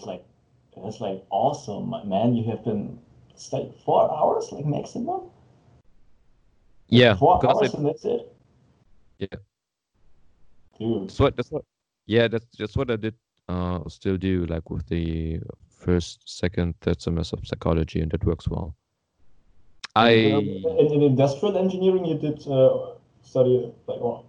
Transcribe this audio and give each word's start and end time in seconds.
it's 0.00 0.06
like 0.06 0.24
it's 0.76 1.00
like 1.00 1.22
awesome, 1.30 1.90
man. 2.08 2.34
You 2.34 2.44
have 2.50 2.64
been 2.64 2.98
studying 3.36 3.72
four 3.84 4.10
hours, 4.10 4.50
like 4.52 4.64
maximum. 4.64 5.22
Yeah, 6.88 7.14
Four 7.16 7.46
hours 7.46 7.68
it- 7.68 7.74
and 7.74 7.86
that's 7.86 8.04
it. 8.04 8.32
Yeah. 9.18 9.38
Dude. 10.78 11.08
That's 11.08 11.20
what 11.20 11.36
that's 11.36 11.50
what 11.50 11.64
yeah, 12.06 12.28
that's 12.28 12.46
that's 12.58 12.76
what 12.76 12.90
I 12.90 12.96
did 12.96 13.14
uh 13.48 13.80
still 13.88 14.16
do 14.16 14.46
like 14.46 14.70
with 14.70 14.86
the 14.88 15.40
first, 15.68 16.22
second, 16.24 16.74
third 16.80 17.00
semester 17.02 17.36
of 17.36 17.46
psychology 17.46 18.00
and 18.00 18.10
that 18.12 18.24
works 18.24 18.48
well. 18.48 18.74
I 19.96 20.10
in, 20.10 20.86
in 20.94 21.02
industrial 21.02 21.58
engineering, 21.58 22.06
you 22.06 22.16
did 22.18 22.46
uh, 22.48 22.92
study 23.22 23.72
like 23.86 24.00
what? 24.00 24.24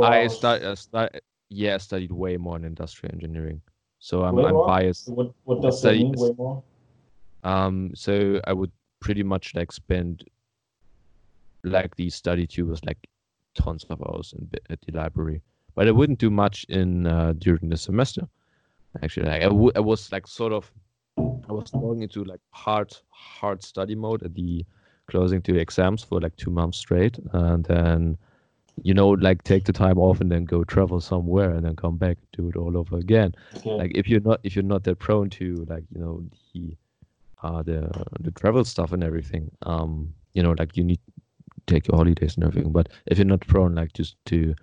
I 0.00 0.28
start 0.28 0.62
I 0.62 0.74
stu- 0.74 1.18
yeah, 1.50 1.74
I 1.74 1.78
studied 1.78 2.12
way 2.12 2.36
more 2.36 2.56
in 2.56 2.64
industrial 2.64 3.12
engineering. 3.14 3.60
So 3.98 4.22
I'm 4.22 4.38
I'm 4.38 4.54
biased. 4.66 5.08
What 5.08 5.32
what 5.44 5.62
does 5.62 5.82
that 5.82 5.96
mean? 5.96 6.12
Way 6.16 6.32
more. 6.36 6.62
Um 7.44 7.92
so 7.94 8.40
I 8.46 8.52
would 8.52 8.72
pretty 9.00 9.22
much 9.22 9.54
like 9.54 9.72
spend 9.72 10.24
like 11.64 11.94
the 11.96 12.10
study 12.10 12.46
tours 12.46 12.80
like 12.84 12.98
tons 13.54 13.84
of 13.90 14.00
hours 14.02 14.34
in, 14.36 14.48
at 14.70 14.80
the 14.82 14.92
library. 14.92 15.42
But 15.74 15.88
I 15.88 15.90
wouldn't 15.92 16.18
do 16.18 16.30
much 16.30 16.64
in 16.68 17.06
uh, 17.06 17.34
during 17.38 17.68
the 17.68 17.76
semester. 17.76 18.28
Actually, 19.02 19.26
like 19.26 19.42
I, 19.42 19.46
w- 19.48 19.72
I 19.76 19.80
was 19.80 20.10
like 20.10 20.26
sort 20.26 20.52
of 20.52 20.70
I 21.18 21.52
was 21.52 21.70
going 21.70 22.02
into 22.02 22.24
like 22.24 22.40
hard 22.50 22.92
hard 23.10 23.62
study 23.62 23.94
mode 23.94 24.22
at 24.22 24.34
the 24.34 24.64
closing 25.08 25.40
to 25.42 25.56
exams 25.58 26.02
for 26.02 26.20
like 26.20 26.34
two 26.36 26.50
months 26.50 26.78
straight, 26.78 27.18
and 27.32 27.64
then 27.64 28.18
you 28.82 28.94
know 28.94 29.10
like 29.10 29.42
take 29.44 29.64
the 29.64 29.72
time 29.72 29.98
off 29.98 30.20
and 30.20 30.30
then 30.30 30.44
go 30.44 30.64
travel 30.64 31.00
somewhere 31.00 31.50
and 31.50 31.64
then 31.64 31.76
come 31.76 31.96
back 31.96 32.18
do 32.32 32.48
it 32.48 32.56
all 32.56 32.76
over 32.76 32.96
again. 32.98 33.34
Okay. 33.56 33.70
Like 33.70 33.92
if 33.94 34.08
you're 34.08 34.20
not 34.20 34.40
if 34.42 34.54
you're 34.56 34.62
not 34.62 34.84
that 34.84 34.98
prone 34.98 35.30
to 35.30 35.66
like 35.68 35.84
you 35.94 36.00
know 36.00 36.22
the 36.54 36.76
uh 37.42 37.62
the 37.62 37.90
the 38.20 38.30
travel 38.32 38.64
stuff 38.64 38.92
and 38.92 39.02
everything, 39.04 39.50
um 39.62 40.12
you 40.34 40.42
know 40.42 40.54
like 40.58 40.76
you 40.76 40.84
need 40.84 41.00
to 41.06 41.12
take 41.66 41.88
your 41.88 41.96
holidays 41.96 42.36
and 42.36 42.44
everything. 42.44 42.72
But 42.72 42.88
if 43.06 43.18
you're 43.18 43.24
not 43.26 43.46
prone 43.46 43.74
like 43.74 43.92
just 43.92 44.16
to 44.26 44.54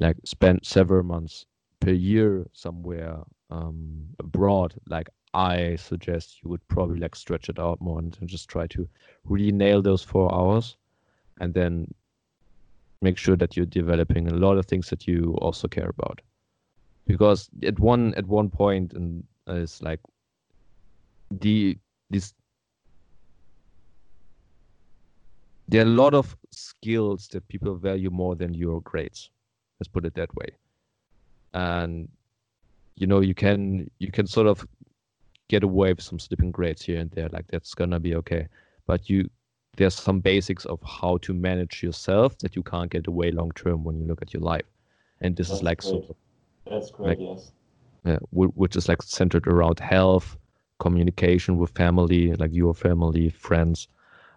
like 0.00 0.16
spend 0.24 0.60
several 0.62 1.02
months 1.02 1.46
per 1.80 1.90
year 1.90 2.46
somewhere 2.52 3.18
um 3.50 4.06
abroad, 4.18 4.74
like 4.88 5.08
I 5.34 5.76
suggest 5.76 6.38
you 6.42 6.50
would 6.50 6.66
probably 6.68 7.00
like 7.00 7.16
stretch 7.16 7.48
it 7.48 7.58
out 7.58 7.80
more 7.80 7.98
and 7.98 8.16
just 8.26 8.48
try 8.48 8.68
to 8.68 8.88
really 9.24 9.50
nail 9.50 9.82
those 9.82 10.02
four 10.02 10.32
hours 10.32 10.76
and 11.40 11.52
then 11.52 11.92
make 13.04 13.18
sure 13.18 13.36
that 13.36 13.56
you're 13.56 13.74
developing 13.80 14.28
a 14.28 14.34
lot 14.34 14.58
of 14.58 14.66
things 14.66 14.88
that 14.90 15.06
you 15.06 15.36
also 15.42 15.68
care 15.68 15.90
about. 15.90 16.20
Because 17.06 17.50
at 17.62 17.78
one 17.78 18.14
at 18.14 18.26
one 18.26 18.48
point 18.48 18.94
and 18.94 19.22
uh, 19.48 19.54
it's 19.64 19.82
like 19.82 20.00
the 21.30 21.78
this 22.10 22.34
there 25.68 25.82
are 25.82 25.88
a 25.88 25.98
lot 26.02 26.14
of 26.14 26.36
skills 26.50 27.28
that 27.28 27.46
people 27.48 27.74
value 27.74 28.10
more 28.10 28.34
than 28.36 28.54
your 28.54 28.80
grades. 28.82 29.30
Let's 29.78 29.88
put 29.88 30.04
it 30.04 30.14
that 30.14 30.34
way. 30.34 30.48
And 31.52 32.08
you 32.96 33.06
know 33.06 33.20
you 33.20 33.34
can 33.34 33.90
you 33.98 34.10
can 34.10 34.26
sort 34.26 34.46
of 34.46 34.66
get 35.48 35.62
away 35.62 35.92
with 35.92 36.02
some 36.02 36.18
slipping 36.18 36.52
grades 36.52 36.82
here 36.82 37.00
and 37.00 37.10
there 37.10 37.28
like 37.28 37.46
that's 37.48 37.74
gonna 37.74 38.00
be 38.00 38.14
okay. 38.16 38.48
But 38.86 39.10
you 39.10 39.28
there's 39.76 39.94
some 39.94 40.20
basics 40.20 40.64
of 40.66 40.80
how 40.82 41.18
to 41.18 41.34
manage 41.34 41.82
yourself 41.82 42.38
that 42.38 42.54
you 42.56 42.62
can't 42.62 42.90
get 42.90 43.06
away 43.06 43.30
long 43.30 43.50
term 43.52 43.84
when 43.84 43.98
you 43.98 44.06
look 44.06 44.22
at 44.22 44.32
your 44.32 44.42
life 44.42 44.66
and 45.20 45.36
this 45.36 45.50
is 45.50 45.62
like 45.62 45.80
great. 45.80 45.90
sort 45.90 46.10
of 46.10 46.16
That's 46.70 46.90
great. 46.90 47.08
like- 47.08 47.18
yes. 47.20 47.52
yeah, 48.04 48.18
which 48.30 48.76
is 48.76 48.88
like 48.88 49.02
centered 49.02 49.46
around 49.46 49.80
health, 49.80 50.36
communication 50.78 51.56
with 51.56 51.70
family, 51.70 52.34
like 52.34 52.52
your 52.52 52.74
family, 52.74 53.30
friends. 53.30 53.88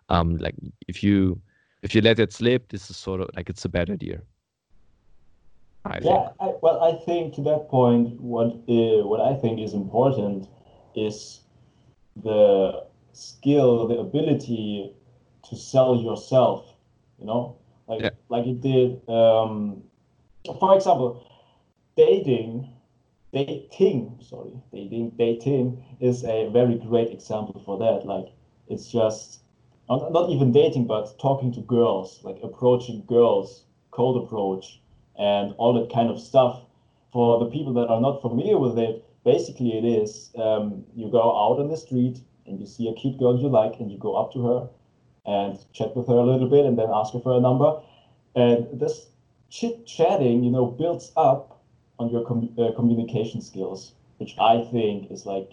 Um, 0.09 0.37
like 0.37 0.55
if 0.87 1.03
you 1.03 1.41
if 1.83 1.93
you 1.93 2.01
let 2.01 2.19
it 2.19 2.31
slip, 2.31 2.69
this 2.69 2.89
is 2.89 2.97
sort 2.97 3.21
of 3.21 3.29
like 3.35 3.49
it's 3.49 3.65
a 3.65 3.69
bad 3.69 3.89
idea. 3.89 4.21
I. 5.85 5.99
Yeah, 6.01 6.29
I, 6.39 6.53
well, 6.61 6.81
I 6.83 7.03
think 7.05 7.35
to 7.35 7.41
that 7.43 7.67
point, 7.69 8.19
what 8.21 8.47
uh, 8.47 9.05
what 9.05 9.19
I 9.19 9.35
think 9.35 9.59
is 9.59 9.73
important 9.73 10.47
is 10.95 11.41
the 12.23 12.85
skill, 13.13 13.87
the 13.87 13.99
ability 13.99 14.93
to 15.49 15.55
sell 15.55 15.95
yourself. 15.95 16.65
You 17.19 17.25
know, 17.25 17.55
like 17.87 18.01
Yeah. 18.01 18.09
like 18.29 18.45
it 18.45 18.61
did. 18.61 19.01
Um, 19.09 19.83
for 20.59 20.75
example, 20.75 21.25
dating, 21.95 22.69
dating. 23.33 24.19
Sorry, 24.21 24.53
dating, 24.71 25.11
dating 25.17 25.83
is 25.99 26.23
a 26.23 26.49
very 26.49 26.75
great 26.75 27.09
example 27.11 27.61
for 27.65 27.77
that. 27.79 28.05
Like 28.05 28.27
it's 28.67 28.91
just 28.91 29.41
not, 29.89 30.11
not 30.11 30.29
even 30.29 30.51
dating, 30.51 30.85
but 30.87 31.17
talking 31.19 31.51
to 31.53 31.61
girls, 31.61 32.19
like 32.23 32.37
approaching 32.43 33.03
girls, 33.07 33.63
cold 33.91 34.23
approach 34.23 34.81
and 35.17 35.53
all 35.57 35.73
that 35.73 35.91
kind 35.93 36.09
of 36.09 36.19
stuff. 36.19 36.61
For 37.11 37.39
the 37.39 37.49
people 37.49 37.73
that 37.73 37.87
are 37.87 38.01
not 38.01 38.21
familiar 38.21 38.57
with 38.59 38.77
it, 38.77 39.03
basically 39.23 39.77
it 39.77 39.85
is 39.85 40.31
um, 40.37 40.83
you 40.93 41.09
go 41.09 41.21
out 41.21 41.59
on 41.59 41.69
the 41.69 41.77
street 41.77 42.21
and 42.45 42.59
you 42.59 42.65
see 42.67 42.87
a 42.89 42.93
cute 42.93 43.17
girl 43.17 43.39
you 43.39 43.49
like, 43.49 43.79
and 43.79 43.91
you 43.91 43.97
go 43.97 44.15
up 44.15 44.31
to 44.33 44.45
her 44.45 44.69
and 45.27 45.59
chat 45.73 45.95
with 45.95 46.07
her 46.07 46.13
a 46.13 46.23
little 46.25 46.49
bit, 46.49 46.65
and 46.65 46.77
then 46.79 46.87
ask 46.93 47.13
her 47.13 47.19
for 47.19 47.33
a 47.37 47.41
number. 47.41 47.79
And 48.35 48.67
this 48.79 49.07
chit 49.49 49.85
chatting, 49.85 50.43
you 50.43 50.51
know, 50.51 50.65
builds 50.65 51.11
up 51.17 51.61
on 51.99 52.09
your 52.09 52.25
com- 52.25 52.53
uh, 52.57 52.71
communication 52.75 53.41
skills, 53.41 53.93
which 54.17 54.35
I 54.39 54.63
think 54.71 55.11
is 55.11 55.25
like 55.25 55.51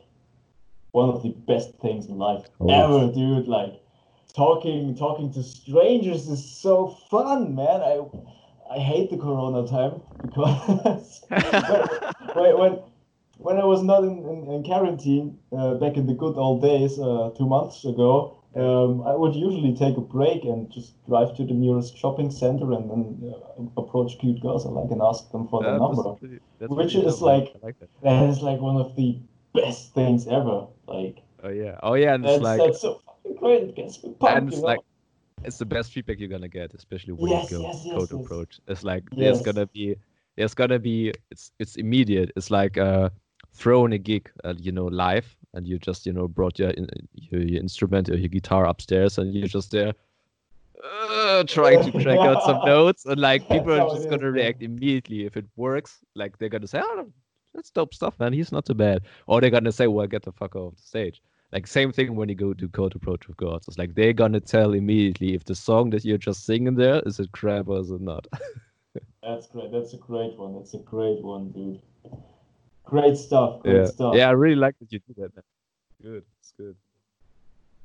one 0.93 1.09
of 1.09 1.23
the 1.23 1.31
best 1.31 1.75
things 1.81 2.07
in 2.07 2.19
life 2.19 2.45
Oh. 2.61 2.69
ever, 2.69 3.13
dude. 3.13 3.49
Like 3.49 3.81
talking 4.35 4.95
talking 4.97 5.33
to 5.33 5.43
strangers 5.43 6.29
is 6.29 6.45
so 6.45 6.89
fun, 7.11 7.55
man. 7.55 7.81
I 7.83 8.01
I 8.71 8.79
hate 8.79 9.11
the 9.11 9.17
Corona 9.19 9.67
time 9.67 10.01
because 10.23 11.25
when, 12.35 12.59
when 12.59 12.79
when 13.39 13.59
I 13.59 13.65
was 13.65 13.83
not 13.83 14.05
in, 14.05 14.19
in, 14.29 14.51
in 14.51 14.63
quarantine 14.65 15.39
uh, 15.57 15.75
back 15.75 15.97
in 15.97 16.07
the 16.07 16.15
good 16.15 16.37
old 16.37 16.63
days 16.63 16.99
uh, 16.99 17.31
two 17.37 17.47
months 17.47 17.85
ago, 17.85 18.39
um, 18.57 19.03
I 19.07 19.15
would 19.15 19.35
usually 19.35 19.75
take 19.77 19.97
a 19.97 20.01
break 20.01 20.45
and 20.45 20.71
just 20.71 20.93
drive 21.07 21.37
to 21.37 21.45
the 21.45 21.55
nearest 21.55 21.97
shopping 21.97 22.31
center 22.31 22.73
and 22.73 22.91
then 22.91 23.35
uh, 23.35 23.81
approach 23.83 24.19
cute 24.19 24.41
girls 24.41 24.65
I 24.67 24.71
like 24.71 24.91
and 24.91 25.03
ask 25.03 25.31
them 25.33 25.49
for 25.49 25.63
their 25.63 25.79
number. 25.79 26.15
pretty- 26.15 26.41
Which 26.61 26.95
is 26.95 27.21
like- 27.21 27.55
like 27.63 27.79
that. 27.81 27.89
That 28.03 28.29
is 28.29 28.43
like 28.43 28.61
one 28.61 28.77
of 28.77 28.95
the 28.97 29.19
best 29.55 29.93
things 29.95 30.27
ever. 30.29 30.67
Like 30.87 31.19
Oh 31.43 31.51
yeah, 31.51 31.79
oh 31.83 31.95
yeah, 31.95 32.15
and 32.15 32.25
that's, 32.25 32.37
it's 32.37 32.43
like 32.43 32.61
that's 32.61 32.81
so 32.81 33.01
fucking 33.07 33.37
great. 33.37 33.63
It 33.65 33.75
gets 33.77 34.03
me 34.03 34.15
pumped, 34.19 34.39
and 34.39 34.53
you 34.53 34.59
know? 34.61 34.67
like 34.67 34.81
it's 35.45 35.59
the 35.59 35.67
best 35.67 35.93
feedback 35.93 36.19
you're 36.19 36.29
gonna 36.31 36.49
get, 36.49 36.73
especially 36.75 37.13
when 37.13 37.31
Yes, 37.33 37.51
you 37.51 37.59
go 37.59 37.63
yes, 37.65 37.83
yes, 37.85 37.95
cold 37.95 38.11
yes. 38.13 38.21
approach. 38.21 38.61
It's 38.67 38.83
like 38.83 39.03
there's 39.17 39.43
gonna 39.43 39.67
be 39.67 39.97
there's 40.37 40.55
gonna 40.55 40.79
be 40.79 41.13
it's 41.31 41.53
it's 41.59 41.77
immediate. 41.77 42.31
It's 42.37 42.51
like 42.51 42.79
uh 42.79 43.11
throwing 43.53 43.93
a 43.93 43.99
gig, 43.99 44.31
uh, 44.43 44.55
you 44.59 44.73
know, 44.73 44.87
live, 44.87 45.37
and 45.55 45.67
you 45.67 45.79
just 45.79 46.07
you 46.07 46.13
know 46.13 46.29
brought 46.29 46.59
your 46.59 46.73
your, 47.15 47.41
your 47.41 47.61
instrument 47.61 48.09
or 48.11 48.17
your 48.17 48.29
guitar 48.29 48.67
upstairs, 48.67 49.19
and 49.19 49.35
you're 49.35 49.49
just 49.49 49.71
there. 49.71 49.93
Uh, 50.85 51.43
trying 51.45 51.83
to 51.83 51.91
crank 51.93 52.21
out 52.21 52.43
some 52.43 52.61
notes 52.67 53.07
and 53.07 53.19
like 53.19 53.49
people 53.49 53.73
are 53.73 53.89
just 53.97 54.11
gonna 54.11 54.31
react 54.31 54.63
immediately 54.63 55.25
if 55.25 55.35
it 55.35 55.47
works 55.57 56.01
like 56.15 56.37
they're 56.37 56.51
gonna 56.51 56.67
say 56.67 56.79
oh 56.83 57.07
that's 57.55 57.71
dope 57.71 57.95
stuff 57.95 58.19
man 58.21 58.35
he's 58.35 58.53
not 58.53 58.67
too 58.67 58.75
bad 58.75 59.01
or 59.27 59.41
they're 59.41 59.49
gonna 59.49 59.73
say 59.73 59.87
well 59.87 60.07
get 60.07 60.23
the 60.25 60.33
fuck 60.33 60.55
off 60.57 60.75
the 60.77 60.83
stage 60.83 61.23
like 61.55 61.69
same 61.69 61.93
thing 61.93 62.17
when 62.17 62.29
you 62.29 62.35
go 62.35 62.53
to 62.53 62.69
cold 62.69 62.97
approach 62.97 63.29
with 63.29 63.37
gods 63.37 63.69
It's 63.69 63.79
like 63.79 63.95
they're 63.95 64.13
gonna 64.13 64.41
tell 64.41 64.75
immediately 64.75 65.35
if 65.35 65.45
the 65.45 65.55
song 65.55 65.91
that 65.91 66.05
you're 66.05 66.19
just 66.19 66.45
singing 66.45 66.75
there 66.75 67.01
is 67.07 67.21
it 67.21 67.31
crap 67.31 67.69
or 67.69 67.79
is 67.79 67.91
it 67.91 68.01
not. 68.01 68.27
That's 69.23 69.47
great. 69.47 69.71
That's 69.71 69.95
a 69.95 69.97
great 69.97 70.37
one. 70.37 70.55
That's 70.55 70.75
a 70.75 70.79
great 70.79 71.23
one, 71.23 71.51
dude. 71.53 71.81
Great 72.85 73.17
stuff. 73.17 73.61
Great 73.61 73.77
yeah, 73.77 73.85
stuff. 73.87 74.15
yeah, 74.15 74.29
I 74.29 74.33
really 74.33 74.57
like 74.57 74.79
that 74.79 74.93
you 74.93 75.01
do 75.01 75.15
that. 75.17 75.35
Man. 75.35 75.45
Good, 76.03 76.25
it's 76.41 76.53
good. 76.57 76.77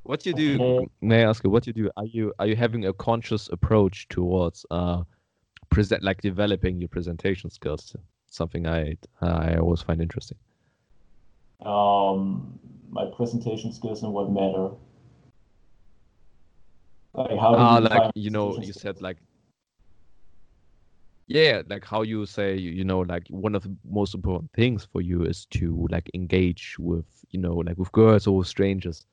What 0.04 0.26
you 0.26 0.34
do? 0.34 0.56
Okay. 0.56 0.88
May 1.02 1.24
I 1.24 1.30
ask 1.30 1.44
you 1.44 1.50
what 1.50 1.68
you 1.68 1.74
do? 1.74 1.90
Are 1.98 2.06
you 2.06 2.34
are 2.40 2.48
you 2.48 2.56
having 2.56 2.86
a 2.86 2.94
conscious 2.94 3.50
approach 3.50 4.08
towards 4.10 4.66
uh 4.72 5.04
present 5.70 6.04
like 6.04 6.22
developing 6.22 6.80
your 6.80 6.90
presentation 6.90 7.50
skills? 7.50 7.96
Something 8.28 8.68
I 8.68 8.98
I 9.22 9.56
always 9.58 9.82
find 9.82 10.02
interesting. 10.02 10.38
Um, 11.66 12.60
my 12.90 13.06
presentation 13.16 13.72
skills 13.74 14.04
and 14.04 14.14
what 14.14 14.32
matter. 14.32 14.70
Like 17.14 17.40
how 17.40 17.56
Ah, 17.56 17.78
you 17.78 17.84
like 17.84 18.12
you 18.16 18.30
know, 18.30 18.56
you 18.58 18.74
skills? 18.74 18.82
said 18.82 19.02
like 19.02 19.18
yeah, 21.30 21.62
like 21.70 21.86
how 21.86 22.02
you 22.02 22.26
say 22.26 22.58
you 22.58 22.84
know 22.84 23.02
like 23.02 23.28
one 23.30 23.54
of 23.54 23.62
the 23.62 23.74
most 23.90 24.16
important 24.16 24.52
things 24.54 24.88
for 24.92 25.00
you 25.00 25.24
is 25.24 25.46
to 25.52 25.88
like 25.92 26.10
engage 26.16 26.76
with 26.80 27.06
you 27.30 27.40
know 27.40 27.54
like 27.54 27.78
with 27.78 27.92
girls 27.92 28.26
or 28.26 28.38
with 28.38 28.48
strangers. 28.48 29.06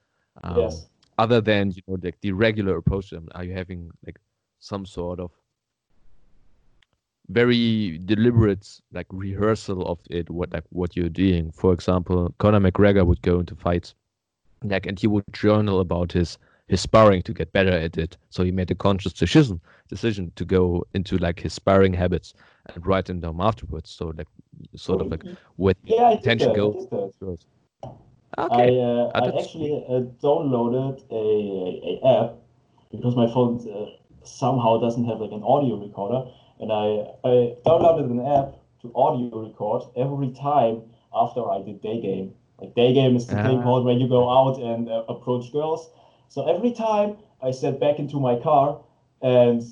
Um, 0.43 0.57
yes. 0.57 0.89
Other 1.19 1.43
than 1.43 1.73
you 1.73 1.83
know 1.87 1.99
like 2.03 2.19
the 2.23 2.33
regular 2.33 2.77
approach 2.79 3.11
to 3.11 3.17
them, 3.17 3.29
are 3.35 3.45
you 3.45 3.53
having 3.53 3.91
like 4.07 4.19
some 4.61 4.87
sort 4.87 5.21
of 5.21 5.31
very 7.29 7.99
deliberate 8.07 8.81
like 8.93 9.07
rehearsal 9.11 9.87
of 9.87 9.99
it 10.11 10.31
what 10.31 10.51
like 10.53 10.65
what 10.71 10.97
you're 10.97 11.09
doing 11.09 11.51
for 11.51 11.73
example 11.73 12.33
conor 12.39 12.61
mcgregor 12.61 13.05
would 13.05 13.21
go 13.23 13.41
into 13.41 13.57
fights 13.57 13.95
like 14.63 14.87
and 14.87 15.01
he 15.01 15.09
would 15.09 15.25
journal 15.33 15.81
about 15.81 16.13
his 16.13 16.39
his 16.69 16.81
sparring 16.81 17.23
to 17.23 17.33
get 17.33 17.53
better 17.53 17.71
at 17.71 17.97
it. 17.97 18.17
So 18.31 18.43
he 18.45 18.51
made 18.51 18.71
a 18.71 18.75
conscious 18.75 19.13
decision 19.13 19.61
decision 19.89 20.33
to 20.37 20.45
go 20.45 20.85
into 20.95 21.17
like 21.19 21.41
his 21.41 21.53
sparring 21.53 21.95
habits 21.95 22.35
and 22.75 22.85
write 22.87 23.07
them 23.07 23.21
down 23.21 23.39
afterwards. 23.41 23.91
So 23.91 24.13
like 24.17 24.27
sort 24.75 25.01
of 25.01 25.09
like 25.09 25.25
with 25.57 25.77
yeah, 25.85 26.11
attention 26.13 26.53
goes 26.55 26.89
okay 28.39 28.79
I, 28.79 28.83
uh, 28.83 29.11
I 29.15 29.41
actually 29.41 29.85
uh, 29.89 30.01
downloaded 30.23 31.03
a, 31.11 32.05
a, 32.05 32.25
app 32.25 32.35
because 32.91 33.17
my 33.17 33.27
phone 33.33 33.61
uh, 33.71 34.27
somehow 34.27 34.79
doesn't 34.79 35.05
have 35.07 35.21
like 35.21 35.33
an 35.33 35.43
audio 35.43 35.77
recorder. 35.77 36.31
And 36.61 36.73
I, 36.73 37.07
I 37.25 37.55
downloaded 37.65 38.11
an 38.11 38.27
app 38.27 38.57
to 38.83 38.93
audio 38.95 39.47
record 39.47 39.83
every 39.97 40.33
time 40.33 40.83
after 41.15 41.49
I 41.49 41.63
did 41.63 41.81
day 41.81 42.01
game. 42.01 42.35
Like 42.59 42.75
day 42.75 42.93
game 42.93 43.17
is 43.17 43.27
the 43.27 43.37
thing 43.37 43.63
called 43.63 43.85
where 43.85 43.95
you 43.95 44.09
go 44.09 44.29
out 44.31 44.59
and 44.59 44.89
uh, 44.89 45.05
approach 45.09 45.53
girls. 45.53 45.91
So 46.29 46.49
every 46.49 46.73
time 46.73 47.17
I 47.43 47.51
sat 47.51 47.81
back 47.81 47.99
into 47.99 48.19
my 48.21 48.39
car 48.39 48.81
and 49.23 49.63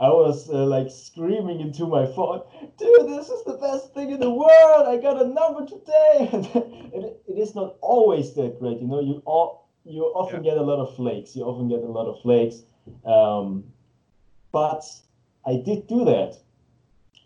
I 0.00 0.08
was 0.08 0.48
uh, 0.48 0.64
like 0.64 0.90
screaming 0.90 1.60
into 1.60 1.86
my 1.86 2.06
phone, 2.06 2.42
dude, 2.78 3.08
this 3.08 3.28
is 3.28 3.44
the 3.44 3.54
best 3.54 3.94
thing 3.94 4.10
in 4.10 4.20
the 4.20 4.30
world. 4.30 4.88
I 4.88 4.96
got 4.96 5.20
a 5.20 5.26
number 5.26 5.66
today. 5.66 6.28
it, 6.92 7.22
it 7.28 7.38
is 7.38 7.54
not 7.54 7.76
always 7.80 8.34
that 8.34 8.58
great, 8.58 8.80
you 8.80 8.88
know. 8.88 9.00
You 9.00 9.22
all 9.24 9.68
you 9.84 10.02
often 10.14 10.44
yeah. 10.44 10.52
get 10.52 10.58
a 10.58 10.62
lot 10.62 10.80
of 10.80 10.94
flakes. 10.96 11.36
You 11.36 11.44
often 11.44 11.68
get 11.68 11.80
a 11.80 11.92
lot 11.92 12.06
of 12.06 12.20
flakes. 12.22 12.62
Um, 13.04 13.64
but 14.50 14.84
I 15.46 15.62
did 15.64 15.86
do 15.86 16.04
that. 16.04 16.36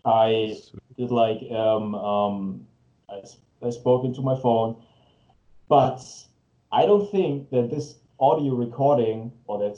I 0.05 0.55
did 0.97 1.11
like 1.11 1.41
um, 1.51 1.95
um, 1.95 2.67
I, 3.09 3.21
I 3.61 3.69
spoke 3.69 4.05
into 4.05 4.21
my 4.21 4.39
phone, 4.39 4.81
but 5.67 6.01
I 6.71 6.85
don't 6.85 7.09
think 7.11 7.49
that 7.51 7.69
this 7.69 7.95
audio 8.19 8.53
recording 8.55 9.31
or 9.47 9.57
that 9.59 9.77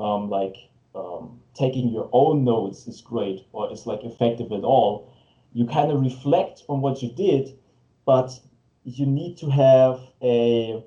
um, 0.00 0.28
like 0.28 0.56
um, 0.94 1.40
taking 1.54 1.88
your 1.88 2.08
own 2.12 2.44
notes 2.44 2.86
is 2.86 3.00
great 3.00 3.42
or 3.52 3.70
is 3.72 3.86
like 3.86 4.04
effective 4.04 4.52
at 4.52 4.64
all. 4.64 5.08
You 5.52 5.64
kind 5.66 5.90
of 5.90 6.00
reflect 6.00 6.62
on 6.68 6.80
what 6.80 7.02
you 7.02 7.08
did, 7.10 7.56
but 8.04 8.38
you 8.84 9.06
need 9.06 9.36
to 9.38 9.48
have 9.48 10.00
a, 10.22 10.82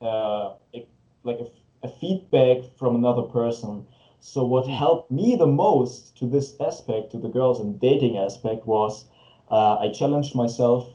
uh, 0.00 0.50
a 0.74 0.84
like 1.24 1.38
a, 1.40 1.46
a 1.82 1.88
feedback 1.88 2.58
from 2.76 2.94
another 2.94 3.22
person 3.22 3.84
so 4.20 4.44
what 4.44 4.66
helped 4.66 5.10
me 5.10 5.36
the 5.36 5.46
most 5.46 6.16
to 6.18 6.26
this 6.26 6.54
aspect, 6.60 7.10
to 7.12 7.18
the 7.18 7.28
girls 7.28 7.60
and 7.60 7.78
dating 7.78 8.16
aspect, 8.16 8.66
was 8.66 9.04
uh, 9.50 9.76
I 9.78 9.88
challenged 9.88 10.34
myself 10.34 10.88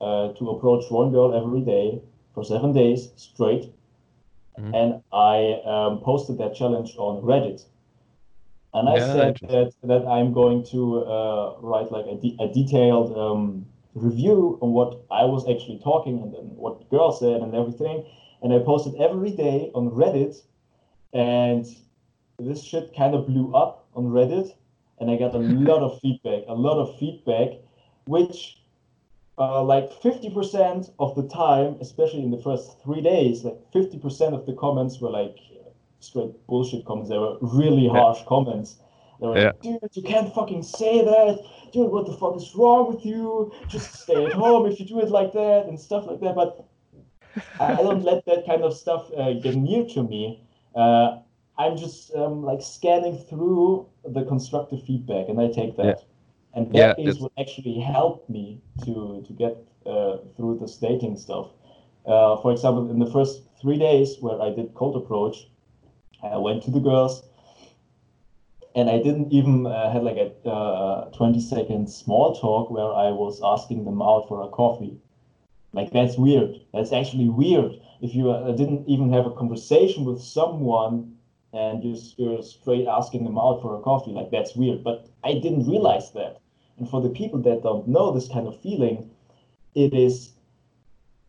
uh, 0.00 0.28
to 0.34 0.50
approach 0.50 0.90
one 0.90 1.10
girl 1.10 1.32
every 1.32 1.62
day 1.62 2.02
for 2.34 2.44
seven 2.44 2.72
days 2.72 3.12
straight, 3.16 3.72
mm-hmm. 4.58 4.74
and 4.74 5.02
I 5.12 5.60
um, 5.64 6.00
posted 6.00 6.38
that 6.38 6.54
challenge 6.54 6.94
on 6.96 7.22
Reddit. 7.22 7.64
And 8.74 8.88
I 8.88 8.96
yeah, 8.96 9.12
said 9.12 9.36
that, 9.48 9.72
that 9.84 10.06
I'm 10.06 10.32
going 10.34 10.64
to 10.66 11.04
uh, 11.04 11.56
write 11.60 11.90
like 11.90 12.04
a, 12.06 12.16
de- 12.16 12.36
a 12.38 12.52
detailed 12.52 13.16
um, 13.16 13.66
review 13.94 14.58
on 14.60 14.72
what 14.72 15.00
I 15.10 15.24
was 15.24 15.48
actually 15.48 15.80
talking 15.82 16.20
and, 16.20 16.34
then 16.34 16.44
what 16.56 16.78
the 16.78 16.84
girl 16.86 17.10
said 17.12 17.40
and 17.40 17.54
everything. 17.54 18.04
And 18.42 18.52
I 18.52 18.58
posted 18.58 18.94
every 19.00 19.30
day 19.30 19.70
on 19.74 19.90
Reddit, 19.90 20.42
and 21.14 21.64
this 22.38 22.62
shit 22.62 22.94
kind 22.94 23.14
of 23.14 23.26
blew 23.26 23.54
up 23.54 23.88
on 23.94 24.08
Reddit, 24.08 24.52
and 25.00 25.10
I 25.10 25.16
got 25.16 25.34
a 25.34 25.38
lot 25.70 25.82
of 25.82 25.98
feedback, 26.00 26.42
a 26.46 26.54
lot 26.54 26.78
of 26.78 26.98
feedback, 26.98 27.58
which 28.06 28.58
uh, 29.38 29.62
like 29.62 29.90
50% 30.02 30.90
of 30.98 31.14
the 31.14 31.28
time, 31.28 31.76
especially 31.80 32.22
in 32.22 32.30
the 32.30 32.38
first 32.38 32.82
three 32.82 33.02
days, 33.02 33.44
like 33.44 33.58
50% 33.74 34.32
of 34.32 34.46
the 34.46 34.54
comments 34.54 35.00
were 35.00 35.10
like 35.10 35.36
straight 36.00 36.32
bullshit 36.46 36.84
comments. 36.86 37.10
They 37.10 37.18
were 37.18 37.36
really 37.40 37.88
harsh 37.88 38.20
yeah. 38.20 38.26
comments. 38.26 38.76
They 39.20 39.26
were 39.26 39.38
yeah. 39.38 39.46
like, 39.46 39.62
dude, 39.62 39.78
you 39.92 40.02
can't 40.02 40.34
fucking 40.34 40.62
say 40.62 41.04
that. 41.04 41.38
Dude, 41.72 41.90
what 41.90 42.06
the 42.06 42.12
fuck 42.12 42.36
is 42.36 42.54
wrong 42.54 42.94
with 42.94 43.04
you? 43.04 43.52
Just 43.68 43.94
stay 43.94 44.24
at 44.24 44.32
home 44.32 44.66
if 44.70 44.78
you 44.78 44.86
do 44.86 45.00
it 45.00 45.10
like 45.10 45.32
that 45.32 45.66
and 45.66 45.78
stuff 45.78 46.06
like 46.06 46.20
that. 46.20 46.34
But 46.34 46.66
I 47.60 47.76
don't 47.76 48.02
let 48.02 48.24
that 48.26 48.46
kind 48.46 48.62
of 48.62 48.74
stuff 48.76 49.10
uh, 49.16 49.34
get 49.34 49.56
near 49.56 49.86
to 49.88 50.02
me. 50.02 50.42
Uh, 50.74 51.18
I'm 51.58 51.76
just 51.76 52.14
um, 52.14 52.42
like 52.42 52.60
scanning 52.60 53.18
through 53.18 53.86
the 54.04 54.24
constructive 54.24 54.82
feedback, 54.84 55.28
and 55.28 55.40
I 55.40 55.48
take 55.48 55.76
that. 55.76 55.86
Yeah. 55.86 56.05
And 56.56 56.72
that 56.72 56.98
yeah, 56.98 57.06
is 57.06 57.20
what 57.20 57.32
actually 57.38 57.78
helped 57.78 58.30
me 58.30 58.60
to 58.84 59.22
to 59.26 59.32
get 59.34 59.56
uh, 59.84 60.16
through 60.36 60.58
this 60.60 60.76
dating 60.78 61.18
stuff. 61.18 61.50
Uh, 62.06 62.36
for 62.40 62.50
example, 62.50 62.90
in 62.90 62.98
the 62.98 63.10
first 63.10 63.42
three 63.60 63.78
days 63.78 64.16
where 64.20 64.40
I 64.40 64.50
did 64.50 64.74
cold 64.74 64.96
approach, 64.96 65.48
I 66.22 66.38
went 66.38 66.62
to 66.64 66.70
the 66.70 66.80
girls, 66.80 67.22
and 68.74 68.88
I 68.88 68.98
didn't 68.98 69.32
even 69.32 69.66
uh, 69.66 69.92
had 69.92 70.02
like 70.02 70.16
a 70.16 70.48
uh, 70.48 71.10
20 71.10 71.40
second 71.40 71.90
small 71.90 72.34
talk 72.34 72.70
where 72.70 72.92
I 72.92 73.10
was 73.10 73.40
asking 73.44 73.84
them 73.84 74.00
out 74.00 74.26
for 74.28 74.42
a 74.42 74.48
coffee. 74.48 74.96
Like 75.72 75.92
that's 75.92 76.16
weird. 76.16 76.60
That's 76.72 76.92
actually 76.92 77.28
weird. 77.28 77.72
If 78.00 78.14
you 78.14 78.30
uh, 78.30 78.52
didn't 78.52 78.88
even 78.88 79.12
have 79.12 79.26
a 79.26 79.30
conversation 79.30 80.04
with 80.04 80.22
someone 80.22 81.16
and 81.52 81.82
just 81.82 82.18
you're 82.18 82.42
straight 82.42 82.86
asking 82.86 83.24
them 83.24 83.38
out 83.38 83.62
for 83.62 83.78
a 83.78 83.82
coffee. 83.82 84.12
Like 84.12 84.30
that's 84.30 84.54
weird. 84.54 84.84
But 84.84 85.08
I 85.24 85.34
didn't 85.34 85.66
realize 85.66 86.12
that. 86.12 86.40
And 86.78 86.88
for 86.88 87.00
the 87.00 87.08
people 87.08 87.40
that 87.42 87.62
don't 87.62 87.88
know 87.88 88.12
this 88.12 88.28
kind 88.28 88.46
of 88.46 88.60
feeling, 88.60 89.10
it 89.74 89.94
is 89.94 90.32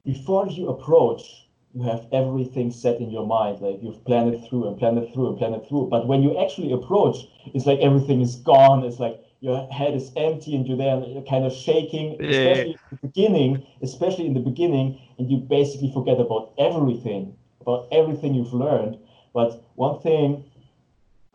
before 0.05 0.47
you 0.47 0.69
approach, 0.69 1.47
you 1.73 1.83
have 1.83 2.07
everything 2.11 2.71
set 2.71 2.99
in 2.99 3.09
your 3.09 3.25
mind. 3.25 3.61
Like 3.61 3.79
you've 3.81 4.03
planned 4.05 4.33
it 4.33 4.47
through 4.49 4.67
and 4.67 4.77
planned 4.77 4.97
it 4.97 5.13
through 5.13 5.29
and 5.29 5.38
planned 5.38 5.55
it 5.55 5.67
through. 5.67 5.88
But 5.88 6.07
when 6.07 6.23
you 6.23 6.38
actually 6.39 6.71
approach, 6.71 7.17
it's 7.53 7.65
like 7.65 7.79
everything 7.79 8.21
is 8.21 8.35
gone. 8.35 8.83
It's 8.83 8.99
like 8.99 9.19
your 9.39 9.67
head 9.71 9.94
is 9.94 10.11
empty 10.17 10.55
and 10.55 10.65
you're 10.67 10.77
there 10.77 10.95
and 10.95 11.13
you're 11.13 11.23
kind 11.23 11.45
of 11.45 11.53
shaking, 11.53 12.17
yeah. 12.19 12.29
especially 12.29 12.71
in 12.71 12.77
the 12.89 13.07
beginning, 13.07 13.67
especially 13.81 14.25
in 14.25 14.33
the 14.33 14.39
beginning, 14.39 14.99
and 15.19 15.29
you 15.29 15.38
basically 15.38 15.91
forget 15.94 16.19
about 16.19 16.53
everything, 16.57 17.35
about 17.61 17.88
everything 17.91 18.33
you've 18.33 18.53
learned 18.53 18.97
but 19.38 19.63
one 19.75 19.99
thing 19.99 20.45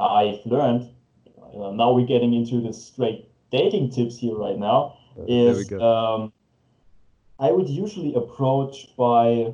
I've 0.00 0.44
learned, 0.44 0.90
now 1.54 1.92
we're 1.92 2.04
getting 2.04 2.34
into 2.34 2.60
the 2.60 2.72
straight 2.72 3.28
dating 3.52 3.90
tips 3.90 4.18
here 4.18 4.34
right 4.34 4.58
now, 4.58 4.96
uh, 5.18 5.24
is 5.28 5.70
um, 5.72 6.32
I 7.38 7.52
would 7.52 7.68
usually 7.68 8.14
approach 8.14 8.88
by 8.96 9.52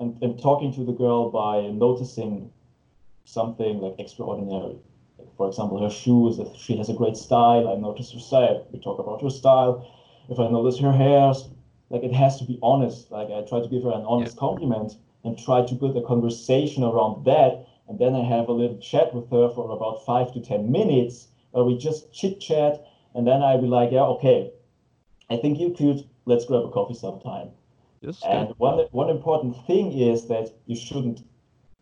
and, 0.00 0.22
and 0.22 0.40
talking 0.40 0.72
to 0.74 0.84
the 0.84 0.92
girl 0.92 1.30
by 1.30 1.68
noticing 1.70 2.50
something 3.24 3.80
like 3.80 3.94
extraordinary. 3.98 4.76
for 5.36 5.46
example, 5.48 5.80
her 5.82 5.90
shoes, 5.90 6.38
if 6.38 6.48
she 6.56 6.76
has 6.76 6.88
a 6.88 6.94
great 6.94 7.16
style, 7.16 7.68
I 7.68 7.76
notice 7.76 8.12
her 8.12 8.18
style. 8.18 8.66
We 8.72 8.80
talk 8.80 8.98
about 8.98 9.22
her 9.22 9.30
style. 9.30 9.86
If 10.28 10.38
I 10.38 10.48
notice 10.48 10.78
her 10.78 10.92
hairs, 10.92 11.48
like 11.90 12.02
it 12.02 12.12
has 12.12 12.38
to 12.38 12.44
be 12.44 12.58
honest. 12.62 13.10
Like 13.10 13.28
I 13.30 13.42
try 13.42 13.60
to 13.60 13.68
give 13.68 13.82
her 13.84 13.92
an 13.92 14.04
honest 14.06 14.36
yeah. 14.36 14.40
compliment 14.40 14.94
and 15.24 15.38
try 15.38 15.64
to 15.66 15.74
build 15.74 15.96
a 15.96 16.02
conversation 16.02 16.82
around 16.82 17.24
that. 17.26 17.66
And 17.88 17.98
then 17.98 18.14
I 18.14 18.24
have 18.24 18.48
a 18.48 18.52
little 18.52 18.78
chat 18.78 19.14
with 19.14 19.28
her 19.30 19.50
for 19.50 19.70
about 19.70 20.04
five 20.06 20.32
to 20.32 20.40
10 20.40 20.70
minutes 20.70 21.28
where 21.50 21.64
we 21.64 21.76
just 21.76 22.12
chit 22.12 22.40
chat. 22.40 22.84
And 23.14 23.26
then 23.26 23.42
I'd 23.42 23.60
be 23.60 23.66
like, 23.66 23.90
yeah, 23.92 24.02
okay, 24.02 24.52
I 25.28 25.36
think 25.36 25.58
you 25.58 25.70
could, 25.70 26.08
let's 26.26 26.44
grab 26.44 26.64
a 26.64 26.70
coffee 26.70 26.94
sometime. 26.94 27.50
Yes, 28.00 28.22
and 28.26 28.54
one, 28.56 28.78
one 28.92 29.10
important 29.10 29.56
thing 29.66 29.92
is 29.92 30.26
that 30.28 30.50
you 30.66 30.76
shouldn't 30.76 31.22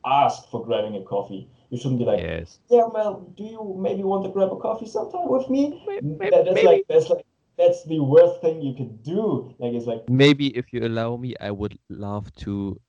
ask 0.04 0.48
for 0.50 0.64
grabbing 0.64 0.96
a 0.96 1.02
coffee. 1.02 1.48
You 1.70 1.78
shouldn't 1.78 1.98
be 1.98 2.04
like, 2.04 2.20
yes. 2.20 2.58
yeah, 2.70 2.86
well, 2.92 3.30
do 3.36 3.44
you 3.44 3.76
maybe 3.78 4.02
want 4.02 4.24
to 4.24 4.30
grab 4.30 4.50
a 4.52 4.56
coffee 4.56 4.86
sometime 4.86 5.28
with 5.28 5.48
me? 5.50 5.84
Maybe, 5.86 6.30
that, 6.30 6.44
that's 6.44 6.54
maybe. 6.54 6.66
like 6.66 6.84
that's 6.88 7.08
like 7.08 7.24
that's 7.58 7.84
the 7.84 8.00
worst 8.00 8.40
thing 8.40 8.62
you 8.62 8.74
could 8.74 9.02
do. 9.02 9.54
Like 9.58 9.74
it's 9.74 9.86
like 9.86 10.08
maybe 10.08 10.56
if 10.56 10.72
you 10.72 10.86
allow 10.86 11.16
me, 11.16 11.34
I 11.40 11.50
would 11.50 11.78
love 11.88 12.34
to 12.36 12.80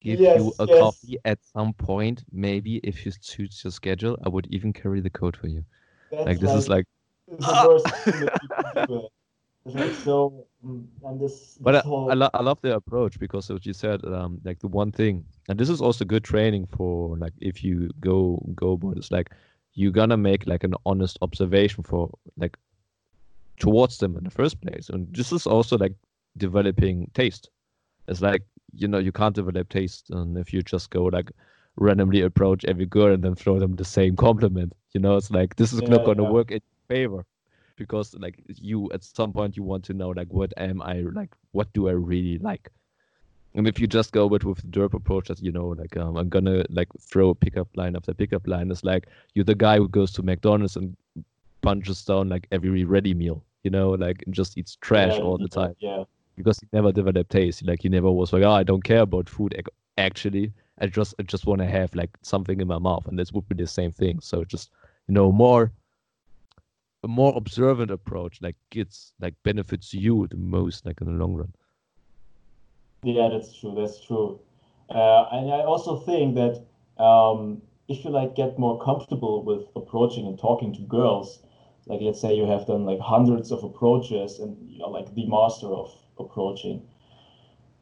give 0.00 0.20
yes, 0.20 0.36
you 0.36 0.52
a 0.58 0.66
yes. 0.66 0.78
coffee 0.78 1.18
at 1.24 1.38
some 1.42 1.72
point. 1.72 2.24
Maybe 2.30 2.76
if 2.84 3.06
you 3.06 3.12
suits 3.20 3.64
your 3.64 3.70
schedule, 3.70 4.18
I 4.24 4.28
would 4.28 4.46
even 4.50 4.72
carry 4.72 5.00
the 5.00 5.10
code 5.10 5.36
for 5.36 5.48
you. 5.48 5.64
That's 6.10 6.26
like 6.26 6.40
this 6.40 6.50
like, 6.50 6.58
is 6.58 6.68
like. 6.68 6.84
So 10.04 10.46
mm, 10.64 10.84
and 11.04 11.20
this, 11.20 11.56
but 11.60 11.76
I, 11.76 11.80
whole... 11.80 12.10
I, 12.10 12.14
lo- 12.14 12.30
I 12.34 12.42
love 12.42 12.60
the 12.60 12.74
approach 12.74 13.18
because 13.18 13.48
what 13.50 13.64
you 13.64 13.72
said 13.72 14.04
um 14.04 14.40
like 14.44 14.58
the 14.60 14.68
one 14.68 14.92
thing 14.92 15.24
and 15.48 15.58
this 15.58 15.68
is 15.70 15.80
also 15.80 16.04
good 16.04 16.24
training 16.24 16.66
for 16.66 17.16
like 17.18 17.32
if 17.40 17.64
you 17.64 17.90
go 18.00 18.42
go 18.54 18.76
but 18.76 18.96
it's 18.96 19.10
like 19.10 19.30
you're 19.74 19.92
gonna 19.92 20.16
make 20.16 20.46
like 20.46 20.64
an 20.64 20.74
honest 20.86 21.18
observation 21.22 21.82
for 21.82 22.10
like 22.36 22.56
towards 23.58 23.98
them 23.98 24.16
in 24.16 24.24
the 24.24 24.30
first 24.30 24.60
place. 24.60 24.88
And 24.88 25.12
this 25.14 25.32
is 25.32 25.46
also 25.46 25.76
like 25.78 25.94
developing 26.36 27.10
taste. 27.14 27.50
It's 28.08 28.20
like 28.20 28.42
you 28.72 28.88
know 28.88 28.98
you 28.98 29.12
can't 29.12 29.34
develop 29.34 29.68
taste 29.68 30.10
and 30.10 30.36
if 30.36 30.52
you 30.52 30.62
just 30.62 30.90
go 30.90 31.04
like 31.04 31.30
randomly 31.76 32.22
approach 32.22 32.64
every 32.64 32.86
girl 32.86 33.12
and 33.12 33.22
then 33.22 33.34
throw 33.34 33.58
them 33.58 33.76
the 33.76 33.84
same 33.84 34.16
compliment 34.28 34.72
you 34.94 35.00
know? 35.00 35.16
It's 35.16 35.30
like 35.30 35.56
this 35.56 35.72
is 35.72 35.82
yeah, 35.82 35.88
not 35.88 36.04
going 36.04 36.18
to 36.18 36.24
yeah. 36.24 36.30
work 36.30 36.50
it 36.50 36.62
favor 36.88 37.24
because 37.76 38.14
like 38.18 38.40
you 38.48 38.90
at 38.92 39.02
some 39.02 39.32
point 39.32 39.56
you 39.56 39.62
want 39.62 39.84
to 39.84 39.92
know 39.94 40.10
like 40.10 40.28
what 40.28 40.52
am 40.56 40.80
I 40.82 41.00
like 41.12 41.34
what 41.52 41.72
do 41.72 41.88
I 41.88 41.92
really 41.92 42.38
like? 42.38 42.70
And 43.56 43.68
if 43.68 43.78
you 43.78 43.86
just 43.86 44.12
go 44.12 44.26
with 44.26 44.44
with 44.44 44.58
the 44.58 44.66
derp 44.68 44.94
approach 44.94 45.28
that 45.28 45.40
you 45.40 45.52
know 45.52 45.68
like 45.68 45.96
um, 45.96 46.16
I'm 46.16 46.28
gonna 46.28 46.64
like 46.70 46.88
throw 47.00 47.30
a 47.30 47.34
pickup 47.34 47.68
line 47.76 47.94
after 47.96 48.12
pickup 48.14 48.46
line 48.48 48.70
it's 48.70 48.84
like 48.84 49.06
you're 49.34 49.44
the 49.44 49.54
guy 49.54 49.76
who 49.78 49.88
goes 49.88 50.12
to 50.12 50.22
McDonald's 50.22 50.76
and 50.76 50.96
punches 51.62 52.04
down 52.04 52.28
like 52.28 52.46
every 52.52 52.84
ready 52.84 53.14
meal 53.14 53.42
you 53.62 53.70
know 53.70 53.90
like 53.90 54.22
and 54.26 54.34
just 54.34 54.58
eats 54.58 54.76
trash 54.80 55.14
Yeah, 55.16 55.22
all 55.24 55.38
the 55.38 55.48
time. 55.48 55.74
Yeah. 55.78 56.04
because 56.36 56.58
he 56.58 56.66
never 56.72 56.92
developed 56.92 57.30
taste 57.30 57.64
like 57.64 57.82
he 57.82 57.88
never 57.88 58.10
was 58.10 58.32
like 58.32 58.42
oh 58.42 58.50
I 58.52 58.64
don't 58.64 58.82
care 58.84 59.00
about 59.02 59.28
food 59.28 59.54
actually 59.98 60.52
I 60.80 60.86
just 60.88 61.14
I 61.20 61.22
just 61.22 61.46
want 61.46 61.60
to 61.60 61.66
have 61.66 61.94
like 61.94 62.10
something 62.22 62.60
in 62.60 62.66
my 62.68 62.78
mouth 62.78 63.06
and 63.06 63.18
this 63.18 63.32
would 63.32 63.48
be 63.48 63.54
the 63.54 63.66
same 63.66 63.92
thing. 63.92 64.18
So 64.20 64.44
just 64.44 64.70
you 65.08 65.14
know 65.14 65.30
more 65.30 65.72
a 67.04 67.08
more 67.08 67.32
observant 67.36 67.90
approach 67.90 68.38
like 68.40 68.56
gets 68.70 69.12
like 69.20 69.34
benefits 69.44 69.94
you 69.94 70.26
the 70.30 70.36
most 70.36 70.86
like 70.86 71.00
in 71.00 71.06
the 71.06 71.12
long 71.12 71.34
run 71.34 71.52
Yeah, 73.04 73.28
that's 73.28 73.54
true. 73.60 73.74
That's 73.76 74.00
true. 74.04 74.40
Uh, 74.88 75.26
and 75.32 75.52
I 75.52 75.60
also 75.60 76.00
think 76.00 76.34
that 76.36 76.64
um, 77.02 77.60
if 77.88 78.04
you 78.04 78.10
like 78.10 78.34
get 78.34 78.58
more 78.58 78.82
comfortable 78.82 79.44
with 79.44 79.66
approaching 79.76 80.26
and 80.26 80.38
talking 80.38 80.72
to 80.74 80.80
girls, 80.82 81.40
like 81.86 82.00
let's 82.00 82.20
say 82.20 82.34
you 82.34 82.46
have 82.46 82.66
done 82.66 82.84
like 82.86 83.00
hundreds 83.00 83.52
of 83.52 83.62
approaches 83.62 84.38
and 84.38 84.56
you're 84.70 84.88
like 84.88 85.14
the 85.14 85.26
master 85.26 85.66
of 85.66 85.94
approaching, 86.18 86.82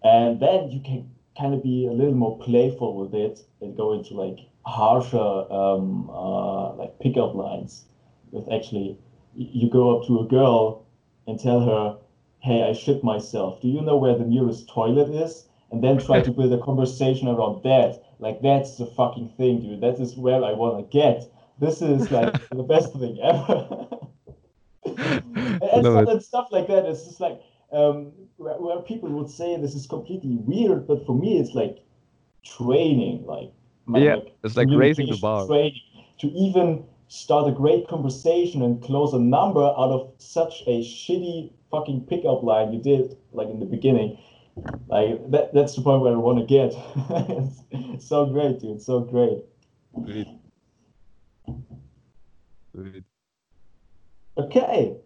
and 0.02 0.41
then 0.41 0.71
you 0.71 0.81
can 0.81 1.09
kind 1.38 1.55
of 1.55 1.62
be 1.62 1.87
a 1.87 1.93
little 1.93 2.14
more 2.14 2.38
playful 2.38 2.97
with 2.97 3.14
it 3.14 3.38
and 3.61 3.76
go 3.76 3.93
into 3.93 4.14
like 4.14 4.38
harsher 4.67 5.19
um, 5.52 6.11
uh, 6.11 6.75
like 6.75 6.99
pickup 6.99 7.35
lines. 7.35 7.85
With 8.33 8.50
actually, 8.50 8.99
you 9.35 9.71
go 9.71 9.99
up 9.99 10.07
to 10.07 10.21
a 10.21 10.27
girl 10.27 10.87
and 11.27 11.39
tell 11.39 11.61
her, 11.61 11.99
hey, 12.41 12.65
I 12.69 12.73
shit 12.73 13.05
myself. 13.05 13.61
Do 13.61 13.69
you 13.69 13.81
know 13.81 13.97
where 13.97 14.17
the 14.17 14.25
nearest 14.25 14.69
toilet 14.69 15.11
is? 15.11 15.47
And 15.71 15.83
then 15.83 15.99
try 15.99 16.21
to 16.21 16.31
build 16.37 16.53
a 16.53 16.62
conversation 16.62 17.29
around 17.29 17.62
that. 17.62 18.03
Like, 18.19 18.43
that's 18.43 18.77
the 18.77 18.87
fucking 18.87 19.33
thing, 19.37 19.62
dude. 19.62 19.81
That 19.81 20.01
is 20.01 20.17
where 20.17 20.45
I 20.45 20.53
want 20.53 20.79
to 20.79 20.99
get. 20.99 21.25
This 21.61 21.81
is 21.83 22.11
like 22.11 22.33
the 22.51 22.62
best 22.62 22.93
thing 22.93 23.19
ever. 23.23 23.87
and, 24.97 25.85
stuff, 25.85 26.09
and 26.09 26.23
stuff 26.23 26.49
like 26.51 26.67
that. 26.67 26.85
It's 26.87 27.05
just 27.05 27.21
like, 27.21 27.41
um, 27.73 28.12
where, 28.37 28.55
where 28.55 28.81
people 28.81 29.09
would 29.11 29.31
say 29.31 29.59
this 29.61 29.75
is 29.75 29.87
completely 29.87 30.37
weird, 30.37 30.87
but 30.87 31.07
for 31.07 31.15
me, 31.15 31.39
it's 31.39 31.55
like 31.55 31.79
training. 32.45 33.25
Like, 33.25 33.53
my, 33.87 33.99
Yeah, 34.01 34.17
it's 34.45 34.57
like 34.57 34.69
raising 34.71 35.09
the 35.09 35.17
bar. 35.17 35.47
Training 35.47 35.81
to 36.19 36.27
even 36.29 36.85
start 37.12 37.47
a 37.47 37.52
great 37.52 37.87
conversation 37.88 38.62
and 38.62 38.83
close 38.83 39.12
a 39.12 39.19
number 39.19 39.62
out 39.62 39.90
of 39.90 40.11
such 40.16 40.62
a 40.66 40.81
shitty 40.81 41.52
fucking 41.71 42.07
pickup 42.07 42.42
line 42.42 42.73
you 42.73 42.81
did 42.81 43.19
like 43.33 43.49
in 43.49 43.61
the 43.61 43.66
beginning. 43.66 44.19
Like 44.88 45.31
that 45.31 45.52
that's 45.52 45.76
the 45.76 45.83
point 45.83 46.00
where 46.00 46.14
I 46.14 46.16
want 46.16 46.38
to 46.38 46.47
get. 46.47 46.73
it's, 47.95 48.09
so 48.09 48.25
great, 48.25 48.61
dude. 48.61 48.81
So 48.81 49.00
great. 49.00 49.45
Okay. 54.38 54.97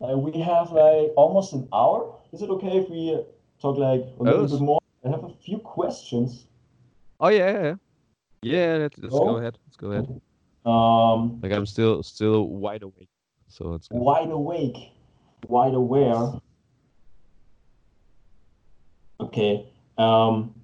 Uh, 0.00 0.16
we 0.16 0.40
have 0.40 0.70
like 0.70 1.10
almost 1.16 1.54
an 1.54 1.68
hour. 1.72 2.20
Is 2.32 2.40
it 2.40 2.50
okay 2.50 2.78
if 2.78 2.88
we 2.88 3.20
talk 3.60 3.78
like 3.78 4.04
a 4.20 4.22
little 4.22 4.46
bit 4.46 4.60
more? 4.60 4.80
I 5.04 5.10
have 5.10 5.24
a 5.24 5.34
few 5.44 5.58
questions. 5.58 6.46
oh 7.18 7.28
yeah 7.28 7.50
yeah 7.50 7.62
yeah, 7.62 7.74
yeah 8.42 8.74
let's, 8.82 8.98
let's 8.98 9.14
Go. 9.14 9.24
go 9.24 9.36
ahead 9.38 9.58
let's 9.66 9.76
go 9.76 9.90
ahead 9.90 10.20
Um, 10.64 11.40
like 11.42 11.52
i'm 11.52 11.66
still 11.66 12.02
still 12.02 12.48
wide 12.48 12.82
awake 12.82 13.10
so 13.48 13.74
it's 13.74 13.86
good. 13.86 13.98
wide 14.00 14.30
awake, 14.30 14.90
wide 15.46 15.74
aware. 15.74 16.32
Okay. 19.20 19.72
Um, 19.96 20.54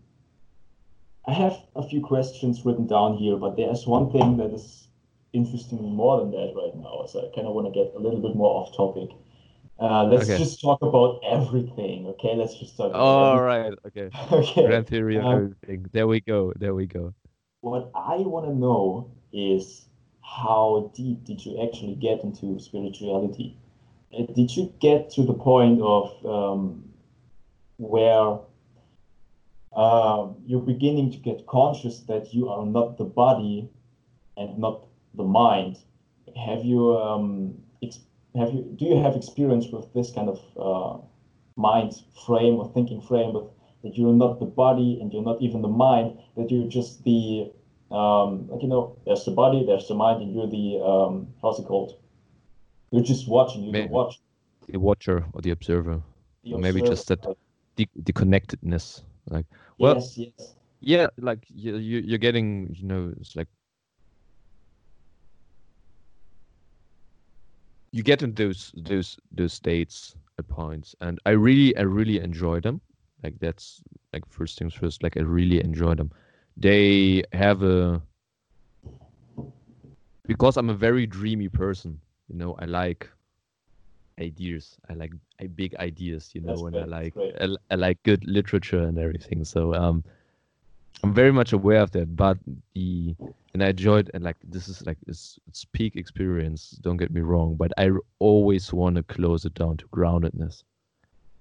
I 1.27 1.33
have 1.33 1.57
a 1.77 1.87
few 1.87 2.01
questions 2.01 2.65
written 2.65 2.87
down 2.89 3.17
here, 3.17 3.37
but 3.37 3.57
there's 3.57 3.87
one 3.87 4.11
thing 4.11 4.39
that 4.39 4.53
is 4.53 4.89
interesting 5.33 5.81
more 5.95 6.19
than 6.21 6.33
that 6.33 6.53
right 6.57 6.75
now. 6.75 7.07
So 7.07 7.21
I 7.21 7.35
kind 7.35 7.47
of 7.47 7.55
want 7.55 7.73
to 7.73 7.85
get 7.85 7.95
a 7.95 7.99
little 8.01 8.21
bit 8.21 8.35
more 8.35 8.51
off 8.63 8.77
topic. 8.77 9.11
Uh, 9.79 10.05
let's 10.05 10.29
Okay. 10.29 10.39
just 10.39 10.61
talk 10.61 10.83
about 10.83 11.21
everything. 11.25 12.07
Okay, 12.09 12.35
let's 12.35 12.59
just 12.59 12.77
talk 12.77 12.91
about 12.91 13.01
all 13.01 13.41
right 13.41 13.73
okay. 13.87 14.11
Okay. 14.33 14.67
grand 14.67 14.87
theory 14.89 15.17
of 15.17 15.25
Um, 15.27 15.33
everything 15.37 15.87
there 15.93 16.09
we 16.09 16.21
go 16.21 16.53
there 16.59 16.75
we 16.75 16.87
go 16.87 17.15
What 17.61 17.91
I 17.95 18.17
want 18.17 18.47
to 18.47 18.55
know 18.55 19.13
is 19.33 19.87
how 20.31 20.91
deep 20.95 21.25
did 21.25 21.45
you 21.45 21.61
actually 21.61 21.95
get 21.95 22.23
into 22.23 22.59
spirituality? 22.59 23.57
Uh, 24.17 24.23
Did 24.33 24.57
you 24.57 24.71
get 24.81 25.11
to 25.11 25.25
the 25.25 25.35
point 25.35 25.81
of 25.81 26.05
um, 26.25 26.89
where 27.79 28.39
um, 29.73 30.37
you're 30.47 30.61
beginning 30.61 31.11
to 31.11 31.19
get 31.19 31.47
conscious 31.47 32.01
that 32.01 32.33
you 32.33 32.49
are 32.49 32.65
not 32.65 32.97
the 32.97 33.05
body 33.05 33.69
and 34.37 34.57
not 34.59 34.87
the 35.15 35.25
mind? 35.25 35.79
Have 36.37 36.63
you 36.65 36.93
um, 36.93 37.55
have 38.37 38.53
you 38.53 38.63
do 38.77 38.85
you 38.85 38.97
have 38.97 39.17
experience 39.17 39.71
with 39.73 39.93
this 39.93 40.11
kind 40.11 40.29
of 40.29 40.39
uh, 40.57 40.97
mind 41.57 42.03
frame 42.25 42.55
or 42.55 42.67
thinking 42.67 43.01
frame 43.01 43.37
that 43.83 43.97
you're 43.97 44.13
not 44.13 44.39
the 44.39 44.47
body 44.47 44.99
and 45.01 45.13
you're 45.13 45.23
not 45.23 45.41
even 45.41 45.61
the 45.63 45.69
mind, 45.69 46.13
that 46.37 46.51
you're 46.51 46.67
just 46.69 47.03
the 47.05 47.49
um, 47.91 48.49
like 48.49 48.63
you 48.63 48.69
know, 48.69 48.97
there's 49.05 49.25
the 49.25 49.33
body, 49.33 49.65
there's 49.67 49.89
the 49.89 49.95
mind, 49.95 50.23
and 50.23 50.35
you're 50.35 50.47
the 50.47 50.85
um, 50.85 51.29
how's 51.43 51.59
it 51.59 51.67
called? 51.67 51.99
You're 52.91 53.05
just 53.05 53.29
watching. 53.29 53.73
The 53.73 53.87
watch. 53.87 54.21
the 54.69 54.79
watcher 54.79 55.25
or 55.33 55.41
the 55.43 55.51
observer 55.51 56.03
the 56.45 56.55
or 56.55 56.59
maybe 56.59 56.81
observer. 56.81 56.95
just 56.95 57.09
that 57.09 57.27
the, 57.77 57.89
the 57.97 58.13
connectedness 58.13 59.03
like 59.29 59.47
well- 59.79 59.95
yes, 59.95 60.19
yes. 60.19 60.55
yeah 60.81 61.07
like 61.19 61.45
you, 61.49 61.77
you 61.77 62.01
you're 62.01 62.19
getting 62.19 62.75
you 62.75 62.87
know 62.87 63.13
it's 63.21 63.37
like 63.37 63.49
you 67.93 68.03
get 68.03 68.23
in 68.23 68.35
those 68.35 68.73
those 68.77 69.19
those 69.33 69.53
states 69.53 70.15
at 70.39 70.47
points 70.49 70.95
and 71.01 71.19
i 71.27 71.31
really 71.31 71.77
i 71.77 71.83
really 71.83 72.21
enjoy 72.21 72.61
them 72.61 72.81
like 73.23 73.39
that's 73.41 73.83
like 74.13 74.23
first 74.29 74.59
things 74.59 74.75
first 74.75 75.03
like 75.03 75.17
i 75.17 75.21
really 75.21 75.63
enjoy 75.63 75.95
them 75.95 76.11
they 76.57 77.23
have 77.33 77.63
a 77.63 78.01
because 80.27 80.57
i'm 80.57 80.71
a 80.71 80.75
very 80.75 81.07
dreamy 81.07 81.49
person 81.49 81.99
you 82.29 82.37
know 82.37 82.55
i 82.59 82.65
like 82.65 83.09
ideas. 84.21 84.77
I 84.89 84.95
like 84.95 85.13
big 85.57 85.75
ideas 85.77 86.31
you 86.35 86.43
know 86.43 86.49
That's 86.49 86.63
and 86.63 86.75
great, 86.75 86.83
i 86.83 86.87
like. 86.87 87.15
I, 87.41 87.49
I 87.71 87.75
like 87.77 88.03
good 88.03 88.25
literature 88.27 88.83
and 88.83 88.99
everything. 88.99 89.45
So 89.45 89.75
um 89.75 90.05
i'm 91.03 91.15
very 91.15 91.33
much 91.33 91.55
aware 91.55 91.81
of 91.81 91.91
that 91.93 92.15
but 92.15 92.37
the 92.75 93.17
and 93.55 93.63
i 93.65 93.69
enjoyed 93.69 94.11
and 94.13 94.23
like 94.23 94.37
this 94.45 94.69
is 94.69 94.85
like 94.87 94.99
it's, 95.07 95.39
it's 95.47 95.65
peak 95.65 95.97
experience 95.97 96.73
don't 96.83 96.99
get 96.99 97.11
me 97.11 97.23
wrong 97.23 97.57
but 97.57 97.73
I 97.79 97.91
always 98.19 98.71
want 98.73 98.97
to 98.97 99.03
close 99.03 99.47
it 99.47 99.55
down 99.55 99.79
to 99.79 99.87
groundedness 99.87 100.65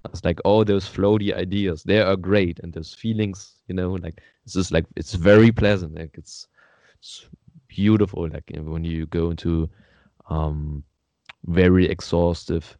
it's 0.05 0.23
like 0.23 0.39
all 0.45 0.63
those 0.63 0.87
floaty 0.87 1.35
ideas 1.35 1.83
they 1.83 1.99
are 2.01 2.15
great. 2.15 2.59
And 2.59 2.73
those 2.73 2.93
feelings 2.93 3.55
you 3.67 3.75
know 3.75 3.93
like 3.93 4.21
it's 4.45 4.53
just 4.53 4.71
like 4.71 4.85
it's 4.95 5.13
very 5.13 5.51
pleasant. 5.51 5.95
Like 5.95 6.15
it's 6.17 6.47
it's 6.99 7.27
beautiful. 7.67 8.27
Like 8.29 8.51
when 8.55 8.83
you 8.83 9.05
go 9.07 9.31
into 9.31 9.69
um 10.29 10.83
very 11.45 11.87
exhaustive 11.87 12.77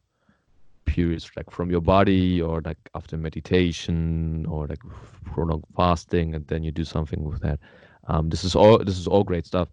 periods 0.85 1.29
like 1.35 1.49
from 1.51 1.69
your 1.69 1.81
body 1.81 2.41
or 2.41 2.61
like 2.61 2.77
after 2.95 3.15
meditation 3.15 4.45
or 4.47 4.67
like 4.67 4.81
prolonged 5.25 5.63
fasting 5.75 6.35
and 6.35 6.45
then 6.47 6.63
you 6.63 6.71
do 6.71 6.83
something 6.83 7.23
with 7.23 7.41
that. 7.41 7.59
Um 8.07 8.29
this 8.29 8.43
is 8.43 8.55
all 8.55 8.77
this 8.79 8.97
is 8.97 9.07
all 9.07 9.23
great 9.23 9.45
stuff 9.45 9.69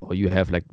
or 0.00 0.14
you 0.14 0.28
have 0.28 0.50
like 0.50 0.64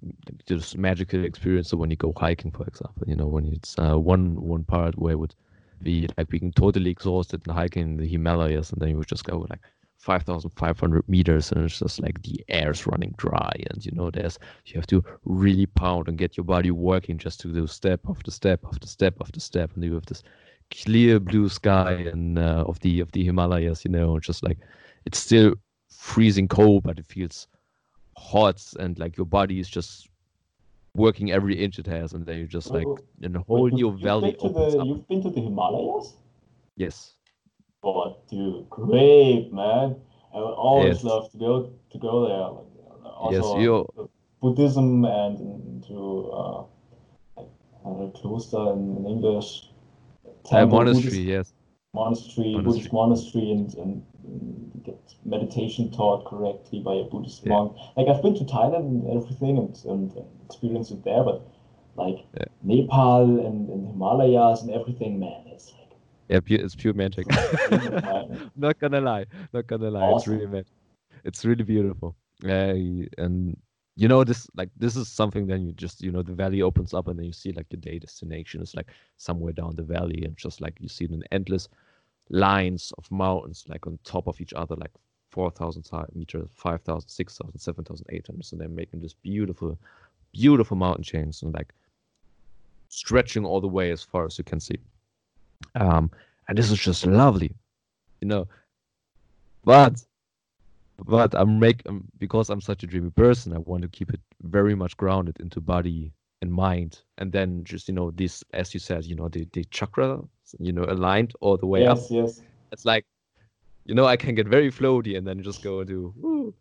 just 0.46 0.77
magical 0.77 1.24
experience 1.24 1.74
when 1.74 1.89
you 1.89 1.96
go 1.98 2.13
hiking 2.17 2.51
for 2.51 2.65
example 2.67 3.03
you 3.08 3.15
know 3.15 3.27
when 3.27 3.46
it's 3.48 3.75
uh, 3.79 3.98
one 3.98 4.36
one 4.41 4.63
part 4.63 4.98
where 4.98 5.13
it 5.13 5.20
would 5.20 5.36
be 5.82 6.08
like 6.17 6.29
being 6.29 6.51
totally 6.53 6.89
exhausted 6.89 7.41
and 7.46 7.55
hiking 7.55 7.84
in 7.84 7.98
the 7.98 8.08
himalayas 8.08 8.72
and 8.72 8.82
then 8.82 8.89
you 8.89 8.98
would 8.98 9.08
just 9.08 9.25
go 9.25 9.46
like 9.50 9.60
5500 9.98 11.08
meters 11.10 11.51
and 11.51 11.65
it's 11.65 11.79
just 11.79 12.00
like 12.00 12.22
the 12.22 12.44
air's 12.50 12.86
running 12.86 13.13
dry 13.17 13.51
and 13.72 13.86
you 13.86 13.91
know 13.94 14.12
there's 14.12 14.38
you 14.65 14.75
have 14.75 14.88
to 14.88 15.03
really 15.25 15.65
pound 15.65 16.08
and 16.08 16.17
get 16.17 16.38
your 16.38 16.44
body 16.44 16.72
working 16.72 17.17
just 17.17 17.39
to 17.39 17.51
do 17.51 17.65
step 17.65 18.01
after 18.08 18.29
step 18.32 18.60
after 18.65 18.88
step 18.88 19.15
after 19.22 19.39
step 19.39 19.72
and 19.74 19.84
you 19.84 19.94
have 19.96 20.05
this 20.05 20.24
clear 20.72 21.20
blue 21.20 21.50
sky 21.50 21.94
and 21.94 22.38
uh, 22.38 22.63
of 22.67 22.79
the 22.82 23.00
of 23.00 23.12
the 23.13 23.24
himalayas 23.24 23.84
you 23.84 23.91
know 23.91 24.20
just 24.20 24.44
like 24.44 24.60
it's 25.05 25.17
still 25.20 25.53
freezing 25.89 26.48
cold 26.48 26.84
but 26.84 27.00
it 27.00 27.05
feels 27.05 27.48
hot 28.17 28.62
and 28.79 28.98
like 29.00 29.17
your 29.17 29.25
body 29.25 29.60
is 29.60 29.69
just 29.69 30.10
working 30.95 31.31
every 31.31 31.62
inch 31.62 31.77
it 31.77 31.86
has 31.88 32.13
and 32.13 32.25
then 32.25 32.38
you're 32.38 32.48
just 32.48 32.72
like 32.72 32.88
in 33.22 33.36
a 33.36 33.41
whole 33.41 33.67
new 33.67 33.89
you've 33.89 34.00
valley 34.00 34.31
been 34.31 34.50
opens 34.50 34.74
the, 34.74 34.79
up. 34.79 34.88
You've 34.88 35.07
been 35.07 35.22
to 35.24 35.29
the 35.29 35.41
Himalayas? 35.41 36.13
yes 36.77 37.13
Oh, 37.84 38.17
dude, 38.31 38.67
great, 38.69 39.53
man. 39.53 39.95
I 40.34 40.38
would 40.39 40.57
always 40.57 40.95
Yes. 40.95 41.03
love 41.03 41.31
to 41.31 41.38
go 41.38 41.72
to 41.91 41.98
go 42.00 42.27
there. 42.27 42.48
Like, 42.57 43.05
uh, 43.05 43.31
Yes, 43.31 43.43
also, 43.43 43.60
you- 43.60 44.10
Buddhism 44.41 45.05
and 45.05 45.84
to 45.84 46.31
uh, 46.31 46.63
a 47.86 48.12
cloister 48.15 48.74
in, 48.74 48.98
in 48.98 49.05
English. 49.05 49.69
Temple, 50.43 50.79
monastery, 50.79 51.03
Buddhist, 51.03 51.22
yes. 51.22 51.53
Monastery, 51.93 52.53
monastery, 52.53 52.63
Buddhist 52.63 52.93
monastery, 52.93 53.51
and, 53.51 53.74
and 53.75 54.05
meditation 55.24 55.91
taught 55.91 56.25
correctly 56.25 56.79
by 56.79 56.93
a 56.95 57.03
Buddhist 57.03 57.43
yeah. 57.43 57.53
monk. 57.53 57.77
Like 57.97 58.07
I've 58.07 58.21
been 58.21 58.35
to 58.35 58.43
Thailand 58.43 58.88
and 58.88 59.24
everything 59.24 59.57
and, 59.57 59.75
and, 59.85 60.12
and 60.12 60.27
experienced 60.45 60.91
it 60.91 61.03
there, 61.03 61.24
but 61.24 61.41
like 61.95 62.25
yeah. 62.38 62.45
Nepal 62.63 63.45
and, 63.45 63.69
and 63.69 63.88
Himalayas 63.88 64.62
and 64.62 64.71
everything, 64.71 65.19
man, 65.19 65.43
it's 65.47 65.71
like 65.74 65.85
yeah, 66.29 66.39
it's 66.47 66.75
pure 66.75 66.93
magic. 66.93 67.27
not 68.55 68.79
gonna 68.79 69.01
lie, 69.01 69.25
not 69.53 69.67
gonna 69.67 69.89
lie, 69.89 70.01
awesome. 70.01 70.33
it's 70.33 70.41
really 70.41 70.51
magic. 70.51 70.74
It's 71.24 71.45
really 71.45 71.63
beautiful. 71.63 72.15
Uh, 72.43 72.75
and 73.17 73.57
you 73.95 74.07
know 74.07 74.24
this 74.24 74.47
like 74.55 74.69
this 74.77 74.95
is 74.95 75.07
something 75.07 75.47
then 75.47 75.65
you 75.65 75.71
just 75.71 76.01
you 76.01 76.12
know 76.12 76.21
the 76.21 76.33
valley 76.33 76.62
opens 76.62 76.93
up 76.93 77.07
and 77.07 77.17
then 77.17 77.25
you 77.25 77.31
see 77.31 77.53
like 77.53 77.65
your 77.69 77.79
day 77.79 77.97
destination 77.97 78.62
is 78.62 78.75
like 78.75 78.88
somewhere 79.17 79.53
down 79.53 79.74
the 79.75 79.83
valley 79.83 80.24
and 80.25 80.35
just 80.35 80.59
like 80.59 80.75
you 80.79 80.89
see 80.89 81.05
an 81.05 81.24
endless 81.31 81.69
lines 82.29 82.91
of 82.98 83.10
mountains 83.12 83.65
like 83.67 83.86
on 83.86 84.00
top 84.03 84.27
of 84.27 84.39
each 84.41 84.53
other 84.53 84.75
like 84.75 84.91
4000 85.32 85.86
meters 86.15 86.50
5000 86.55 87.10
6000 87.10 87.60
7000 87.60 88.05
800 88.10 88.46
so 88.46 88.55
they're 88.55 88.70
making 88.70 89.01
this 89.01 89.13
beautiful 89.13 89.77
beautiful 90.34 90.77
mountain 90.77 91.03
chains 91.03 91.44
and 91.44 91.53
like 91.53 91.74
stretching 92.89 93.46
all 93.46 93.62
the 93.62 93.67
way 93.67 93.91
as 93.91 94.01
far 94.01 94.25
as 94.25 94.38
you 94.38 94.44
can 94.44 94.60
see 94.60 94.77
um 95.75 96.10
and 96.48 96.58
this 96.58 96.72
is 96.72 96.79
just 96.79 97.05
lovely 97.05 97.53
you 98.22 98.27
know 98.27 98.48
but 99.63 100.03
but 101.03 101.36
I'm 101.36 101.60
make 101.60 101.82
um, 101.88 102.05
because 102.20 102.50
I'm 102.50 102.62
such 102.62 102.84
a 102.84 102.88
dreamy 102.88 103.12
person. 103.12 103.53
I 103.53 103.58
want 103.58 103.82
to 103.82 103.88
keep 103.89 104.13
it 104.13 104.20
very 104.44 104.75
much 104.75 104.96
grounded 104.96 105.38
into 105.39 105.60
body 105.60 106.13
and 106.41 106.51
mind, 106.51 107.01
and 107.17 107.32
then 107.32 107.63
just 107.63 107.88
you 107.88 107.94
know 107.94 108.12
this, 108.12 108.44
as 108.53 108.74
you 108.74 108.79
said, 108.79 109.05
you 109.05 109.15
know 109.15 109.27
the 109.27 109.48
the 109.51 109.65
chakra, 109.65 110.22
you 110.59 110.71
know, 110.71 110.83
aligned 110.83 111.33
all 111.41 111.57
the 111.57 111.65
way 111.65 111.81
yes, 111.81 111.91
up. 111.91 111.97
Yes, 111.97 112.09
yes. 112.11 112.41
It's 112.71 112.85
like, 112.85 113.05
you 113.85 113.95
know, 113.95 114.05
I 114.05 114.17
can 114.17 114.35
get 114.35 114.47
very 114.47 114.71
floaty 114.71 115.17
and 115.17 115.25
then 115.25 115.41
just 115.41 115.61
go 115.61 115.83
to 115.83 116.13
woo, 116.17 116.53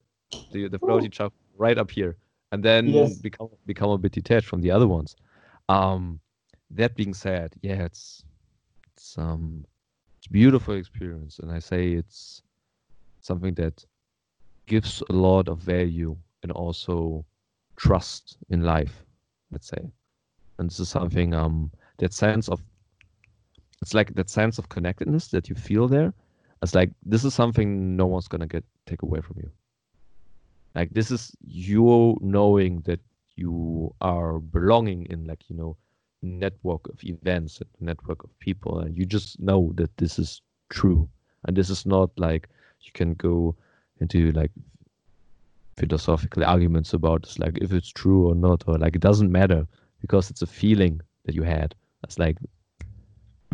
the 0.51 0.69
the 0.69 0.79
floaty 0.79 1.11
chakra 1.11 1.37
right 1.57 1.79
up 1.79 1.91
here, 1.91 2.17
and 2.53 2.63
then 2.63 2.89
yes. 2.89 3.15
become 3.15 3.49
become 3.67 3.91
a 3.91 3.99
bit 3.99 4.13
detached 4.13 4.47
from 4.47 4.61
the 4.61 4.71
other 4.71 4.87
ones. 4.87 5.17
Um, 5.69 6.21
that 6.71 6.95
being 6.95 7.15
said, 7.15 7.55
yeah, 7.63 7.85
it's 7.85 8.25
it's 8.93 9.19
um 9.19 9.65
it's 10.19 10.27
beautiful 10.27 10.75
experience, 10.75 11.39
and 11.39 11.51
I 11.51 11.59
say 11.59 11.93
it's 11.93 12.43
something 13.21 13.55
that 13.55 13.85
gives 14.67 15.03
a 15.11 15.13
lot 15.13 15.49
of 15.49 15.59
value 15.59 16.17
and 16.43 16.53
also 16.53 17.25
trust 17.77 18.39
in 18.51 18.63
life, 18.63 19.05
let's 19.51 19.69
say. 19.69 19.91
And 20.59 20.71
this 20.71 20.81
is 20.81 20.89
something 20.89 21.35
um 21.35 21.71
that 21.99 22.13
sense 22.13 22.49
of 22.49 22.63
it's 23.83 23.95
like 23.95 24.15
that 24.15 24.31
sense 24.31 24.59
of 24.59 24.69
connectedness 24.69 25.29
that 25.29 25.49
you 25.49 25.55
feel 25.55 25.89
there. 25.89 26.13
It's 26.63 26.75
like 26.75 26.91
this 27.05 27.25
is 27.25 27.35
something 27.35 27.97
no 27.97 28.07
one's 28.07 28.29
gonna 28.29 28.47
get 28.47 28.65
take 28.87 29.03
away 29.03 29.21
from 29.21 29.37
you. 29.39 29.51
Like 30.75 30.91
this 30.91 31.11
is 31.11 31.33
you 31.45 32.17
knowing 32.21 32.81
that 32.83 33.01
you 33.37 33.95
are 34.01 34.39
belonging 34.39 35.07
in 35.07 35.27
like, 35.27 35.49
you 35.49 35.57
know, 35.57 35.77
network 36.23 36.89
of 36.89 37.03
events 37.05 37.61
and 37.61 37.69
network 37.81 38.25
of 38.25 38.39
people 38.39 38.81
and 38.81 38.97
you 38.97 39.05
just 39.05 39.39
know 39.41 39.73
that 39.75 39.95
this 39.99 40.19
is 40.19 40.41
true. 40.71 41.09
And 41.47 41.57
this 41.57 41.69
is 41.69 41.85
not 41.85 42.11
like 42.17 42.49
you 42.81 42.93
can 42.93 43.15
go 43.15 43.55
into 44.01 44.33
like 44.33 44.51
philosophical 45.77 46.45
arguments 46.45 46.93
about 46.93 47.25
it's 47.25 47.39
like 47.39 47.59
if 47.61 47.73
it's 47.73 47.89
true 47.89 48.29
or 48.29 48.35
not 48.35 48.65
or 48.67 48.79
like 48.79 48.95
it 48.95 49.03
doesn't 49.03 49.31
matter 49.31 49.67
because 50.01 50.31
it's 50.31 50.43
a 50.43 50.47
feeling 50.47 51.01
that 51.25 51.35
you 51.35 51.43
had 51.43 51.75
it's 52.05 52.19
like 52.19 52.37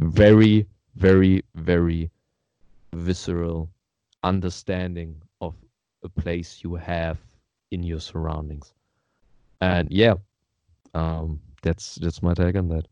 very 0.00 0.66
very 0.96 1.42
very 1.54 2.10
visceral 2.92 3.70
understanding 4.22 5.14
of 5.40 5.54
a 6.02 6.08
place 6.08 6.60
you 6.62 6.74
have 6.74 7.18
in 7.70 7.82
your 7.82 8.00
surroundings 8.00 8.74
and 9.60 9.90
yeah 9.90 10.14
um 10.94 11.40
that's 11.62 11.94
that's 11.96 12.22
my 12.22 12.34
take 12.34 12.56
on 12.56 12.68
that 12.68 12.86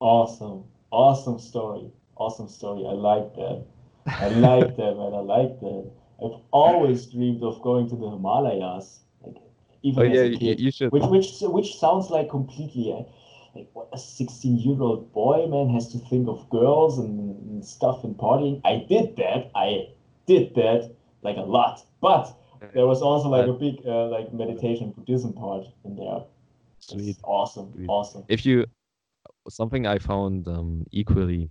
awesome 0.00 0.64
awesome 0.90 1.38
story 1.38 1.90
awesome 2.16 2.48
story 2.48 2.84
i 2.86 2.92
like 2.92 3.34
that 3.34 3.64
I 4.20 4.28
like 4.28 4.76
that, 4.76 4.96
man. 4.96 5.14
I 5.14 5.20
like 5.20 5.60
that. 5.60 5.90
I've 6.24 6.40
always 6.50 7.06
dreamed 7.06 7.42
of 7.42 7.60
going 7.62 7.88
to 7.90 7.96
the 7.96 8.10
Himalayas, 8.10 9.00
like 9.24 9.36
even 9.82 10.02
oh, 10.02 10.06
as 10.06 10.14
yeah, 10.14 10.36
a 10.36 10.38
kid, 10.38 10.60
you 10.60 10.70
should. 10.70 10.90
Which 10.92 11.04
which 11.04 11.40
which 11.42 11.76
sounds 11.76 12.10
like 12.10 12.30
completely 12.30 12.92
uh, 12.92 13.02
like 13.58 13.68
what 13.72 13.88
a 13.92 13.98
sixteen-year-old 13.98 15.12
boy 15.12 15.46
man 15.48 15.68
has 15.74 15.90
to 15.92 15.98
think 16.10 16.28
of 16.28 16.48
girls 16.48 16.98
and, 16.98 17.36
and 17.50 17.64
stuff 17.64 18.04
and 18.04 18.16
partying. 18.16 18.60
I 18.64 18.86
did 18.88 19.16
that. 19.16 19.50
I 19.54 19.88
did 20.26 20.54
that 20.54 20.94
like 21.22 21.36
a 21.36 21.46
lot, 21.56 21.84
but 22.00 22.38
there 22.74 22.86
was 22.86 23.02
also 23.02 23.28
like 23.28 23.46
a 23.46 23.52
big 23.52 23.80
uh, 23.86 24.06
like 24.08 24.32
meditation 24.32 24.92
Buddhism 24.96 25.32
part 25.32 25.66
in 25.84 25.96
there. 25.96 26.22
Sweet, 26.80 27.16
awesome, 27.24 27.72
Sweet. 27.74 27.88
awesome. 27.88 28.24
If 28.28 28.46
you 28.46 28.64
something 29.48 29.86
I 29.86 29.98
found 29.98 30.46
um, 30.48 30.84
equally 30.92 31.50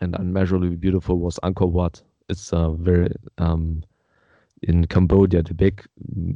and 0.00 0.14
unmeasurably 0.14 0.76
beautiful 0.76 1.18
was 1.18 1.38
Angkor 1.42 1.70
Wat. 1.70 2.02
It's 2.28 2.52
a 2.52 2.70
very 2.70 3.08
um, 3.38 3.84
in 4.62 4.86
Cambodia, 4.86 5.42
the 5.42 5.54
big 5.54 5.84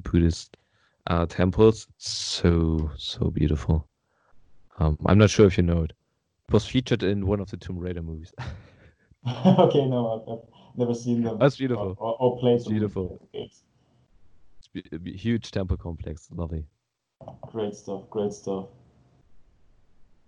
Buddhist 0.03 0.57
uh, 1.07 1.27
temples. 1.27 1.87
So 1.97 2.91
so 2.97 3.31
beautiful. 3.31 3.88
Um, 4.79 4.97
I'm 5.07 5.19
not 5.19 5.31
sure 5.31 5.47
if 5.47 5.57
you 5.57 5.65
know 5.65 5.83
it. 5.83 5.93
It 6.49 6.53
was 6.53 6.67
featured 6.67 7.03
in 7.03 7.27
one 7.27 7.41
of 7.41 7.51
the 7.51 7.57
Tomb 7.57 7.79
Raider 7.79 8.03
movies. 8.03 8.33
okay, 9.27 9.87
no, 9.87 10.25
I've, 10.29 10.79
never 10.79 10.95
seen 10.95 11.23
them. 11.23 11.39
That's 11.39 11.57
beautiful. 11.57 11.97
Or, 11.99 12.17
or, 12.21 12.39
played 12.39 12.57
it's 12.57 12.69
beautiful. 12.69 13.29
Games. 13.33 13.65
Huge 15.05 15.51
temple 15.51 15.77
complex. 15.77 16.29
Lovely. 16.31 16.65
Great 17.43 17.75
stuff. 17.75 18.09
Great 18.11 18.33
stuff. 18.33 18.67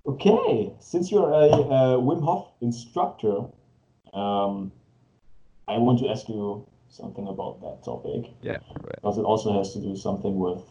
Okay, 0.06 0.72
since 0.80 1.10
you're 1.12 1.30
a, 1.30 1.46
a 1.46 2.00
Wim 2.00 2.24
Hof 2.24 2.48
instructor, 2.60 3.42
um, 4.14 4.72
I 5.68 5.78
want 5.78 6.00
to 6.00 6.08
ask 6.08 6.28
you 6.28 6.66
something 6.88 7.28
about 7.28 7.60
that 7.60 7.84
topic. 7.84 8.32
Yeah. 8.42 8.58
Right. 8.82 8.96
Because 8.96 9.18
it 9.18 9.22
also 9.22 9.56
has 9.56 9.72
to 9.74 9.78
do 9.80 9.96
something 9.96 10.38
with, 10.38 10.64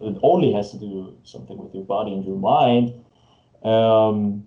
it 0.00 0.18
only 0.22 0.52
has 0.52 0.70
to 0.72 0.78
do 0.78 1.16
something 1.24 1.56
with 1.56 1.74
your 1.74 1.84
body 1.84 2.12
and 2.12 2.24
your 2.24 2.38
mind. 2.38 3.04
Um, 3.62 4.46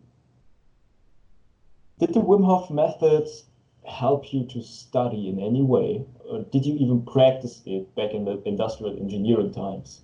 did 2.00 2.14
the 2.14 2.22
Wim 2.22 2.44
Hof 2.44 2.72
methods 2.72 3.46
help 3.86 4.34
you 4.34 4.48
to 4.48 4.62
study 4.62 5.30
in 5.30 5.40
any 5.40 5.62
way? 5.62 6.06
Or 6.26 6.44
did 6.44 6.66
you 6.66 6.76
even 6.76 7.06
practice 7.06 7.62
it 7.66 7.94
back 7.96 8.12
in 8.12 8.26
the 8.26 8.42
industrial 8.46 8.98
engineering 8.98 9.54
times? 9.54 10.02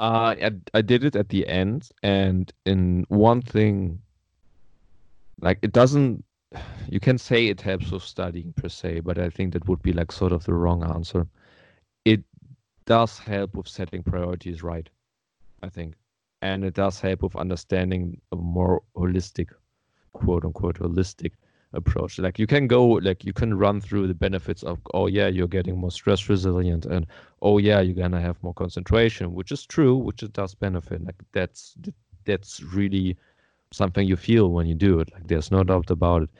Uh, 0.00 0.36
I, 0.40 0.50
I 0.74 0.82
did 0.82 1.04
it 1.04 1.16
at 1.16 1.28
the 1.28 1.46
end, 1.48 1.90
and 2.04 2.52
in 2.64 3.04
one 3.08 3.42
thing, 3.42 4.00
like 5.40 5.58
it 5.62 5.72
doesn't. 5.72 6.24
You 6.88 7.00
can 7.00 7.18
say 7.18 7.48
it 7.48 7.60
helps 7.60 7.90
with 7.90 8.02
studying 8.02 8.54
per 8.54 8.68
se, 8.68 9.00
but 9.00 9.18
I 9.18 9.28
think 9.28 9.52
that 9.52 9.68
would 9.68 9.82
be 9.82 9.92
like 9.92 10.12
sort 10.12 10.32
of 10.32 10.44
the 10.44 10.54
wrong 10.54 10.82
answer. 10.82 11.26
Does 12.88 13.18
help 13.18 13.54
with 13.54 13.68
setting 13.68 14.02
priorities 14.02 14.62
right, 14.62 14.88
I 15.62 15.68
think, 15.68 15.94
and 16.40 16.64
it 16.64 16.72
does 16.72 16.98
help 17.00 17.22
with 17.22 17.36
understanding 17.36 18.18
a 18.32 18.36
more 18.36 18.82
holistic, 18.96 19.50
quote 20.14 20.46
unquote, 20.46 20.78
holistic 20.78 21.32
approach. 21.74 22.18
Like 22.18 22.38
you 22.38 22.46
can 22.46 22.66
go, 22.66 22.82
like 22.86 23.26
you 23.26 23.34
can 23.34 23.52
run 23.58 23.82
through 23.82 24.06
the 24.06 24.14
benefits 24.14 24.62
of, 24.62 24.78
oh 24.94 25.06
yeah, 25.06 25.28
you're 25.28 25.54
getting 25.58 25.76
more 25.76 25.90
stress 25.90 26.30
resilient, 26.30 26.86
and 26.86 27.06
oh 27.42 27.58
yeah, 27.58 27.80
you're 27.80 27.94
gonna 27.94 28.22
have 28.22 28.42
more 28.42 28.54
concentration, 28.54 29.34
which 29.34 29.52
is 29.52 29.66
true, 29.66 29.94
which 29.94 30.22
it 30.22 30.32
does 30.32 30.54
benefit. 30.54 31.04
Like 31.04 31.22
that's 31.32 31.76
that's 32.24 32.62
really 32.62 33.18
something 33.70 34.08
you 34.08 34.16
feel 34.16 34.50
when 34.50 34.66
you 34.66 34.74
do 34.74 35.00
it. 35.00 35.12
Like 35.12 35.26
there's 35.28 35.50
no 35.50 35.62
doubt 35.62 35.90
about 35.90 36.22
it. 36.22 36.30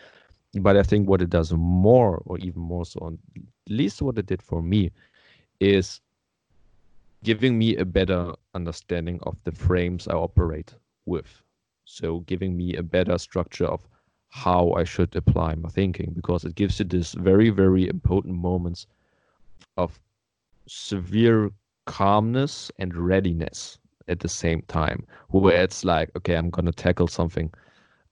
But 0.55 0.79
I 0.79 0.83
think 0.83 1.11
what 1.11 1.21
it 1.21 1.29
does 1.29 1.53
more, 1.53 2.23
or 2.25 2.39
even 2.39 2.63
more 2.63 2.87
so, 2.87 3.19
at 3.37 3.43
least 3.71 4.01
what 4.01 4.17
it 4.17 4.25
did 4.25 4.43
for 4.43 4.63
me, 4.63 4.91
is 5.61 6.01
giving 7.25 7.59
me 7.59 7.77
a 7.77 7.85
better 7.85 8.33
understanding 8.55 9.19
of 9.23 9.37
the 9.45 9.53
frames 9.53 10.09
I 10.09 10.15
operate 10.15 10.75
with. 11.07 11.43
So 11.85 12.21
giving 12.21 12.57
me 12.57 12.77
a 12.77 12.83
better 12.83 13.19
structure 13.19 13.67
of 13.67 13.89
how 14.29 14.73
I 14.73 14.85
should 14.85 15.15
apply 15.17 15.55
my 15.55 15.69
thinking 15.71 16.13
because 16.15 16.45
it 16.45 16.55
gives 16.55 16.79
you 16.79 16.85
this 16.85 17.15
very, 17.15 17.51
very 17.51 17.89
important 17.89 18.35
moments 18.35 18.87
of 19.77 19.99
severe 20.67 21.51
calmness 21.87 22.71
and 22.79 22.95
readiness 22.95 23.79
at 24.07 24.21
the 24.21 24.29
same 24.29 24.63
time, 24.69 25.07
where 25.29 25.63
it's 25.63 25.85
like, 25.85 26.11
okay, 26.17 26.35
I'm 26.35 26.51
gonna 26.51 26.73
tackle 26.73 27.09
something, 27.09 27.53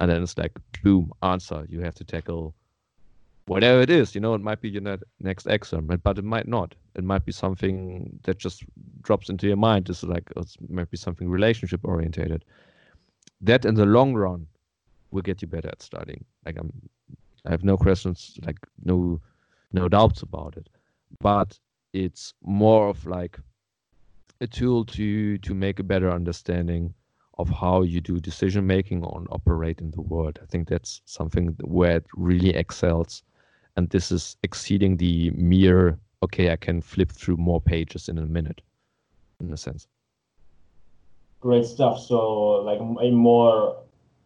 and 0.01 0.11
then 0.11 0.23
it's 0.23 0.37
like, 0.37 0.59
boom, 0.83 1.13
answer. 1.23 1.67
You 1.69 1.81
have 1.81 1.95
to 1.97 2.05
tackle 2.05 2.55
whatever 3.47 3.81
it 3.81 3.91
is, 3.91 4.15
you 4.15 4.21
know, 4.21 4.35
it 4.35 4.41
might 4.41 4.61
be 4.61 4.69
your 4.69 4.83
ne- 4.83 4.99
next 5.21 5.47
exam, 5.47 5.87
but 5.87 6.19
it 6.19 6.25
might 6.25 6.49
not. 6.49 6.75
It 6.95 7.05
might 7.05 7.25
be 7.25 7.33
something 7.33 8.19
that 8.25 8.39
just 8.39 8.65
drops 9.03 9.29
into 9.29 9.47
your 9.47 9.57
mind. 9.57 9.89
It's 9.89 10.03
like 10.03 10.31
oh, 10.37 10.43
it 10.43 10.71
might 10.71 10.91
be 10.91 10.97
something 10.97 11.29
relationship 11.29 11.81
orientated. 11.85 12.45
That 13.41 13.65
in 13.65 13.75
the 13.75 13.87
long 13.87 14.15
run 14.15 14.47
will 15.11 15.23
get 15.23 15.43
you 15.43 15.49
better 15.49 15.69
at 15.69 15.83
studying. 15.83 16.25
Like 16.45 16.57
I'm, 16.59 16.73
I 17.47 17.51
have 17.51 17.65
no 17.65 17.77
questions, 17.77 18.37
like 18.45 18.59
no, 18.85 19.21
no 19.73 19.89
doubts 19.89 20.23
about 20.23 20.57
it. 20.57 20.69
But 21.21 21.59
it's 21.93 22.35
more 22.43 22.89
of 22.89 23.07
like 23.07 23.39
a 24.41 24.47
tool 24.47 24.85
to 24.85 25.39
to 25.39 25.55
make 25.55 25.79
a 25.79 25.85
better 25.85 26.11
understanding 26.11 26.95
of 27.39 27.49
how 27.51 27.83
you 27.83 28.01
do 28.01 28.19
decision 28.19 28.67
making 28.67 29.05
and 29.05 29.27
operate 29.31 29.81
in 29.81 29.91
the 29.91 30.01
world. 30.01 30.39
I 30.43 30.47
think 30.47 30.69
that's 30.69 31.03
something 31.05 31.57
where 31.63 31.99
it 31.99 32.07
really 32.15 32.51
excels 32.51 33.23
and 33.77 33.89
this 33.91 34.11
is 34.11 34.37
exceeding 34.43 34.97
the 34.97 35.31
mere 35.31 35.99
okay 36.23 36.51
i 36.51 36.57
can 36.57 36.81
flip 36.81 37.11
through 37.11 37.37
more 37.37 37.61
pages 37.61 38.09
in 38.09 38.19
a 38.19 38.23
minute 38.23 38.63
in 39.41 39.53
a 39.53 39.57
sense. 39.57 39.87
Great 41.41 41.65
stuff. 41.65 42.01
So 42.01 42.63
like 42.65 42.81
a 42.81 43.11
more 43.11 43.83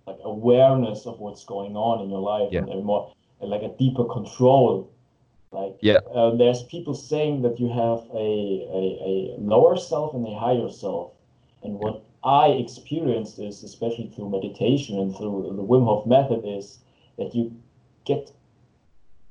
like 0.07 0.19
awareness 0.25 1.07
of 1.07 1.19
what's 1.19 1.45
going 1.45 1.77
on 1.77 2.03
in 2.03 2.11
your 2.11 2.21
life 2.21 2.49
yeah. 2.53 2.61
and 2.61 2.71
a 2.71 2.77
more 2.77 3.13
like 3.41 3.63
a 3.63 3.75
deeper 3.79 4.05
control. 4.05 4.91
Like 5.53 5.77
yeah. 5.81 5.99
uh, 6.15 6.37
there's 6.37 6.63
people 6.65 6.95
saying 6.95 7.43
that 7.43 7.59
you 7.59 7.69
have 7.69 8.07
a, 8.15 8.29
a, 8.73 9.37
a 9.37 9.41
lower 9.41 9.77
self 9.77 10.15
and 10.15 10.27
a 10.27 10.39
higher 10.39 10.71
self. 10.71 11.13
And 11.63 11.75
what 11.75 12.05
i 12.23 12.49
experienced 12.49 13.39
is 13.39 13.63
especially 13.63 14.13
through 14.15 14.29
meditation 14.29 14.99
and 14.99 15.17
through 15.17 15.55
the 15.57 15.63
wim 15.63 15.87
hof 15.87 16.07
method 16.07 16.43
is 16.45 16.79
that 17.17 17.35
you 17.35 17.51
get 18.05 18.31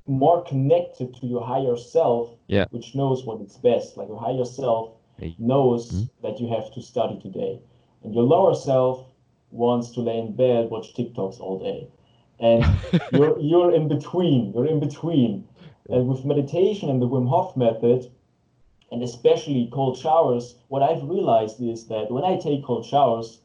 more 0.10 0.44
connected 0.44 1.14
to 1.16 1.28
your 1.28 1.46
higher 1.46 1.78
self, 1.78 2.32
yeah. 2.48 2.66
which 2.72 2.96
knows 2.96 3.24
what 3.26 3.40
is 3.42 3.56
best. 3.58 3.96
Like 3.96 4.08
your 4.08 4.20
higher 4.20 4.44
self 4.44 4.96
knows 5.38 5.92
mm-hmm. 5.92 6.28
that 6.28 6.40
you 6.40 6.50
have 6.50 6.74
to 6.74 6.82
study 6.82 7.20
today, 7.22 7.62
and 8.04 8.14
your 8.14 8.24
lower 8.24 8.56
self 8.56 9.06
wants 9.52 9.92
to 9.92 10.02
lay 10.02 10.18
in 10.18 10.36
bed, 10.36 10.70
watch 10.70 10.96
TikToks 10.96 11.40
all 11.40 11.60
day, 11.60 11.88
and 12.40 12.66
you're 13.14 13.40
you're 13.40 13.72
in 13.74 13.88
between. 13.88 14.52
You're 14.54 14.68
in 14.68 14.80
between, 14.80 15.48
and 15.90 16.08
with 16.08 16.26
meditation 16.26 16.90
and 16.90 17.02
the 17.02 17.08
Wim 17.08 17.30
Hof 17.30 17.56
method, 17.56 18.12
and 18.92 19.04
especially 19.04 19.70
cold 19.72 19.98
showers, 19.98 20.56
what 20.70 20.82
I've 20.82 21.04
realized 21.04 21.62
is 21.62 21.88
that 21.88 22.10
when 22.10 22.24
I 22.24 22.38
take 22.38 22.64
cold 22.66 22.86
showers, 22.86 23.40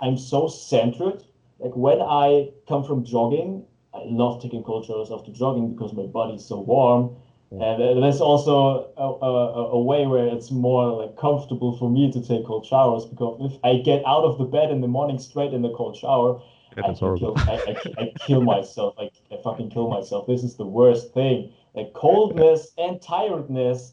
I'm 0.00 0.16
so 0.16 0.48
centered. 0.48 1.22
Like 1.58 1.76
when 1.76 2.00
I 2.00 2.50
come 2.66 2.84
from 2.84 3.04
jogging 3.04 3.66
I 3.94 4.02
love 4.06 4.42
taking 4.42 4.62
cold 4.62 4.86
showers 4.86 5.10
after 5.10 5.30
jogging 5.30 5.72
because 5.74 5.92
my 5.92 6.06
body 6.06 6.34
is 6.34 6.44
so 6.44 6.60
warm. 6.60 7.16
And 7.52 7.80
uh, 7.80 8.00
that's 8.00 8.20
also 8.20 8.90
a, 8.96 9.02
a, 9.02 9.70
a, 9.72 9.80
way 9.80 10.06
where 10.06 10.26
it's 10.26 10.50
more 10.50 11.04
like 11.04 11.16
comfortable 11.16 11.78
for 11.78 11.88
me 11.88 12.10
to 12.10 12.20
take 12.20 12.46
cold 12.46 12.66
showers 12.66 13.04
because 13.04 13.52
if 13.52 13.60
I 13.62 13.76
get 13.76 14.04
out 14.06 14.24
of 14.24 14.38
the 14.38 14.44
bed 14.44 14.72
in 14.72 14.80
the 14.80 14.88
morning 14.88 15.20
straight 15.20 15.52
in 15.52 15.62
the 15.62 15.70
cold 15.70 15.96
shower, 15.96 16.42
I, 16.76 16.92
kill, 16.94 17.34
I, 17.36 17.52
I, 17.52 18.02
I, 18.02 18.12
kill 18.18 18.42
myself. 18.42 18.94
I, 18.98 19.08
I 19.32 19.40
fucking 19.44 19.70
kill 19.70 19.88
myself. 19.88 20.26
This 20.26 20.42
is 20.42 20.56
the 20.56 20.66
worst 20.66 21.14
thing. 21.14 21.52
Like 21.74 21.92
coldness 21.92 22.72
and 22.76 23.00
tiredness 23.00 23.92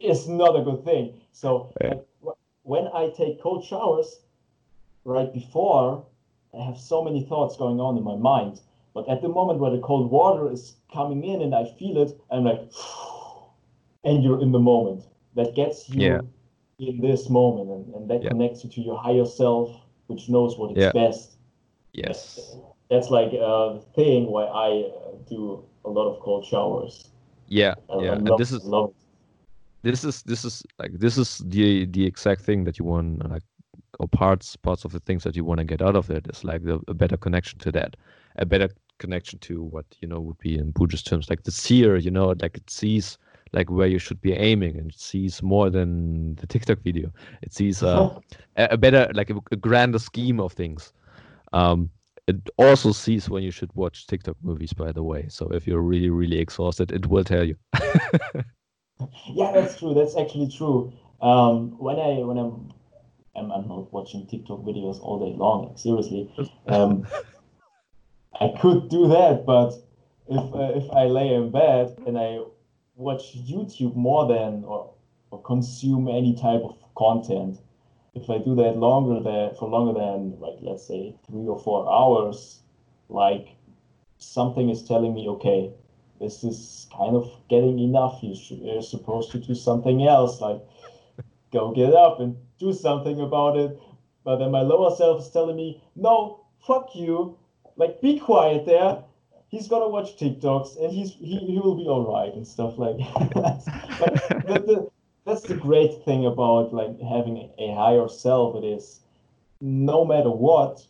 is 0.00 0.26
not 0.26 0.58
a 0.58 0.62
good 0.62 0.82
thing. 0.82 1.20
So 1.32 1.70
like, 1.82 2.06
when 2.62 2.88
I 2.94 3.10
take 3.14 3.42
cold 3.42 3.62
showers 3.62 4.20
right 5.04 5.30
before, 5.30 6.06
I 6.58 6.64
have 6.64 6.78
so 6.78 7.04
many 7.04 7.24
thoughts 7.24 7.58
going 7.58 7.78
on 7.78 7.98
in 7.98 8.04
my 8.04 8.16
mind 8.16 8.60
but 8.94 9.08
at 9.08 9.22
the 9.22 9.28
moment 9.28 9.58
where 9.58 9.70
the 9.70 9.78
cold 9.78 10.10
water 10.10 10.50
is 10.50 10.74
coming 10.92 11.24
in 11.24 11.42
and 11.42 11.54
I 11.54 11.64
feel 11.78 12.02
it, 12.02 12.12
I'm 12.30 12.44
like, 12.44 12.60
and 14.04 14.22
you're 14.22 14.40
in 14.40 14.52
the 14.52 14.58
moment. 14.58 15.04
That 15.34 15.54
gets 15.54 15.88
you 15.88 16.02
yeah. 16.02 16.20
in 16.78 17.00
this 17.00 17.30
moment, 17.30 17.70
and, 17.70 17.94
and 17.94 18.10
that 18.10 18.22
yeah. 18.22 18.30
connects 18.30 18.64
you 18.64 18.70
to 18.70 18.80
your 18.82 18.98
higher 18.98 19.24
self, 19.24 19.70
which 20.08 20.28
knows 20.28 20.58
what 20.58 20.76
is 20.76 20.82
yeah. 20.82 20.92
best. 20.92 21.38
Yes. 21.94 22.36
That's, 22.36 22.56
that's 22.90 23.10
like 23.10 23.32
a 23.32 23.80
thing 23.94 24.26
why 24.26 24.44
I 24.44 24.90
uh, 24.90 25.16
do 25.26 25.64
a 25.86 25.90
lot 25.90 26.12
of 26.12 26.20
cold 26.20 26.44
showers. 26.44 27.08
Yeah, 27.48 27.74
I, 27.88 28.02
yeah, 28.02 28.10
I 28.12 28.14
love, 28.14 28.18
and 28.18 28.38
this 28.38 28.52
is 28.52 28.62
this 29.82 30.04
is 30.04 30.22
this 30.22 30.44
is 30.44 30.62
like 30.78 30.92
this 30.92 31.18
is 31.18 31.38
the 31.46 31.86
the 31.86 32.06
exact 32.06 32.42
thing 32.42 32.64
that 32.64 32.78
you 32.78 32.84
want 32.84 33.28
like 33.28 33.42
or 33.98 34.08
parts 34.08 34.56
parts 34.56 34.84
of 34.84 34.92
the 34.92 35.00
things 35.00 35.24
that 35.24 35.36
you 35.36 35.44
want 35.44 35.58
to 35.58 35.64
get 35.64 35.82
out 35.82 35.96
of 35.96 36.10
it 36.10 36.26
is 36.28 36.44
like 36.44 36.62
the, 36.64 36.80
a 36.88 36.94
better 36.94 37.16
connection 37.16 37.58
to 37.60 37.72
that. 37.72 37.96
A 38.36 38.46
better 38.46 38.68
connection 38.98 39.38
to 39.40 39.62
what 39.62 39.84
you 40.00 40.08
know 40.08 40.20
would 40.20 40.38
be 40.38 40.56
in 40.56 40.70
Buddhist 40.70 41.06
terms 41.06 41.28
like 41.28 41.42
the 41.42 41.50
seer 41.50 41.96
you 41.96 42.10
know 42.10 42.34
like 42.40 42.56
it 42.56 42.70
sees 42.70 43.18
like 43.52 43.70
where 43.70 43.88
you 43.88 43.98
should 43.98 44.20
be 44.20 44.32
aiming 44.32 44.78
and 44.78 44.90
it 44.90 44.98
sees 44.98 45.42
more 45.42 45.68
than 45.68 46.34
the 46.36 46.46
TikTok 46.46 46.78
video. 46.78 47.12
It 47.42 47.52
sees 47.52 47.82
uh, 47.82 48.18
a, 48.56 48.68
a, 48.70 48.76
better 48.78 49.10
like 49.14 49.28
a, 49.28 49.34
a, 49.50 49.56
grander 49.56 49.98
scheme 49.98 50.40
of 50.40 50.54
things. 50.54 50.94
Um, 51.52 51.90
it 52.26 52.48
also 52.56 52.92
sees 52.92 53.28
when 53.28 53.42
you 53.42 53.50
should 53.50 53.70
watch 53.74 54.06
TikTok 54.06 54.36
movies 54.42 54.72
by 54.72 54.92
the 54.92 55.02
way. 55.02 55.26
So 55.28 55.48
if 55.48 55.66
you're 55.66 55.82
really 55.82 56.10
really 56.10 56.38
exhausted 56.38 56.92
it 56.92 57.06
will 57.06 57.24
tell 57.24 57.44
you. 57.44 57.56
Yeah 59.34 59.50
that's 59.52 59.78
true. 59.78 59.94
That's 59.94 60.16
actually 60.16 60.48
true. 60.48 60.92
Um, 61.20 61.76
when 61.78 61.98
I 61.98 62.22
when 62.22 62.38
I'm 62.38 62.72
I'm, 63.34 63.50
I'm 63.50 63.68
not 63.68 63.92
watching 63.92 64.26
TikTok 64.26 64.60
videos 64.60 65.00
all 65.00 65.18
day 65.18 65.36
long. 65.36 65.68
Like, 65.68 65.78
seriously, 65.78 66.32
um, 66.66 67.06
I 68.40 68.48
could 68.60 68.88
do 68.88 69.08
that, 69.08 69.44
but 69.46 69.74
if 70.28 70.54
uh, 70.54 70.72
if 70.78 70.90
I 70.90 71.04
lay 71.04 71.34
in 71.34 71.50
bed 71.50 71.96
and 72.06 72.18
I 72.18 72.40
watch 72.96 73.36
YouTube 73.36 73.94
more 73.94 74.26
than 74.26 74.64
or, 74.64 74.92
or 75.30 75.42
consume 75.42 76.08
any 76.08 76.34
type 76.34 76.62
of 76.62 76.76
content, 76.94 77.58
if 78.14 78.28
I 78.30 78.38
do 78.38 78.54
that 78.56 78.76
longer 78.76 79.22
than 79.22 79.54
for 79.54 79.68
longer 79.68 79.98
than 79.98 80.38
like 80.40 80.58
let's 80.60 80.86
say 80.86 81.14
three 81.26 81.46
or 81.46 81.58
four 81.58 81.90
hours, 81.92 82.60
like 83.08 83.56
something 84.18 84.70
is 84.70 84.82
telling 84.82 85.14
me, 85.14 85.28
okay, 85.28 85.70
this 86.20 86.44
is 86.44 86.86
kind 86.96 87.16
of 87.16 87.28
getting 87.48 87.78
enough. 87.78 88.20
You 88.22 88.34
should, 88.34 88.58
you're 88.58 88.82
supposed 88.82 89.32
to 89.32 89.38
do 89.38 89.54
something 89.54 90.06
else, 90.06 90.40
like 90.40 90.60
go 91.52 91.72
get 91.72 91.94
up 91.94 92.20
and 92.20 92.36
do 92.58 92.72
something 92.72 93.20
about 93.20 93.56
it. 93.56 93.78
But 94.24 94.36
then 94.36 94.50
my 94.50 94.62
lower 94.62 94.94
self 94.94 95.22
is 95.22 95.30
telling 95.30 95.56
me, 95.56 95.82
no, 95.96 96.44
fuck 96.66 96.94
you. 96.94 97.36
Like, 97.76 98.00
be 98.00 98.18
quiet 98.18 98.66
there. 98.66 99.02
He's 99.48 99.68
gonna 99.68 99.88
watch 99.88 100.16
TikToks 100.16 100.82
and 100.82 100.90
he's 100.90 101.12
he, 101.12 101.38
he 101.38 101.58
will 101.58 101.76
be 101.76 101.84
all 101.84 102.10
right 102.10 102.32
and 102.32 102.46
stuff 102.46 102.78
like 102.78 102.96
that. 103.34 103.62
the, 104.46 104.54
the, 104.60 104.90
that's 105.26 105.42
the 105.42 105.54
great 105.54 106.04
thing 106.04 106.24
about 106.24 106.72
like 106.72 106.98
having 107.00 107.50
a 107.58 107.74
higher 107.74 108.08
self. 108.08 108.56
It 108.56 108.64
is 108.66 109.00
no 109.60 110.06
matter 110.06 110.30
what, 110.30 110.82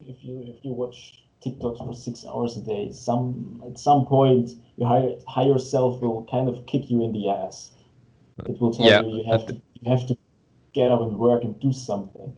if 0.00 0.16
you 0.24 0.44
if 0.46 0.64
you 0.64 0.72
watch 0.72 1.24
TikToks 1.44 1.78
for 1.78 1.94
six 1.94 2.24
hours 2.26 2.56
a 2.56 2.60
day, 2.60 2.90
some 2.92 3.62
at 3.66 3.78
some 3.78 4.06
point 4.06 4.50
your 4.76 4.88
higher 4.88 5.12
higher 5.28 5.58
self 5.58 6.00
will 6.00 6.26
kind 6.30 6.48
of 6.48 6.64
kick 6.66 6.90
you 6.90 7.04
in 7.04 7.12
the 7.12 7.28
ass. 7.28 7.70
It 8.46 8.60
will 8.60 8.72
tell 8.72 8.86
yeah, 8.86 9.02
you 9.02 9.18
you 9.18 9.30
have 9.30 9.46
to 9.46 9.60
you 9.84 9.90
have 9.90 10.06
to 10.06 10.16
get 10.72 10.90
up 10.90 11.00
and 11.00 11.18
work 11.18 11.44
and 11.44 11.58
do 11.60 11.72
something. 11.72 12.34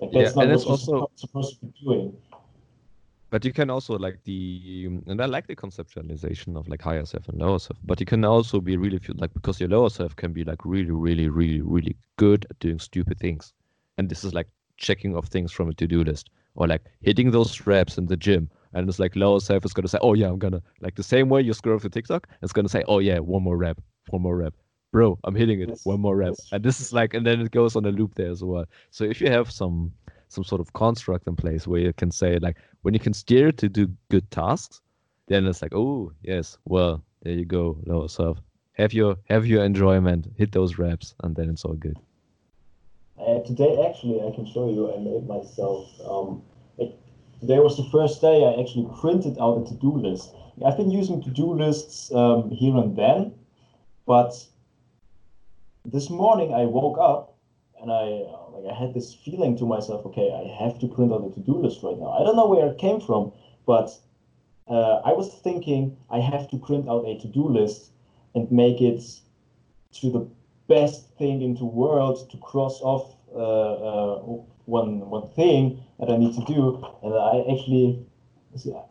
Like 0.00 0.12
that's 0.12 0.36
yeah, 0.36 0.44
not 0.44 0.50
what 0.52 0.64
you're 0.64 0.70
also, 0.70 1.10
supposed 1.16 1.60
to 1.60 1.66
be 1.66 1.72
doing. 1.82 2.16
But 3.30 3.44
you 3.44 3.52
can 3.52 3.70
also 3.70 3.96
like 3.96 4.18
the 4.24 4.86
and 5.06 5.22
I 5.22 5.26
like 5.26 5.46
the 5.46 5.54
conceptualization 5.54 6.56
of 6.56 6.68
like 6.68 6.82
higher 6.82 7.04
self 7.04 7.28
and 7.28 7.38
lower 7.38 7.58
self. 7.58 7.78
But 7.84 8.00
you 8.00 8.06
can 8.06 8.24
also 8.24 8.60
be 8.60 8.76
really 8.76 9.00
like 9.14 9.32
because 9.34 9.60
your 9.60 9.68
lower 9.68 9.88
self 9.88 10.16
can 10.16 10.32
be 10.32 10.44
like 10.44 10.64
really, 10.64 10.90
really, 10.90 11.28
really, 11.28 11.60
really 11.60 11.96
good 12.16 12.46
at 12.50 12.58
doing 12.58 12.78
stupid 12.78 13.18
things. 13.18 13.52
And 13.98 14.08
this 14.08 14.24
is 14.24 14.34
like 14.34 14.48
checking 14.78 15.16
off 15.16 15.26
things 15.26 15.52
from 15.52 15.68
a 15.68 15.74
to-do 15.74 16.02
list 16.02 16.30
or 16.54 16.66
like 16.66 16.82
hitting 17.02 17.30
those 17.30 17.66
reps 17.66 17.98
in 17.98 18.06
the 18.06 18.16
gym 18.16 18.50
and 18.72 18.88
it's 18.88 18.98
like 18.98 19.14
lower 19.14 19.40
self 19.40 19.64
is 19.64 19.72
gonna 19.72 19.88
say, 19.88 19.98
Oh 20.00 20.14
yeah, 20.14 20.28
I'm 20.28 20.38
gonna 20.38 20.62
like 20.80 20.96
the 20.96 21.02
same 21.02 21.28
way 21.28 21.42
you 21.42 21.52
scroll 21.52 21.78
through 21.78 21.90
TikTok, 21.90 22.28
it's 22.42 22.52
gonna 22.52 22.68
say, 22.68 22.82
Oh 22.88 22.98
yeah, 22.98 23.18
one 23.18 23.42
more 23.42 23.56
rep, 23.56 23.80
one 24.08 24.22
more 24.22 24.36
rep 24.36 24.54
bro, 24.92 25.18
I'm 25.24 25.34
hitting 25.34 25.60
it. 25.60 25.68
Yes, 25.68 25.84
one 25.84 26.00
more 26.00 26.16
rep. 26.16 26.34
And 26.52 26.62
this 26.62 26.80
is 26.80 26.92
like, 26.92 27.14
and 27.14 27.26
then 27.26 27.40
it 27.40 27.50
goes 27.50 27.76
on 27.76 27.84
a 27.84 27.90
loop 27.90 28.14
there 28.14 28.30
as 28.30 28.42
well. 28.42 28.66
So 28.90 29.04
if 29.04 29.20
you 29.20 29.30
have 29.30 29.50
some 29.50 29.92
some 30.28 30.44
sort 30.44 30.60
of 30.60 30.72
construct 30.74 31.26
in 31.26 31.34
place 31.34 31.66
where 31.66 31.80
you 31.80 31.92
can 31.92 32.12
say 32.12 32.38
like 32.38 32.56
when 32.82 32.94
you 32.94 33.00
can 33.00 33.12
steer 33.12 33.50
to 33.50 33.68
do 33.68 33.90
good 34.10 34.30
tasks, 34.30 34.80
then 35.26 35.46
it's 35.46 35.62
like, 35.62 35.74
oh 35.74 36.12
yes, 36.22 36.58
well 36.66 37.02
there 37.22 37.34
you 37.34 37.44
go, 37.44 37.78
lower 37.86 38.08
self. 38.08 38.38
Have 38.74 38.92
your 38.92 39.16
have 39.28 39.46
your 39.46 39.64
enjoyment, 39.64 40.28
hit 40.36 40.52
those 40.52 40.78
reps, 40.78 41.14
and 41.22 41.36
then 41.36 41.50
it's 41.50 41.64
all 41.64 41.74
good. 41.74 41.98
Uh, 43.18 43.40
today, 43.40 43.84
actually, 43.86 44.18
I 44.26 44.34
can 44.34 44.46
show 44.46 44.70
you. 44.70 44.94
I 44.94 44.98
made 44.98 45.26
myself. 45.26 45.90
Um, 46.08 46.42
it, 46.78 46.98
today 47.40 47.58
was 47.58 47.76
the 47.76 47.84
first 47.90 48.22
day 48.22 48.44
I 48.44 48.58
actually 48.60 48.88
printed 48.98 49.36
out 49.38 49.60
a 49.60 49.64
to-do 49.68 49.92
list. 49.92 50.34
I've 50.66 50.76
been 50.76 50.90
using 50.90 51.22
to-do 51.22 51.52
lists 51.52 52.12
um, 52.14 52.50
here 52.50 52.76
and 52.76 52.96
then, 52.96 53.34
but 54.06 54.32
this 55.84 56.10
morning 56.10 56.52
I 56.52 56.66
woke 56.66 56.98
up 56.98 57.36
and 57.80 57.90
I 57.90 58.24
uh, 58.28 58.50
like 58.52 58.72
I 58.72 58.78
had 58.78 58.94
this 58.94 59.14
feeling 59.14 59.56
to 59.58 59.66
myself, 59.66 60.04
okay, 60.06 60.30
I 60.32 60.62
have 60.62 60.78
to 60.80 60.86
print 60.86 61.12
out 61.12 61.24
a 61.24 61.30
to-do 61.30 61.58
list 61.58 61.82
right 61.82 61.98
now. 61.98 62.10
I 62.10 62.22
don't 62.22 62.36
know 62.36 62.46
where 62.46 62.66
it 62.66 62.78
came 62.78 63.00
from, 63.00 63.32
but 63.66 63.90
uh, 64.68 65.00
I 65.04 65.12
was 65.12 65.32
thinking 65.42 65.96
I 66.10 66.20
have 66.20 66.48
to 66.50 66.58
print 66.58 66.88
out 66.88 67.06
a 67.06 67.18
to-do 67.18 67.48
list 67.48 67.92
and 68.34 68.50
make 68.50 68.80
it 68.80 69.02
to 69.92 70.10
the 70.10 70.28
best 70.68 71.08
thing 71.16 71.42
in 71.42 71.54
the 71.54 71.64
world 71.64 72.30
to 72.30 72.36
cross 72.36 72.80
off 72.80 73.16
uh, 73.34 73.38
uh, 73.38 74.18
one 74.66 75.08
one 75.08 75.26
thing 75.28 75.82
that 75.98 76.10
I 76.10 76.16
need 76.16 76.34
to 76.34 76.44
do, 76.44 76.84
and 77.02 77.14
I 77.14 77.44
actually. 77.50 78.06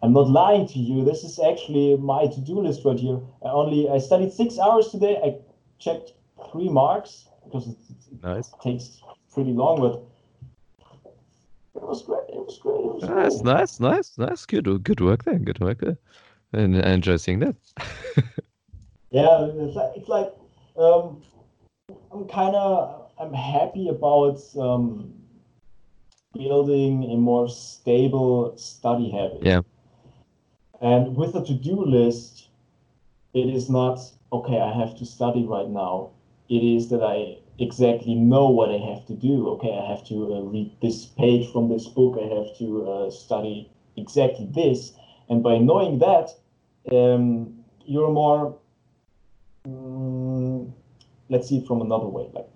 I'm 0.02 0.14
not 0.14 0.30
lying 0.30 0.66
to 0.68 0.80
you. 0.80 1.04
This 1.04 1.26
is 1.26 1.38
actually 1.38 1.98
my 1.98 2.28
to-do 2.28 2.62
list 2.62 2.86
right 2.86 2.98
here. 2.98 3.20
I 3.44 3.50
only 3.50 3.90
I 3.90 3.98
studied 3.98 4.32
six 4.32 4.58
hours 4.58 4.88
today. 4.88 5.20
I 5.22 5.36
checked 5.80 6.14
three 6.52 6.70
marks 6.70 7.28
because 7.44 7.68
it, 7.68 7.78
it 8.12 8.24
Nice. 8.24 8.52
takes 8.62 9.02
pretty 9.34 9.52
long, 9.52 9.80
but 9.82 10.04
it 11.76 11.88
was 11.88 12.04
great. 12.04 12.28
It 12.30 12.46
was 12.46 12.58
great. 12.60 12.80
It 12.80 12.94
was 12.96 13.04
Nice, 13.04 13.42
great. 13.42 13.46
nice, 13.46 13.80
nice, 13.80 14.18
nice. 14.18 14.46
Good, 14.46 14.84
good 14.84 15.02
work 15.02 15.24
there. 15.24 15.40
Good 15.40 15.60
work 15.60 15.80
there. 15.80 15.98
And 16.54 16.78
I 16.78 16.92
enjoy 16.94 17.18
seeing 17.18 17.40
that. 17.40 17.56
Yeah, 19.12 19.48
it's 19.52 19.76
like, 19.76 19.92
it's 19.96 20.08
like 20.08 20.34
um, 20.78 21.24
I'm 22.12 22.28
kind 22.28 22.56
of 22.56 23.10
I'm 23.20 23.34
happy 23.34 23.90
about 23.90 24.40
um, 24.56 25.14
building 26.34 27.06
a 27.06 27.18
more 27.18 27.50
stable 27.50 28.56
study 28.58 29.10
habit. 29.10 29.40
Yeah. 29.42 29.62
And 30.82 31.16
with 31.16 31.36
a 31.36 31.44
to-do 31.44 31.84
list, 31.84 32.50
it 33.34 33.48
is 33.54 33.70
not 33.70 34.00
okay. 34.32 34.60
I 34.62 34.72
have 34.78 34.96
to 35.00 35.06
study 35.06 35.44
right 35.44 35.68
now. 35.68 36.12
It 36.50 36.64
is 36.64 36.90
that 36.90 37.04
I 37.04 37.38
exactly 37.60 38.16
know 38.16 38.50
what 38.50 38.70
I 38.70 38.78
have 38.78 39.06
to 39.08 39.14
do. 39.14 39.48
Okay, 39.50 39.78
I 39.78 39.90
have 39.90 40.06
to 40.08 40.34
uh, 40.34 40.42
read 40.42 40.76
this 40.82 41.06
page 41.06 41.52
from 41.52 41.70
this 41.70 41.88
book. 41.88 42.18
I 42.20 42.28
have 42.28 42.58
to 42.58 42.92
uh, 42.92 43.12
study 43.12 43.70
exactly 43.96 44.48
this. 44.50 44.94
And 45.30 45.44
by 45.44 45.58
knowing 45.60 46.00
that, 46.00 46.30
um, 46.92 47.64
you're 47.86 48.12
more 48.12 48.58
Mm, 49.68 50.72
let's 51.30 51.50
see 51.50 51.58
it 51.58 51.68
from 51.68 51.82
another 51.82 52.08
way. 52.08 52.30
Like, 52.34 52.50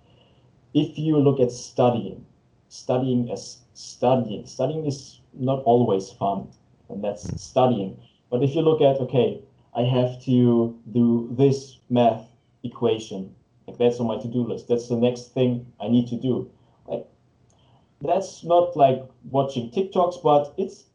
if 0.74 0.98
you 0.98 1.18
look 1.18 1.40
at 1.40 1.52
studying, 1.52 2.26
studying 2.70 3.30
as 3.32 3.60
studying, 3.74 4.46
studying 4.46 4.86
is 4.86 5.20
not 5.34 5.64
always 5.64 6.10
fun, 6.12 6.48
and 6.90 7.04
that's 7.04 7.42
studying. 7.42 7.98
But 8.30 8.44
if 8.44 8.56
you 8.56 8.62
look 8.62 8.82
at, 8.82 8.98
okay, 9.02 9.42
I 9.76 9.82
have 9.82 10.24
to 10.26 10.80
do 10.92 11.30
this 11.38 11.80
math 11.90 12.26
equation, 12.64 13.36
like 13.74 13.80
that's 13.80 14.00
on 14.00 14.08
my 14.08 14.22
to-do 14.22 14.44
list. 14.44 14.68
That's 14.68 14.88
the 14.88 14.98
next 14.98 15.34
thing 15.34 15.66
I 15.80 15.88
need 15.88 16.08
to 16.10 16.16
do. 16.16 16.50
Like, 16.88 17.06
that's 18.02 18.44
not 18.44 18.76
like 18.78 19.04
watching 19.30 19.72
TikToks, 19.72 20.22
but 20.24 20.54
it's 20.58 20.86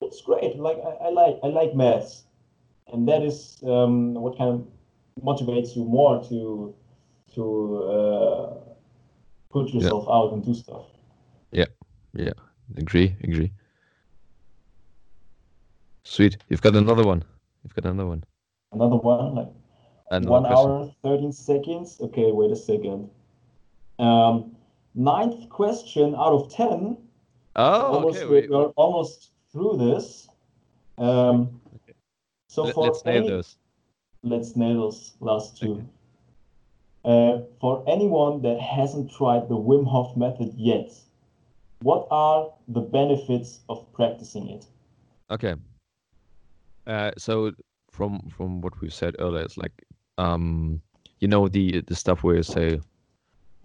it's 0.00 0.20
great. 0.22 0.56
Like 0.56 0.78
I, 0.78 1.06
I 1.06 1.10
like 1.10 1.38
I 1.42 1.46
like 1.48 1.74
maths, 1.74 2.24
and 2.92 3.08
that 3.08 3.22
is 3.22 3.58
um, 3.66 4.14
what 4.14 4.38
kind 4.38 4.50
of 4.50 4.66
motivates 5.22 5.76
you 5.76 5.84
more 5.84 6.22
to 6.28 6.74
to 7.34 7.82
uh, 7.84 8.54
put 9.50 9.70
yourself 9.70 10.06
out 10.10 10.32
and 10.32 10.44
do 10.44 10.54
stuff. 10.54 10.86
Yeah, 11.52 11.66
yeah, 12.14 12.32
agree, 12.76 13.16
agree. 13.22 13.52
Sweet. 16.04 16.36
You've 16.48 16.62
got 16.62 16.76
another 16.76 17.04
one. 17.04 17.24
You've 17.62 17.74
got 17.74 17.86
another 17.86 18.08
one. 18.08 18.24
Another 18.72 18.96
one, 18.96 19.34
like 19.34 19.48
One 20.22 20.46
hour, 20.46 20.90
13 21.02 21.32
seconds. 21.32 21.98
Okay, 22.00 22.30
wait 22.32 22.50
a 22.50 22.56
second. 22.56 23.10
Um, 23.98 24.56
ninth 24.94 25.48
question 25.48 26.14
out 26.14 26.32
of 26.32 26.52
10. 26.52 26.96
Oh, 27.56 27.62
almost, 27.94 28.18
okay. 28.18 28.26
we're, 28.26 28.32
wait, 28.32 28.50
we're 28.50 28.66
almost 28.76 29.30
through 29.52 29.76
this. 29.78 30.28
Um, 30.98 31.60
so 32.48 32.64
let- 32.64 32.74
for 32.74 32.86
Let's 32.86 33.04
nail 33.04 33.26
those. 33.26 33.56
let's 34.22 34.56
nail 34.56 34.74
those 34.80 35.14
last 35.20 35.56
two. 35.58 35.72
Okay. 35.72 35.84
Uh, 37.04 37.42
for 37.60 37.84
anyone 37.86 38.40
that 38.42 38.58
hasn't 38.60 39.12
tried 39.12 39.48
the 39.48 39.56
Wim 39.56 39.86
Hof 39.86 40.16
method 40.16 40.54
yet, 40.56 40.90
what 41.82 42.08
are 42.10 42.50
the 42.68 42.80
benefits 42.80 43.60
of 43.68 43.92
practicing 43.92 44.48
it? 44.48 44.64
Okay. 45.30 45.54
Uh, 46.86 47.10
so 47.18 47.52
from 47.90 48.20
from 48.30 48.62
what 48.62 48.80
we've 48.80 48.92
said 48.94 49.16
earlier, 49.18 49.42
it's 49.42 49.58
like 49.58 49.83
um, 50.18 50.80
you 51.20 51.28
know, 51.28 51.48
the 51.48 51.80
the 51.82 51.94
stuff 51.94 52.22
where 52.22 52.36
you 52.36 52.42
say, 52.42 52.70
you 52.72 52.80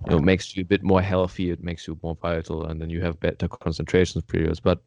know, 0.10 0.18
it 0.18 0.24
makes 0.24 0.56
you 0.56 0.62
a 0.62 0.66
bit 0.66 0.84
more 0.84 1.02
healthy, 1.02 1.52
it 1.52 1.64
makes 1.64 1.88
you 1.88 2.00
more 2.04 2.16
vital, 2.16 2.66
and 2.66 2.82
then 2.82 2.90
you 2.90 3.02
have 3.02 3.20
better 3.20 3.48
concentration 3.48 4.22
periods. 4.22 4.60
But 4.60 4.82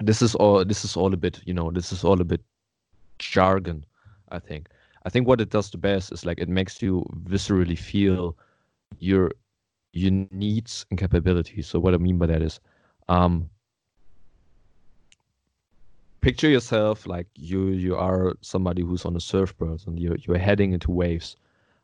this 0.00 0.22
is 0.22 0.34
all 0.34 0.64
this 0.64 0.84
is 0.84 0.96
all 0.96 1.12
a 1.12 1.16
bit, 1.16 1.40
you 1.44 1.54
know, 1.54 1.70
this 1.70 1.92
is 1.92 2.04
all 2.04 2.20
a 2.20 2.24
bit 2.24 2.40
jargon, 3.18 3.84
I 4.30 4.38
think. 4.38 4.68
I 5.04 5.10
think 5.10 5.28
what 5.28 5.40
it 5.40 5.50
does 5.50 5.70
the 5.70 5.78
best 5.78 6.12
is 6.12 6.24
like 6.24 6.40
it 6.40 6.48
makes 6.48 6.80
you 6.82 7.04
viscerally 7.24 7.78
feel 7.78 8.36
your 8.98 9.32
your 9.92 10.12
needs 10.30 10.86
and 10.90 10.98
capabilities. 10.98 11.66
So 11.66 11.78
what 11.78 11.94
I 11.94 11.98
mean 11.98 12.18
by 12.18 12.26
that 12.26 12.42
is 12.42 12.60
um 13.08 13.50
picture 16.24 16.48
yourself 16.48 17.06
like 17.06 17.26
you 17.34 17.68
you 17.68 17.94
are 17.94 18.32
somebody 18.40 18.80
who's 18.82 19.04
on 19.04 19.14
a 19.14 19.20
surfboard 19.20 19.80
and 19.86 19.98
you're 20.00 20.16
you're 20.24 20.38
heading 20.38 20.72
into 20.72 20.90
waves. 20.90 21.36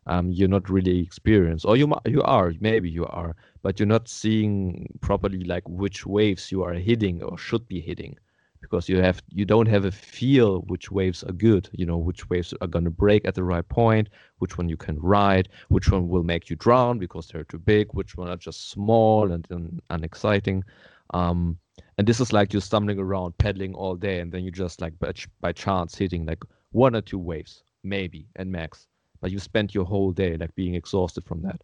Um, 0.07 0.33
you're 0.33 0.55
not 0.57 0.70
really 0.70 0.98
experienced, 1.00 1.66
or 1.66 1.76
you 1.76 1.87
you 2.07 2.22
are 2.22 2.55
maybe 2.59 2.88
you 2.88 3.05
are, 3.05 3.37
but 3.62 3.79
you're 3.79 3.94
not 3.96 4.09
seeing 4.09 4.88
properly 5.03 5.44
like 5.44 5.68
which 5.68 6.07
waves 6.07 6.50
you 6.50 6.62
are 6.64 6.72
hitting 6.72 7.22
or 7.22 7.37
should 7.37 7.68
be 7.68 7.81
hitting, 7.81 8.16
because 8.62 8.88
you 8.88 9.03
have 9.03 9.22
you 9.29 9.44
don't 9.44 9.68
have 9.68 9.85
a 9.85 9.92
feel 9.92 10.61
which 10.72 10.90
waves 10.90 11.22
are 11.24 11.37
good. 11.48 11.68
You 11.72 11.85
know 11.85 11.98
which 11.98 12.31
waves 12.31 12.55
are 12.62 12.72
gonna 12.74 12.90
break 13.05 13.29
at 13.29 13.35
the 13.35 13.44
right 13.44 13.68
point, 13.68 14.09
which 14.38 14.57
one 14.57 14.70
you 14.70 14.79
can 14.79 14.98
ride, 14.98 15.50
which 15.68 15.90
one 15.90 16.09
will 16.09 16.24
make 16.24 16.48
you 16.48 16.57
drown 16.57 16.98
because 16.98 17.29
they're 17.29 17.44
too 17.44 17.59
big, 17.59 17.88
which 17.92 18.16
one 18.16 18.31
are 18.31 18.38
just 18.48 18.70
small 18.70 19.33
and, 19.33 19.46
and 19.50 19.83
unexciting. 19.90 20.64
Um, 21.12 21.59
and 21.98 22.06
this 22.06 22.20
is 22.20 22.32
like 22.32 22.52
you're 22.52 22.62
stumbling 22.62 22.98
around 22.98 23.36
paddling 23.38 23.74
all 23.74 23.94
day 23.94 24.20
and 24.20 24.32
then 24.32 24.44
you 24.44 24.50
just 24.50 24.80
like 24.80 24.98
by, 24.98 25.12
by 25.40 25.52
chance 25.52 25.96
hitting 25.96 26.26
like 26.26 26.42
one 26.72 26.94
or 26.96 27.00
two 27.00 27.18
waves 27.18 27.62
maybe 27.82 28.26
and 28.36 28.50
max. 28.50 28.86
But 29.20 29.30
you 29.30 29.38
spent 29.38 29.74
your 29.74 29.84
whole 29.84 30.12
day 30.12 30.36
like 30.36 30.54
being 30.54 30.74
exhausted 30.74 31.24
from 31.24 31.42
that. 31.42 31.62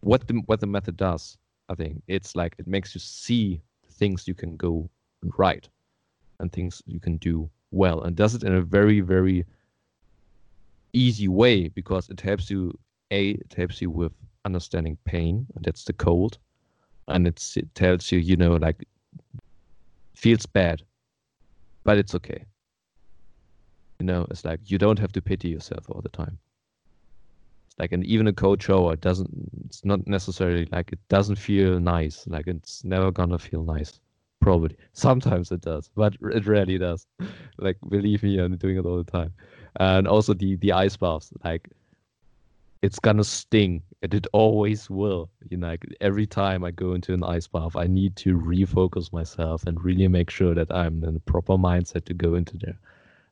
What 0.00 0.26
the 0.26 0.34
what 0.46 0.60
the 0.60 0.66
method 0.66 0.96
does 0.96 1.36
i 1.68 1.74
think 1.74 2.02
it's 2.06 2.36
like 2.36 2.54
it 2.58 2.66
makes 2.66 2.94
you 2.94 3.00
see 3.00 3.60
things 3.92 4.28
you 4.28 4.34
can 4.34 4.56
go 4.56 4.88
right 5.36 5.68
and 6.40 6.52
things 6.52 6.82
you 6.86 7.00
can 7.00 7.16
do 7.16 7.48
well 7.70 8.02
and 8.02 8.16
does 8.16 8.34
it 8.34 8.44
in 8.44 8.54
a 8.54 8.60
very 8.60 9.00
very 9.00 9.44
easy 10.92 11.28
way 11.28 11.68
because 11.68 12.08
it 12.08 12.20
helps 12.20 12.50
you 12.50 12.76
a 13.10 13.30
it 13.30 13.54
helps 13.56 13.80
you 13.80 13.90
with 13.90 14.12
understanding 14.44 14.96
pain 15.04 15.46
and 15.54 15.64
that's 15.64 15.84
the 15.84 15.92
cold 15.92 16.38
and 17.08 17.26
it's, 17.26 17.56
it 17.56 17.72
tells 17.74 18.10
you 18.10 18.18
you 18.18 18.36
know 18.36 18.56
like 18.56 18.86
feels 20.16 20.46
bad, 20.46 20.82
but 21.84 21.98
it's 21.98 22.14
okay. 22.14 22.44
You 24.00 24.06
know, 24.06 24.26
it's 24.30 24.44
like 24.44 24.60
you 24.64 24.78
don't 24.78 24.98
have 24.98 25.12
to 25.12 25.22
pity 25.22 25.48
yourself 25.48 25.84
all 25.88 26.00
the 26.02 26.08
time. 26.08 26.38
It's 27.66 27.78
like, 27.78 27.92
and 27.92 28.04
even 28.04 28.26
a 28.26 28.32
cold 28.32 28.62
shower 28.62 28.96
doesn't. 28.96 29.30
It's 29.66 29.84
not 29.84 30.06
necessarily 30.06 30.66
like 30.72 30.92
it 30.92 30.98
doesn't 31.08 31.36
feel 31.36 31.80
nice. 31.80 32.26
Like 32.26 32.46
it's 32.46 32.84
never 32.84 33.10
gonna 33.10 33.38
feel 33.38 33.62
nice. 33.62 34.00
Probably 34.40 34.76
sometimes 34.92 35.50
it 35.50 35.62
does, 35.62 35.90
but 35.94 36.14
it 36.20 36.46
rarely 36.46 36.78
does. 36.78 37.06
like 37.58 37.78
believe 37.88 38.22
me, 38.22 38.38
I'm 38.38 38.56
doing 38.56 38.76
it 38.76 38.84
all 38.84 39.02
the 39.02 39.10
time. 39.10 39.32
And 39.80 40.06
also 40.06 40.34
the 40.34 40.56
the 40.56 40.72
ice 40.72 40.96
baths, 40.96 41.32
like 41.44 41.68
it's 42.82 42.98
gonna 42.98 43.24
sting 43.24 43.82
and 44.02 44.14
it 44.14 44.26
always 44.32 44.90
will. 44.90 45.30
You 45.50 45.56
know 45.58 45.68
like 45.68 45.84
every 46.00 46.26
time 46.26 46.64
i 46.64 46.70
go 46.70 46.94
into 46.94 47.14
an 47.14 47.22
ice 47.22 47.46
bath 47.46 47.76
i 47.76 47.86
need 47.86 48.16
to 48.16 48.38
refocus 48.38 49.12
myself 49.12 49.64
and 49.66 49.82
really 49.84 50.08
make 50.08 50.30
sure 50.30 50.54
that 50.54 50.70
i'm 50.72 51.02
in 51.04 51.16
a 51.16 51.20
proper 51.20 51.54
mindset 51.54 52.04
to 52.06 52.14
go 52.14 52.34
into 52.34 52.56
there. 52.58 52.78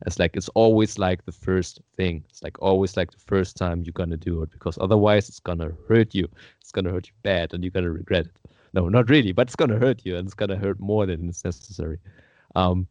It's 0.06 0.18
like 0.18 0.36
it's 0.36 0.48
always 0.50 0.98
like 0.98 1.24
the 1.24 1.32
first 1.32 1.80
thing. 1.96 2.24
It's 2.28 2.42
like 2.42 2.60
always 2.60 2.96
like 2.96 3.10
the 3.10 3.18
first 3.18 3.56
time 3.56 3.82
you're 3.82 3.92
gonna 3.92 4.16
do 4.16 4.42
it 4.42 4.50
because 4.50 4.76
otherwise 4.80 5.28
it's 5.28 5.40
gonna 5.40 5.70
hurt 5.88 6.14
you. 6.14 6.28
It's 6.60 6.72
gonna 6.72 6.90
hurt 6.90 7.06
you 7.08 7.14
bad 7.22 7.54
and 7.54 7.62
you're 7.64 7.70
gonna 7.70 7.90
regret 7.90 8.26
it. 8.26 8.38
No 8.74 8.88
not 8.88 9.08
really 9.08 9.32
but 9.32 9.48
it's 9.48 9.56
gonna 9.56 9.78
hurt 9.78 10.04
you 10.04 10.16
and 10.16 10.26
it's 10.26 10.34
gonna 10.34 10.56
hurt 10.56 10.78
more 10.80 11.06
than 11.06 11.28
it's 11.28 11.44
necessary. 11.44 11.98
Um 12.54 12.86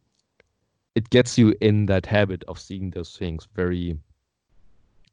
it 0.96 1.10
gets 1.10 1.38
you 1.38 1.54
in 1.62 1.86
that 1.88 2.06
habit 2.06 2.44
of 2.48 2.60
seeing 2.60 2.89
those 2.92 3.18
things 3.18 3.48
very 3.56 3.98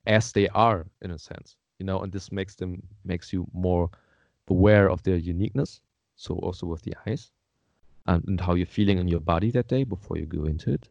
as 0.06 0.32
they 0.32 0.48
are 0.48 0.86
in 1.02 1.10
a 1.10 1.18
sense 1.18 1.56
you 1.78 1.86
know 1.86 2.00
and 2.00 2.12
this 2.12 2.30
makes 2.32 2.54
them 2.54 2.82
makes 3.04 3.32
you 3.32 3.46
more 3.52 3.90
aware 4.50 4.90
of 4.90 5.02
their 5.04 5.16
uniqueness. 5.16 5.80
So 6.16 6.34
also 6.34 6.66
with 6.66 6.82
the 6.82 6.94
eyes 7.06 7.30
and, 8.06 8.22
and 8.26 8.40
how 8.40 8.54
you're 8.54 8.66
feeling 8.66 8.98
in 8.98 9.08
your 9.08 9.20
body 9.20 9.50
that 9.52 9.68
day 9.68 9.84
before 9.84 10.18
you 10.18 10.26
go 10.26 10.44
into 10.44 10.72
it. 10.72 10.88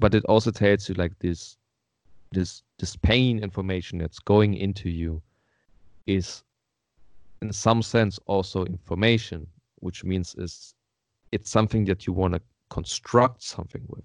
But 0.00 0.14
it 0.14 0.24
also 0.24 0.50
tells 0.50 0.88
you 0.88 0.96
like 0.96 1.16
this 1.20 1.56
this 2.32 2.62
this 2.78 2.96
pain 2.96 3.38
information 3.38 3.98
that's 3.98 4.18
going 4.18 4.54
into 4.54 4.88
you 4.88 5.22
is 6.06 6.42
in 7.42 7.52
some 7.52 7.80
sense 7.80 8.18
also 8.26 8.64
information 8.64 9.46
which 9.76 10.02
means 10.02 10.34
is 10.34 10.74
it's 11.30 11.48
something 11.48 11.84
that 11.84 12.06
you 12.06 12.12
want 12.12 12.34
to 12.34 12.40
construct 12.70 13.40
something 13.42 13.84
with 13.88 14.04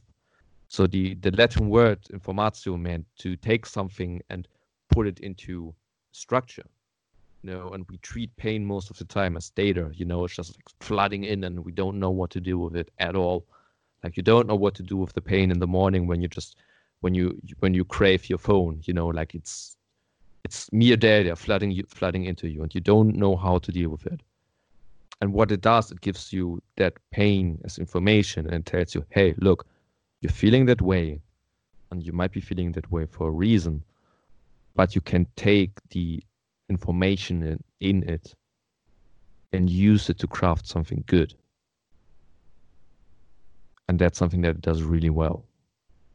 So 0.69 0.86
the, 0.86 1.15
the 1.15 1.32
Latin 1.32 1.67
word 1.67 1.99
informatio 2.13 2.79
meant 2.79 3.08
to 3.17 3.36
take 3.36 3.65
something 3.65 4.21
and 4.29 4.47
put 4.89 5.08
it 5.08 5.19
into 5.19 5.73
structure. 6.12 6.65
You 7.41 7.51
know, 7.51 7.69
and 7.71 7.86
we 7.89 7.97
treat 7.97 8.36
pain 8.38 8.63
most 8.63 8.91
of 8.91 8.97
the 8.97 9.05
time 9.05 9.36
as 9.36 9.49
data. 9.49 9.89
You 9.93 10.05
know, 10.05 10.23
it's 10.25 10.36
just 10.36 10.55
like 10.55 10.69
flooding 10.79 11.23
in, 11.23 11.43
and 11.43 11.65
we 11.65 11.71
don't 11.71 11.99
know 11.99 12.12
what 12.12 12.29
to 12.32 12.39
do 12.39 12.60
with 12.60 12.75
it 12.75 12.91
at 12.99 13.15
all. 13.15 13.45
Like 14.03 14.15
you 14.15 14.21
don't 14.21 14.47
know 14.47 14.55
what 14.55 14.75
to 14.75 14.84
do 14.84 14.95
with 14.95 15.13
the 15.13 15.21
pain 15.21 15.49
in 15.49 15.60
the 15.60 15.67
morning 15.67 16.05
when 16.05 16.21
you 16.21 16.27
just 16.27 16.58
when 16.99 17.15
you 17.15 17.41
when 17.60 17.73
you 17.73 17.84
crave 17.84 18.29
your 18.29 18.38
phone. 18.38 18.82
You 18.84 18.93
know, 18.93 19.08
like 19.08 19.34
it's 19.34 19.75
it's 20.43 20.71
mere 20.71 20.97
data 20.97 21.36
flooding 21.36 21.71
you 21.71 21.84
flooding 21.88 22.25
into 22.25 22.47
you, 22.47 22.62
and 22.62 22.75
you 22.75 22.82
don't 22.82 23.15
know 23.15 23.36
how 23.36 23.58
to 23.58 23.71
deal 23.71 23.89
with 23.89 24.05
it. 24.05 24.21
And 25.21 25.34
what 25.34 25.51
it 25.51 25.62
does, 25.62 25.91
it 25.91 26.01
gives 26.01 26.32
you 26.32 26.62
that 26.77 26.93
pain 27.12 27.60
as 27.65 27.79
information 27.79 28.47
and 28.47 28.65
tells 28.65 28.93
you, 28.93 29.03
hey, 29.10 29.34
look, 29.39 29.65
you're 30.21 30.32
feeling 30.32 30.65
that 30.65 30.82
way, 30.82 31.21
and 31.91 32.05
you 32.05 32.12
might 32.12 32.32
be 32.32 32.41
feeling 32.41 32.71
that 32.73 32.91
way 32.91 33.05
for 33.05 33.27
a 33.27 33.32
reason, 33.32 33.84
but 34.75 34.95
you 34.95 35.01
can 35.01 35.25
take 35.36 35.71
the 35.89 36.23
information 36.69 37.43
in, 37.43 37.63
in 37.79 38.10
it 38.10 38.36
and 39.51 39.69
use 39.69 40.10
it 40.10 40.19
to 40.19 40.27
craft 40.27 40.67
something 40.67 41.03
good. 41.08 41.34
And 43.88 43.97
that's 43.97 44.19
something 44.19 44.41
that 44.41 44.51
it 44.51 44.62
does 44.62 44.84
really 44.84 45.10
well. 45.10 45.45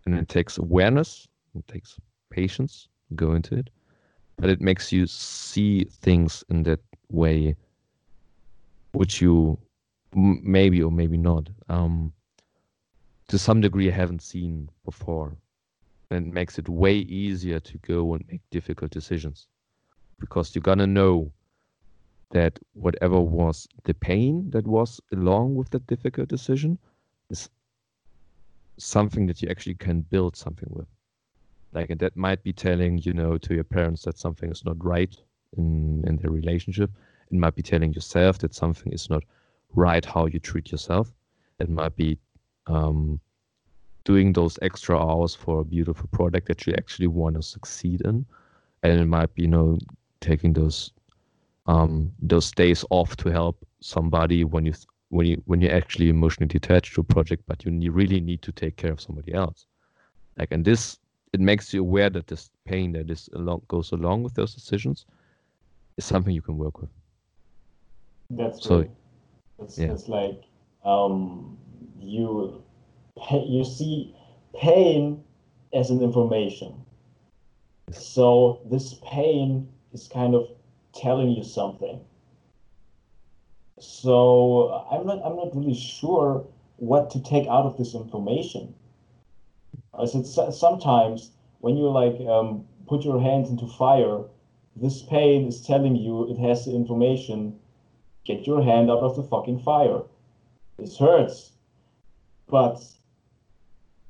And 0.06 0.16
it 0.16 0.28
takes 0.28 0.58
awareness, 0.58 1.26
it 1.56 1.66
takes 1.66 1.98
patience, 2.30 2.88
to 3.08 3.14
go 3.14 3.32
into 3.32 3.56
it, 3.56 3.70
but 4.36 4.48
it 4.48 4.60
makes 4.60 4.92
you 4.92 5.06
see 5.06 5.84
things 5.84 6.44
in 6.48 6.62
that 6.64 6.80
way, 7.10 7.56
which 8.92 9.20
you 9.20 9.58
maybe 10.14 10.82
or 10.82 10.92
maybe 10.92 11.16
not, 11.16 11.48
um, 11.68 12.12
to 13.28 13.38
some 13.38 13.60
degree, 13.60 13.88
I 13.88 13.94
haven't 13.94 14.22
seen 14.22 14.68
before. 14.84 15.36
And 16.10 16.26
it 16.28 16.32
makes 16.32 16.58
it 16.58 16.68
way 16.68 16.96
easier 16.96 17.60
to 17.60 17.78
go 17.78 18.14
and 18.14 18.24
make 18.30 18.42
difficult 18.50 18.90
decisions 18.90 19.46
because 20.20 20.54
you're 20.54 20.62
gonna 20.62 20.86
know 20.86 21.32
that 22.30 22.58
whatever 22.74 23.20
was 23.20 23.66
the 23.84 23.94
pain 23.94 24.50
that 24.50 24.66
was 24.66 25.00
along 25.12 25.54
with 25.54 25.70
that 25.70 25.86
difficult 25.86 26.28
decision 26.28 26.78
is 27.30 27.48
something 28.78 29.26
that 29.26 29.40
you 29.40 29.48
actually 29.48 29.74
can 29.74 30.00
build 30.02 30.36
something 30.36 30.68
with. 30.70 30.88
Like, 31.72 31.90
and 31.90 32.00
that 32.00 32.16
might 32.16 32.42
be 32.42 32.52
telling, 32.52 32.98
you 32.98 33.12
know, 33.12 33.38
to 33.38 33.54
your 33.54 33.64
parents 33.64 34.02
that 34.02 34.18
something 34.18 34.50
is 34.50 34.64
not 34.64 34.82
right 34.84 35.16
in 35.56 36.04
in 36.06 36.16
their 36.16 36.30
relationship. 36.30 36.90
It 37.30 37.38
might 37.38 37.54
be 37.54 37.62
telling 37.62 37.92
yourself 37.92 38.38
that 38.38 38.54
something 38.54 38.92
is 38.92 39.08
not 39.10 39.24
right 39.74 40.04
how 40.04 40.26
you 40.26 40.38
treat 40.38 40.70
yourself. 40.70 41.12
It 41.58 41.68
might 41.68 41.96
be 41.96 42.18
um, 42.66 43.20
doing 44.04 44.32
those 44.32 44.58
extra 44.62 44.98
hours 44.98 45.34
for 45.34 45.60
a 45.60 45.64
beautiful 45.64 46.08
product 46.12 46.48
that 46.48 46.66
you 46.66 46.74
actually 46.74 47.06
want 47.06 47.36
to 47.36 47.42
succeed 47.42 48.02
in, 48.02 48.24
and 48.82 49.00
it 49.00 49.06
might 49.06 49.34
be, 49.34 49.42
you 49.42 49.48
know, 49.48 49.78
taking 50.20 50.52
those 50.52 50.92
um, 51.66 52.12
those 52.20 52.50
days 52.50 52.84
off 52.90 53.16
to 53.16 53.30
help 53.30 53.56
somebody 53.80 54.44
when 54.44 54.66
you 54.66 54.74
when 55.08 55.26
you 55.26 55.42
when 55.46 55.60
you're 55.60 55.74
actually 55.74 56.08
emotionally 56.08 56.48
detached 56.48 56.94
to 56.94 57.00
a 57.00 57.04
project, 57.04 57.42
but 57.46 57.64
you 57.64 57.92
really 57.92 58.20
need 58.20 58.42
to 58.42 58.52
take 58.52 58.76
care 58.76 58.92
of 58.92 59.00
somebody 59.00 59.32
else. 59.32 59.66
Like, 60.36 60.48
and 60.50 60.64
this 60.64 60.98
it 61.32 61.40
makes 61.40 61.74
you 61.74 61.80
aware 61.80 62.10
that 62.10 62.26
this 62.26 62.50
pain 62.64 62.92
that 62.92 63.10
is 63.10 63.28
along 63.34 63.62
goes 63.68 63.92
along 63.92 64.22
with 64.22 64.34
those 64.34 64.54
decisions 64.54 65.06
is 65.96 66.04
something 66.04 66.34
you 66.34 66.42
can 66.42 66.58
work 66.58 66.80
with. 66.80 66.90
That's 68.30 68.62
so. 68.62 68.78
Right. 68.78 68.90
It's, 69.60 69.78
yeah. 69.78 69.92
it's 69.92 70.08
like 70.08 70.42
um, 70.84 71.56
you 72.06 72.62
you 73.30 73.64
see 73.64 74.14
pain 74.54 75.22
as 75.72 75.90
an 75.90 76.02
information. 76.02 76.84
So 77.92 78.60
this 78.70 78.94
pain 79.04 79.68
is 79.92 80.08
kind 80.08 80.34
of 80.34 80.48
telling 80.94 81.30
you 81.30 81.44
something. 81.44 82.00
So 83.78 84.86
I'm 84.90 85.06
not 85.06 85.20
I'm 85.24 85.36
not 85.36 85.54
really 85.54 85.74
sure 85.74 86.46
what 86.76 87.10
to 87.10 87.22
take 87.22 87.46
out 87.46 87.66
of 87.66 87.76
this 87.76 87.94
information. 87.94 88.74
I 89.98 90.06
said 90.06 90.26
sometimes 90.26 91.30
when 91.60 91.76
you 91.76 91.88
like 91.88 92.20
um, 92.28 92.66
put 92.86 93.04
your 93.04 93.20
hands 93.20 93.50
into 93.50 93.66
fire, 93.66 94.24
this 94.76 95.02
pain 95.02 95.46
is 95.46 95.64
telling 95.64 95.96
you 95.96 96.30
it 96.30 96.38
has 96.38 96.64
the 96.64 96.74
information. 96.74 97.58
Get 98.24 98.46
your 98.46 98.62
hand 98.62 98.90
out 98.90 99.00
of 99.00 99.16
the 99.16 99.22
fucking 99.22 99.60
fire. 99.60 100.02
This 100.78 100.98
hurts, 100.98 101.52
but 102.54 102.80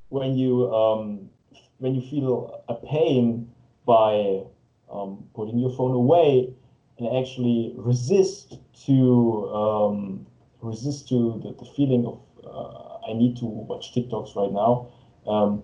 when 0.09 0.37
you 0.37 0.71
um, 0.71 1.31
when 1.79 1.95
you 1.95 2.01
feel 2.01 2.63
a 2.69 2.75
pain 2.75 3.49
by 3.87 4.43
um, 4.87 5.25
putting 5.33 5.57
your 5.57 5.71
phone 5.75 5.95
away 5.95 6.53
and 6.99 7.17
actually 7.17 7.73
resist 7.75 8.59
to 8.85 9.49
um, 9.49 10.27
resist 10.61 11.09
to 11.09 11.41
the, 11.41 11.55
the 11.57 11.67
feeling 11.75 12.05
of 12.05 12.21
uh, 12.45 13.09
I 13.09 13.13
need 13.13 13.35
to 13.37 13.45
watch 13.45 13.95
TikToks 13.95 14.35
right 14.35 14.51
now. 14.51 14.91
Um, 15.25 15.63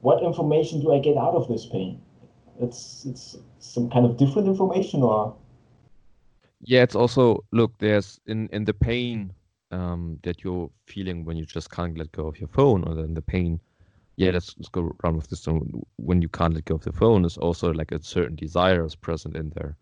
what 0.00 0.24
information 0.24 0.80
do 0.80 0.92
I 0.92 0.98
get 0.98 1.16
out 1.16 1.34
of 1.34 1.46
this 1.46 1.66
pain? 1.66 2.02
It's 2.60 3.06
it's 3.06 3.36
some 3.60 3.88
kind 3.90 4.04
of 4.04 4.16
different 4.16 4.48
information, 4.48 5.04
or 5.04 5.36
yeah, 6.62 6.82
it's 6.82 6.96
also 6.96 7.44
look. 7.52 7.78
There's 7.78 8.18
in 8.26 8.48
in 8.50 8.64
the 8.64 8.74
pain 8.74 9.32
um, 9.70 10.18
that 10.22 10.42
you're 10.44 10.70
feeling 10.86 11.24
when 11.24 11.36
you 11.36 11.44
just 11.44 11.70
can't 11.70 11.98
let 11.98 12.12
go 12.12 12.26
of 12.26 12.38
your 12.38 12.48
phone, 12.48 12.84
or 12.84 12.94
then 12.94 13.14
the 13.14 13.22
pain. 13.22 13.60
Yeah, 14.16 14.30
let's, 14.30 14.54
let's 14.58 14.70
go 14.70 14.96
around 15.04 15.16
with 15.16 15.28
this 15.28 15.46
one. 15.46 15.82
When 15.96 16.22
you 16.22 16.28
can't 16.28 16.54
let 16.54 16.64
go 16.64 16.76
of 16.76 16.84
the 16.84 16.92
phone, 16.92 17.24
is 17.24 17.36
also 17.36 17.72
like 17.72 17.92
a 17.92 18.02
certain 18.02 18.36
desire 18.36 18.84
is 18.84 18.94
present 18.94 19.36
in 19.36 19.52
there. 19.54 19.76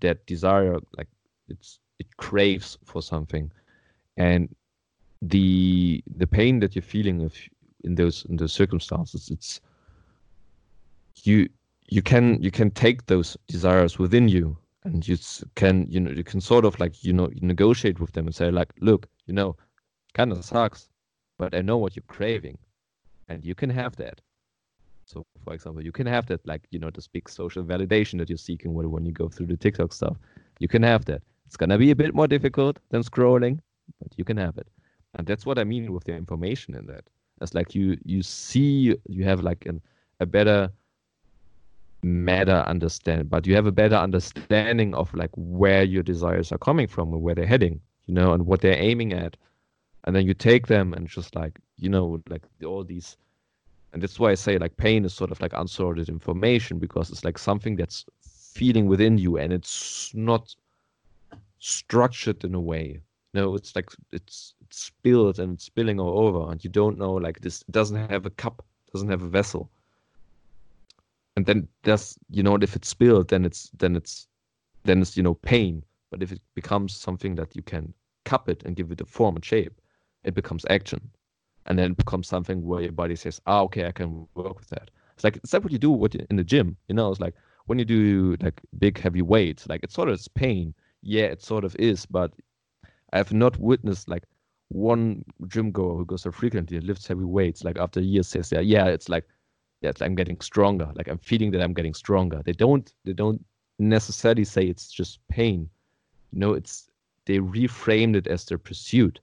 That 0.00 0.24
desire, 0.26 0.78
like 0.96 1.08
it's 1.48 1.78
it 1.98 2.16
craves 2.16 2.78
for 2.84 3.02
something, 3.02 3.52
and 4.16 4.48
the 5.20 6.02
the 6.16 6.26
pain 6.26 6.60
that 6.60 6.74
you're 6.74 6.82
feeling 6.82 7.20
if 7.20 7.48
in 7.84 7.94
those 7.94 8.24
in 8.28 8.36
those 8.36 8.52
circumstances, 8.52 9.30
it's 9.30 9.60
you 11.22 11.48
you 11.88 12.02
can 12.02 12.42
you 12.42 12.50
can 12.50 12.70
take 12.70 13.06
those 13.06 13.36
desires 13.46 13.98
within 13.98 14.28
you 14.28 14.56
and 14.84 15.06
you 15.06 15.16
can 15.54 15.86
you 15.88 16.00
know 16.00 16.10
you 16.10 16.24
can 16.24 16.40
sort 16.40 16.64
of 16.64 16.78
like 16.80 17.04
you 17.04 17.12
know 17.12 17.30
negotiate 17.40 18.00
with 18.00 18.12
them 18.12 18.26
and 18.26 18.34
say 18.34 18.50
like 18.50 18.72
look 18.80 19.06
you 19.26 19.34
know 19.34 19.56
kind 20.14 20.32
of 20.32 20.44
sucks 20.44 20.88
but 21.38 21.54
i 21.54 21.60
know 21.60 21.78
what 21.78 21.94
you're 21.96 22.02
craving 22.08 22.58
and 23.32 23.44
you 23.44 23.54
can 23.54 23.70
have 23.70 23.96
that. 23.96 24.20
So 25.06 25.24
for 25.44 25.54
example 25.54 25.82
you 25.82 25.92
can 25.92 26.06
have 26.06 26.26
that 26.26 26.46
like 26.46 26.62
you 26.70 26.78
know 26.78 26.90
this 26.90 27.08
big 27.08 27.28
social 27.28 27.64
validation 27.64 28.18
that 28.18 28.28
you're 28.28 28.46
seeking 28.50 28.72
when 28.74 29.04
you 29.04 29.12
go 29.12 29.28
through 29.28 29.46
the 29.46 29.56
tiktok 29.56 29.92
stuff. 29.92 30.16
You 30.58 30.68
can 30.68 30.82
have 30.82 31.04
that. 31.06 31.22
It's 31.46 31.56
gonna 31.56 31.78
be 31.78 31.90
a 31.90 31.96
bit 31.96 32.14
more 32.14 32.28
difficult 32.28 32.78
than 32.90 33.02
scrolling 33.02 33.58
but 34.00 34.12
you 34.16 34.24
can 34.24 34.36
have 34.36 34.56
it. 34.58 34.68
And 35.14 35.26
that's 35.26 35.44
what 35.44 35.58
i 35.58 35.64
mean 35.64 35.92
with 35.92 36.04
the 36.04 36.14
information 36.14 36.74
in 36.74 36.86
that. 36.86 37.04
It's 37.40 37.54
like 37.54 37.74
you 37.74 37.98
you 38.04 38.22
see 38.22 38.96
you 39.08 39.24
have 39.24 39.40
like 39.42 39.66
an, 39.66 39.80
a 40.20 40.26
better 40.26 40.70
matter 42.04 42.64
understand 42.66 43.30
but 43.30 43.46
you 43.46 43.54
have 43.54 43.66
a 43.66 43.72
better 43.72 43.94
understanding 43.94 44.92
of 44.94 45.12
like 45.14 45.30
where 45.36 45.84
your 45.84 46.02
desires 46.02 46.50
are 46.50 46.58
coming 46.58 46.86
from 46.86 47.12
and 47.12 47.22
where 47.22 47.34
they're 47.34 47.46
heading 47.46 47.80
you 48.06 48.14
know 48.14 48.32
and 48.32 48.46
what 48.46 48.60
they're 48.60 48.82
aiming 48.82 49.12
at. 49.12 49.36
And 50.04 50.16
then 50.16 50.26
you 50.26 50.34
take 50.34 50.66
them 50.66 50.92
and 50.92 51.06
just 51.06 51.34
like 51.36 51.58
you 51.78 51.88
know 51.88 52.20
like 52.28 52.42
all 52.64 52.84
these 52.84 53.16
and 53.92 54.02
that's 54.02 54.18
why 54.18 54.30
i 54.30 54.34
say 54.34 54.58
like 54.58 54.76
pain 54.76 55.04
is 55.04 55.14
sort 55.14 55.30
of 55.30 55.40
like 55.40 55.52
unsorted 55.52 56.08
information 56.08 56.78
because 56.78 57.10
it's 57.10 57.24
like 57.24 57.38
something 57.38 57.76
that's 57.76 58.04
feeling 58.20 58.86
within 58.86 59.18
you 59.18 59.38
and 59.38 59.52
it's 59.52 60.12
not 60.14 60.54
structured 61.58 62.44
in 62.44 62.54
a 62.54 62.60
way. 62.60 63.00
No 63.34 63.54
it's 63.54 63.74
like 63.76 63.90
it's, 64.10 64.54
it's 64.60 64.76
spilled 64.76 65.38
and 65.38 65.54
it's 65.54 65.64
spilling 65.64 66.00
all 66.00 66.26
over 66.26 66.50
and 66.50 66.62
you 66.64 66.70
don't 66.70 66.98
know 66.98 67.12
like 67.14 67.40
this 67.40 67.62
doesn't 67.70 68.10
have 68.10 68.26
a 68.26 68.30
cup 68.30 68.64
doesn't 68.92 69.08
have 69.08 69.22
a 69.22 69.28
vessel 69.28 69.70
and 71.36 71.46
then 71.46 71.68
there's 71.82 72.18
you 72.30 72.42
know 72.42 72.56
if 72.56 72.76
it's 72.76 72.88
spilled 72.88 73.28
then 73.28 73.44
it's 73.44 73.70
then 73.78 73.96
it's 73.96 74.28
then 74.84 75.00
it's 75.00 75.16
you 75.16 75.22
know 75.22 75.34
pain. 75.34 75.84
But 76.10 76.22
if 76.22 76.30
it 76.32 76.40
becomes 76.54 76.94
something 76.94 77.36
that 77.36 77.56
you 77.56 77.62
can 77.62 77.94
cup 78.26 78.48
it 78.48 78.62
and 78.64 78.76
give 78.76 78.90
it 78.92 79.00
a 79.00 79.06
form 79.06 79.36
and 79.36 79.44
shape 79.44 79.80
it 80.24 80.34
becomes 80.34 80.64
action. 80.68 81.10
And 81.66 81.78
then 81.78 81.92
it 81.92 81.96
becomes 81.96 82.28
something 82.28 82.64
where 82.64 82.82
your 82.82 82.92
body 82.92 83.16
says 83.16 83.40
ah 83.46 83.62
okay 83.62 83.86
i 83.86 83.92
can 83.92 84.26
work 84.34 84.58
with 84.58 84.68
that. 84.70 84.90
It's 85.14 85.24
like 85.24 85.36
it's 85.36 85.52
like 85.52 85.62
what 85.62 85.72
you 85.72 85.78
do 85.78 85.90
what 85.90 86.14
in 86.14 86.36
the 86.36 86.44
gym 86.44 86.76
you 86.88 86.94
know? 86.94 87.10
It's 87.10 87.20
like 87.20 87.34
when 87.66 87.78
you 87.78 87.84
do 87.84 88.36
like 88.40 88.60
big 88.78 88.98
heavy 88.98 89.22
weights 89.22 89.68
like 89.68 89.82
it 89.84 89.92
sort 89.92 90.08
of 90.08 90.14
is 90.14 90.28
pain. 90.28 90.74
Yeah 91.02 91.24
it 91.26 91.42
sort 91.42 91.64
of 91.64 91.74
is 91.78 92.06
but 92.06 92.32
i 93.12 93.16
have 93.18 93.32
not 93.32 93.56
witnessed 93.58 94.08
like 94.08 94.24
one 94.68 95.24
gym 95.48 95.70
goer 95.70 95.96
who 95.96 96.04
goes 96.04 96.22
so 96.22 96.32
frequently 96.32 96.76
and 96.76 96.86
lifts 96.86 97.06
heavy 97.06 97.24
weights 97.24 97.62
like 97.64 97.78
after 97.78 98.00
years 98.00 98.28
says 98.28 98.50
yeah 98.52 98.60
yeah 98.60 98.86
it's 98.86 99.08
like 99.08 99.26
yeah, 99.82 99.92
I'm 100.00 100.14
getting 100.14 100.40
stronger. 100.40 100.90
Like 100.94 101.08
I'm 101.08 101.18
feeling 101.18 101.50
that 101.52 101.62
I'm 101.62 101.74
getting 101.74 101.94
stronger. 101.94 102.42
They 102.44 102.52
don't 102.52 102.92
they 103.04 103.12
don't 103.12 103.44
necessarily 103.78 104.44
say 104.44 104.64
it's 104.66 104.90
just 104.90 105.18
pain. 105.28 105.68
No, 106.32 106.54
it's 106.54 106.88
they 107.26 107.38
reframed 107.38 108.16
it 108.16 108.26
as 108.26 108.44
their 108.44 108.58
pursuit. 108.58 109.20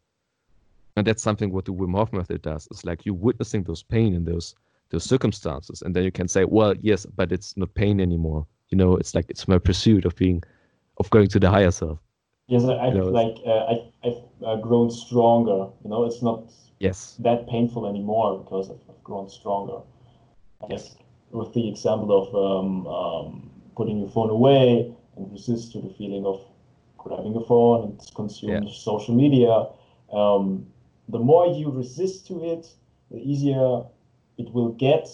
and 0.96 1.08
that's 1.08 1.24
something 1.24 1.52
what 1.52 1.66
the 1.66 1.74
Wim 1.74 1.96
Hof 1.96 2.12
method 2.14 2.42
does. 2.42 2.68
It's 2.72 2.86
like 2.86 3.06
you're 3.06 3.16
witnessing 3.16 3.64
those 3.64 3.84
pain 3.84 4.14
in 4.16 4.26
those 4.26 4.56
those 4.90 5.04
circumstances, 5.04 5.82
and 5.84 5.96
then 5.96 6.04
you 6.04 6.12
can 6.12 6.28
say, 6.28 6.46
well, 6.46 6.74
yes, 6.82 7.06
but 7.06 7.32
it's 7.32 7.56
not 7.56 7.74
pain 7.76 8.00
anymore. 8.02 8.46
You 8.70 8.78
know, 8.78 8.98
it's 8.98 9.14
like 9.16 9.30
it's 9.30 9.48
my 9.48 9.60
pursuit 9.60 10.04
of 10.06 10.16
being, 10.16 10.44
of 10.98 11.10
going 11.12 11.28
to 11.30 11.40
the 11.40 11.50
higher 11.50 11.72
self. 11.72 12.00
Yes, 12.48 12.64
I, 12.66 12.78
I've 12.78 12.94
You 12.96 13.00
know, 13.02 13.10
like 13.10 13.38
uh, 13.46 13.66
I've, 13.72 13.86
I've 14.04 14.22
uh, 14.46 14.56
grown 14.58 14.90
stronger. 14.90 15.68
You 15.84 15.90
know, 15.92 16.06
it's 16.06 16.22
not 16.24 16.52
Yes. 16.80 17.16
that 17.20 17.48
painful 17.48 17.86
anymore 17.88 18.40
because 18.44 18.72
I've, 18.72 18.82
I've 18.90 19.04
grown 19.04 19.30
stronger. 19.30 19.80
I 20.64 20.68
guess 20.68 20.96
with 21.32 21.54
the 21.54 21.68
example 21.68 22.12
of 22.22 22.36
um, 22.36 22.88
um, 22.88 23.52
putting 23.76 24.00
your 24.00 24.10
phone 24.10 24.30
away 24.30 24.92
and 25.16 25.32
resist 25.32 25.72
to 25.74 25.82
the 25.82 25.90
feeling 25.90 26.26
of 26.26 26.42
grabbing 26.98 27.36
a 27.36 27.42
phone 27.42 27.84
and 27.84 28.12
consume 28.16 28.64
Yeah. 28.64 28.72
social 28.72 29.16
media. 29.16 29.68
Um, 30.12 30.66
the 31.08 31.20
more 31.20 31.48
you 31.48 31.70
resist 31.72 32.28
to 32.28 32.44
it, 32.44 32.74
the 33.12 33.18
easier 33.18 33.84
it 34.38 34.54
will 34.54 34.70
get, 34.70 35.08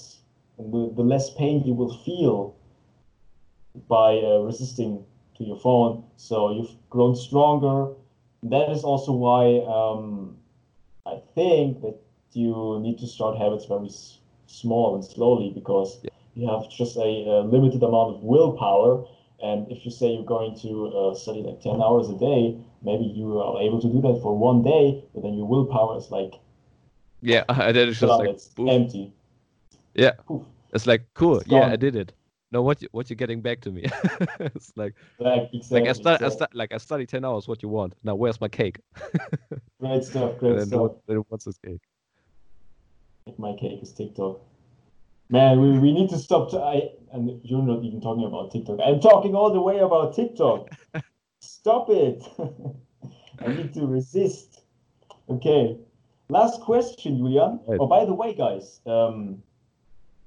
and 0.57 0.71
the, 0.73 0.91
the 0.95 1.03
less 1.03 1.29
pain 1.33 1.63
you 1.65 1.73
will 1.73 1.93
feel 1.93 2.55
by 3.87 4.17
uh, 4.19 4.39
resisting 4.39 5.05
to 5.37 5.43
your 5.43 5.57
phone. 5.57 6.03
So 6.17 6.51
you've 6.51 6.75
grown 6.89 7.15
stronger. 7.15 7.89
That 8.43 8.69
is 8.69 8.83
also 8.83 9.11
why 9.11 9.63
um, 9.67 10.37
I 11.05 11.17
think 11.35 11.81
that 11.81 11.95
you 12.33 12.79
need 12.81 12.97
to 12.99 13.07
start 13.07 13.37
habits 13.37 13.65
very 13.65 13.89
small 14.47 14.95
and 14.95 15.03
slowly 15.03 15.51
because 15.53 15.99
Yeah. 16.03 16.09
you 16.35 16.47
have 16.49 16.69
just 16.69 16.97
a, 16.97 17.01
a 17.01 17.41
limited 17.41 17.81
amount 17.83 18.15
of 18.15 18.23
willpower. 18.23 19.05
And 19.41 19.69
if 19.71 19.85
you 19.85 19.91
say 19.91 20.13
you're 20.13 20.23
going 20.25 20.57
to 20.61 20.87
uh, 20.87 21.13
study 21.15 21.41
like 21.41 21.61
10 21.61 21.81
hours 21.81 22.09
a 22.09 22.17
day, 22.17 22.57
maybe 22.81 23.03
you 23.05 23.39
are 23.39 23.61
able 23.61 23.81
to 23.81 23.87
do 23.87 24.01
that 24.01 24.19
for 24.21 24.37
one 24.37 24.63
day, 24.63 25.03
but 25.13 25.23
then 25.23 25.33
your 25.35 25.45
willpower 25.47 25.97
is 25.97 26.09
like, 26.11 26.33
Yeah, 27.21 27.43
and 27.49 27.75
then 27.75 27.89
it's 27.89 27.99
just 27.99 28.19
like, 28.19 28.29
it's 28.29 28.47
boom. 28.49 28.69
empty. 28.69 29.13
Yeah. 29.93 30.11
Poof. 30.27 30.43
it's 30.73 30.87
like 30.87 31.05
cool. 31.13 31.39
It's 31.39 31.47
Yeah, 31.49 31.67
I 31.71 31.75
did 31.75 31.95
it. 31.95 32.13
No, 32.51 32.61
what 32.61 32.81
you, 32.81 32.87
what 32.91 33.09
you 33.09 33.15
getting 33.15 33.41
back 33.41 33.59
to 33.61 33.71
me? 33.71 33.83
it's 34.39 34.71
like 34.75 34.93
Like, 35.19 35.49
exactly. 35.53 35.79
like 35.81 35.89
I 35.89 35.93
study 35.93 36.25
I 36.25 36.29
stu- 36.29 36.53
like 36.53 36.73
I 36.73 36.77
study 36.77 37.05
ten 37.05 37.25
hours. 37.25 37.47
What 37.47 37.63
you 37.63 37.69
want? 37.69 37.93
Now 38.03 38.15
where's 38.15 38.39
my 38.39 38.47
cake? 38.47 38.79
great 39.81 40.03
stuff, 40.03 40.31
And 40.31 40.39
great 40.39 40.55
then 40.57 40.67
stuff. 40.67 40.91
then 41.07 41.17
what's 41.29 41.45
this 41.45 41.57
cake? 41.57 41.81
My 43.39 43.53
cake 43.53 43.81
is 43.81 43.91
TikTok. 43.91 44.39
Man, 45.29 45.59
we, 45.59 45.79
we 45.79 45.91
need 45.91 46.09
to 46.11 46.17
stop. 46.19 46.51
To, 46.51 46.59
I 46.59 46.91
and 47.11 47.41
you're 47.43 47.63
not 47.63 47.83
even 47.83 47.99
talking 47.99 48.23
about 48.23 48.51
TikTok. 48.51 48.79
I'm 48.85 48.99
talking 48.99 49.33
all 49.33 49.51
the 49.51 49.61
way 49.61 49.79
about 49.79 50.15
TikTok. 50.15 50.69
Stop 51.41 51.89
it. 51.89 52.23
I 53.39 53.47
need 53.47 53.73
to 53.73 53.87
resist. 53.87 54.61
Okay. 55.27 55.75
Last 56.29 56.61
question, 56.61 57.17
Julian. 57.17 57.59
Right. 57.67 57.79
Oh, 57.79 57.87
by 57.87 58.05
the 58.05 58.13
way, 58.13 58.35
guys, 58.35 58.79
um, 58.85 59.41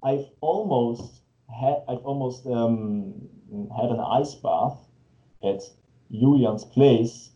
I've 0.03 0.27
almost 0.41 1.23
had 1.49 1.83
I've 1.89 2.05
almost 2.05 2.47
um, 2.47 3.15
had 3.77 3.91
an 3.91 4.01
ice 4.01 4.35
bath 4.35 4.77
at 5.45 5.63
Julian's 6.11 6.65
place 6.65 7.31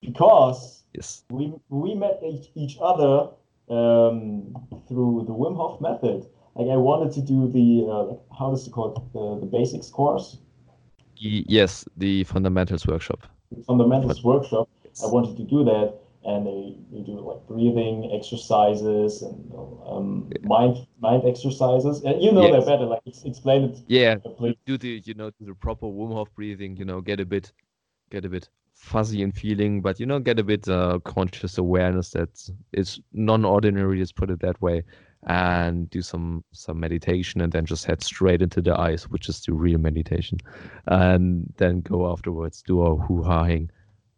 because 0.00 0.84
Yes. 0.94 1.24
we 1.30 1.52
we 1.68 1.94
met 1.94 2.20
each, 2.24 2.50
each 2.54 2.78
other 2.80 3.30
um, 3.70 4.54
through 4.88 5.24
the 5.26 5.32
Wim 5.32 5.56
Hof 5.56 5.80
method. 5.80 6.26
Like 6.54 6.68
I 6.68 6.76
wanted 6.76 7.12
to 7.14 7.20
do 7.22 7.48
the 7.48 7.86
uh, 7.90 8.36
how 8.36 8.50
does 8.50 8.66
it 8.66 8.72
called 8.72 9.00
the, 9.12 9.40
the 9.40 9.46
basics 9.46 9.88
course, 9.88 10.38
yes, 11.16 11.84
the 11.96 12.24
fundamentals 12.24 12.86
workshop. 12.86 13.26
the 13.52 13.62
fundamentals 13.62 14.22
workshop. 14.24 14.68
I 15.02 15.06
wanted 15.06 15.36
to 15.36 15.44
do 15.44 15.64
that, 15.64 15.94
and 16.24 16.46
they, 16.46 16.76
do 17.04 17.20
like 17.20 17.46
breathing 17.46 18.10
exercises 18.12 19.22
and 19.22 19.52
um, 19.86 20.30
mind 20.42 20.86
mind 21.00 21.22
exercises. 21.24 22.02
And 22.02 22.20
you 22.22 22.32
know 22.32 22.42
Yes. 22.42 22.64
that 22.64 22.70
better. 22.72 22.86
Like 22.86 23.00
explain 23.24 23.64
it. 23.64 23.78
Yeah, 23.86 24.16
uh, 24.24 24.30
please. 24.30 24.56
do 24.66 24.76
the 24.76 25.02
you 25.04 25.14
know 25.14 25.30
do 25.30 25.46
the 25.46 25.54
proper 25.54 25.86
Wim 25.86 26.12
Hof 26.12 26.28
breathing. 26.34 26.76
You 26.76 26.84
know, 26.84 27.00
get 27.00 27.20
a 27.20 27.24
bit 27.24 27.52
get 28.10 28.24
a 28.24 28.28
bit 28.28 28.48
fuzzy 28.80 29.22
in 29.22 29.30
feeling, 29.32 29.80
but 29.82 30.00
you 30.00 30.06
know, 30.06 30.18
get 30.18 30.38
a 30.38 30.42
bit 30.44 30.68
uh, 30.68 30.98
conscious 31.04 31.58
awareness 31.58 32.10
that 32.10 32.30
it's 32.72 32.98
non-ordinary. 33.12 33.98
Let's 33.98 34.12
put 34.12 34.30
it 34.30 34.40
that 34.40 34.60
way, 34.62 34.82
and 35.26 35.88
do 35.90 36.00
some 36.02 36.42
some 36.52 36.80
meditation, 36.80 37.40
and 37.40 37.52
then 37.52 37.66
just 37.66 37.84
head 37.84 38.02
straight 38.02 38.42
into 38.42 38.60
the 38.62 38.78
ice, 38.78 39.04
which 39.04 39.28
is 39.28 39.40
the 39.44 39.52
real 39.52 39.78
meditation, 39.78 40.38
and 40.86 41.52
then 41.58 41.82
go 41.82 42.10
afterwards, 42.10 42.62
do 42.66 42.80
our 42.80 42.96
hoo-haing, 42.96 43.68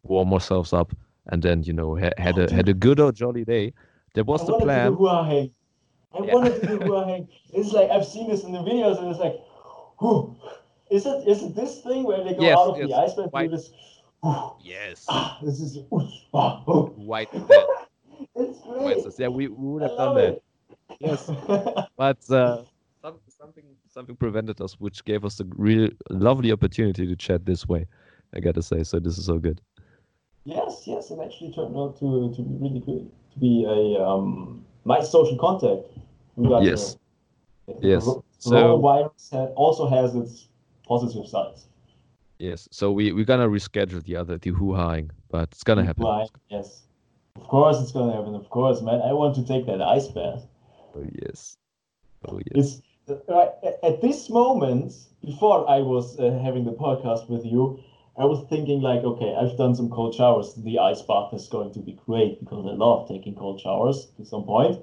warm 0.04 0.32
ourselves 0.32 0.72
up, 0.72 0.92
and 1.26 1.42
then 1.42 1.62
you 1.64 1.72
know 1.72 1.96
ha- 1.98 2.16
had 2.16 2.38
a 2.38 2.52
had 2.54 2.68
a 2.68 2.74
good 2.74 3.00
or 3.00 3.12
jolly 3.12 3.44
day. 3.44 3.72
That 4.14 4.26
was 4.26 4.42
I 4.42 4.46
the 4.46 4.52
wanted 4.52 4.64
plan. 4.64 4.84
to 4.84 4.90
do 4.90 4.96
hua 4.96 5.24
hang. 5.24 5.50
I 6.14 6.24
Yeah. 6.24 6.34
wanted 6.34 6.60
to 6.60 6.66
do 6.78 6.92
hang. 7.04 7.28
It's 7.52 7.72
like 7.72 7.90
I've 7.90 8.06
seen 8.06 8.30
this 8.30 8.44
in 8.44 8.52
the 8.52 8.60
videos, 8.62 8.98
and 8.98 9.08
it's 9.10 9.18
like, 9.18 9.36
whew. 10.00 10.36
is 10.90 11.04
it 11.06 11.26
is 11.26 11.42
it 11.42 11.54
this 11.56 11.80
thing 11.82 12.04
where 12.04 12.22
they 12.22 12.34
go 12.34 12.42
Yes, 12.44 12.58
out 12.58 12.68
of 12.70 12.88
the 12.88 12.94
ice 12.94 13.16
White- 13.16 13.50
do 13.50 13.56
this? 13.56 13.72
Yes, 14.62 15.04
ah, 15.08 15.38
this 15.42 15.60
is 15.60 15.78
ah, 16.32 16.62
oh. 16.66 16.92
white 16.96 17.32
death. 17.32 17.66
It's 18.36 18.60
great. 18.62 18.98
Yes, 19.04 19.16
yeah, 19.18 19.28
we, 19.28 19.48
we 19.48 19.72
would 19.72 19.82
have 19.82 19.96
done 19.96 20.14
that. 20.14 20.24
it. 20.34 20.42
Yes. 21.00 21.28
but 21.96 22.18
uh, 22.30 22.62
some, 23.02 23.18
something 23.28 23.64
something 23.88 24.16
prevented 24.16 24.60
us, 24.60 24.74
which 24.78 25.04
gave 25.04 25.24
us 25.24 25.40
a 25.40 25.44
real 25.56 25.88
lovely 26.08 26.52
opportunity 26.52 27.06
to 27.06 27.16
chat 27.16 27.44
this 27.44 27.66
way. 27.66 27.86
I 28.34 28.40
gotta 28.40 28.62
say, 28.62 28.84
so 28.84 29.00
this 29.00 29.18
is 29.18 29.26
so 29.26 29.38
good. 29.38 29.60
yes, 30.44 30.84
yes, 30.86 31.10
it 31.10 31.18
actually 31.22 31.52
turned 31.52 31.76
out 31.76 31.98
to, 31.98 32.32
to 32.34 32.42
be 32.42 32.54
really 32.56 32.80
good. 32.80 33.10
To 33.34 33.38
be 33.38 33.64
a 33.68 34.02
um, 34.02 34.64
nice 34.84 35.10
social 35.10 35.36
contact. 35.36 35.82
Yes. 36.36 36.96
the- 37.66 37.74
Yes. 37.80 38.04
So- 38.04 38.24
ha- 39.32 39.46
also 39.56 39.86
has 39.88 40.14
its 40.14 40.48
positive 40.86 41.26
sides. 41.28 41.66
Yes, 42.42 42.68
so 42.72 42.90
we 42.90 43.12
we're 43.12 43.24
gonna 43.24 43.48
reschedule 43.48 44.02
the 44.02 44.16
other 44.16 44.36
the 44.36 44.50
hoo-haing, 44.50 45.12
but 45.30 45.48
it's 45.52 45.62
gonna 45.62 45.84
happen. 45.84 46.04
Yes. 46.48 46.82
Of 47.36 47.46
course 47.46 47.80
it's 47.80 47.92
gonna 47.92 48.16
happen. 48.16 48.34
Of 48.34 48.50
course, 48.50 48.82
man. 48.82 49.00
I 49.00 49.12
want 49.12 49.36
to 49.36 49.46
take 49.46 49.64
that 49.66 49.80
ice 49.80 50.08
bath. 50.08 50.42
Oh 50.96 51.06
yes, 51.22 51.56
oh 52.26 52.40
yes. 52.50 52.82
It's 53.06 53.22
right 53.28 53.52
at- 53.62 53.78
at 53.84 54.00
this 54.00 54.28
moment 54.28 54.92
before 55.24 55.70
I 55.70 55.78
was 55.82 56.18
uh, 56.18 56.36
having 56.42 56.64
the 56.64 56.72
podcast 56.72 57.28
with 57.30 57.44
you. 57.46 57.78
I 58.18 58.24
was 58.24 58.44
thinking 58.48 58.80
like, 58.82 59.04
okay, 59.04 59.36
I've 59.40 59.56
done 59.56 59.76
some 59.76 59.88
cold 59.88 60.12
showers. 60.16 60.52
The 60.54 60.80
ice 60.80 61.02
bath 61.02 61.32
is 61.32 61.46
going 61.46 61.72
to 61.74 61.78
be 61.78 61.92
great 62.06 62.40
because 62.40 62.66
I 62.66 62.74
love 62.74 63.06
taking 63.06 63.36
cold 63.36 63.60
showers 63.60 64.06
to 64.16 64.24
some 64.24 64.42
point. 64.42 64.82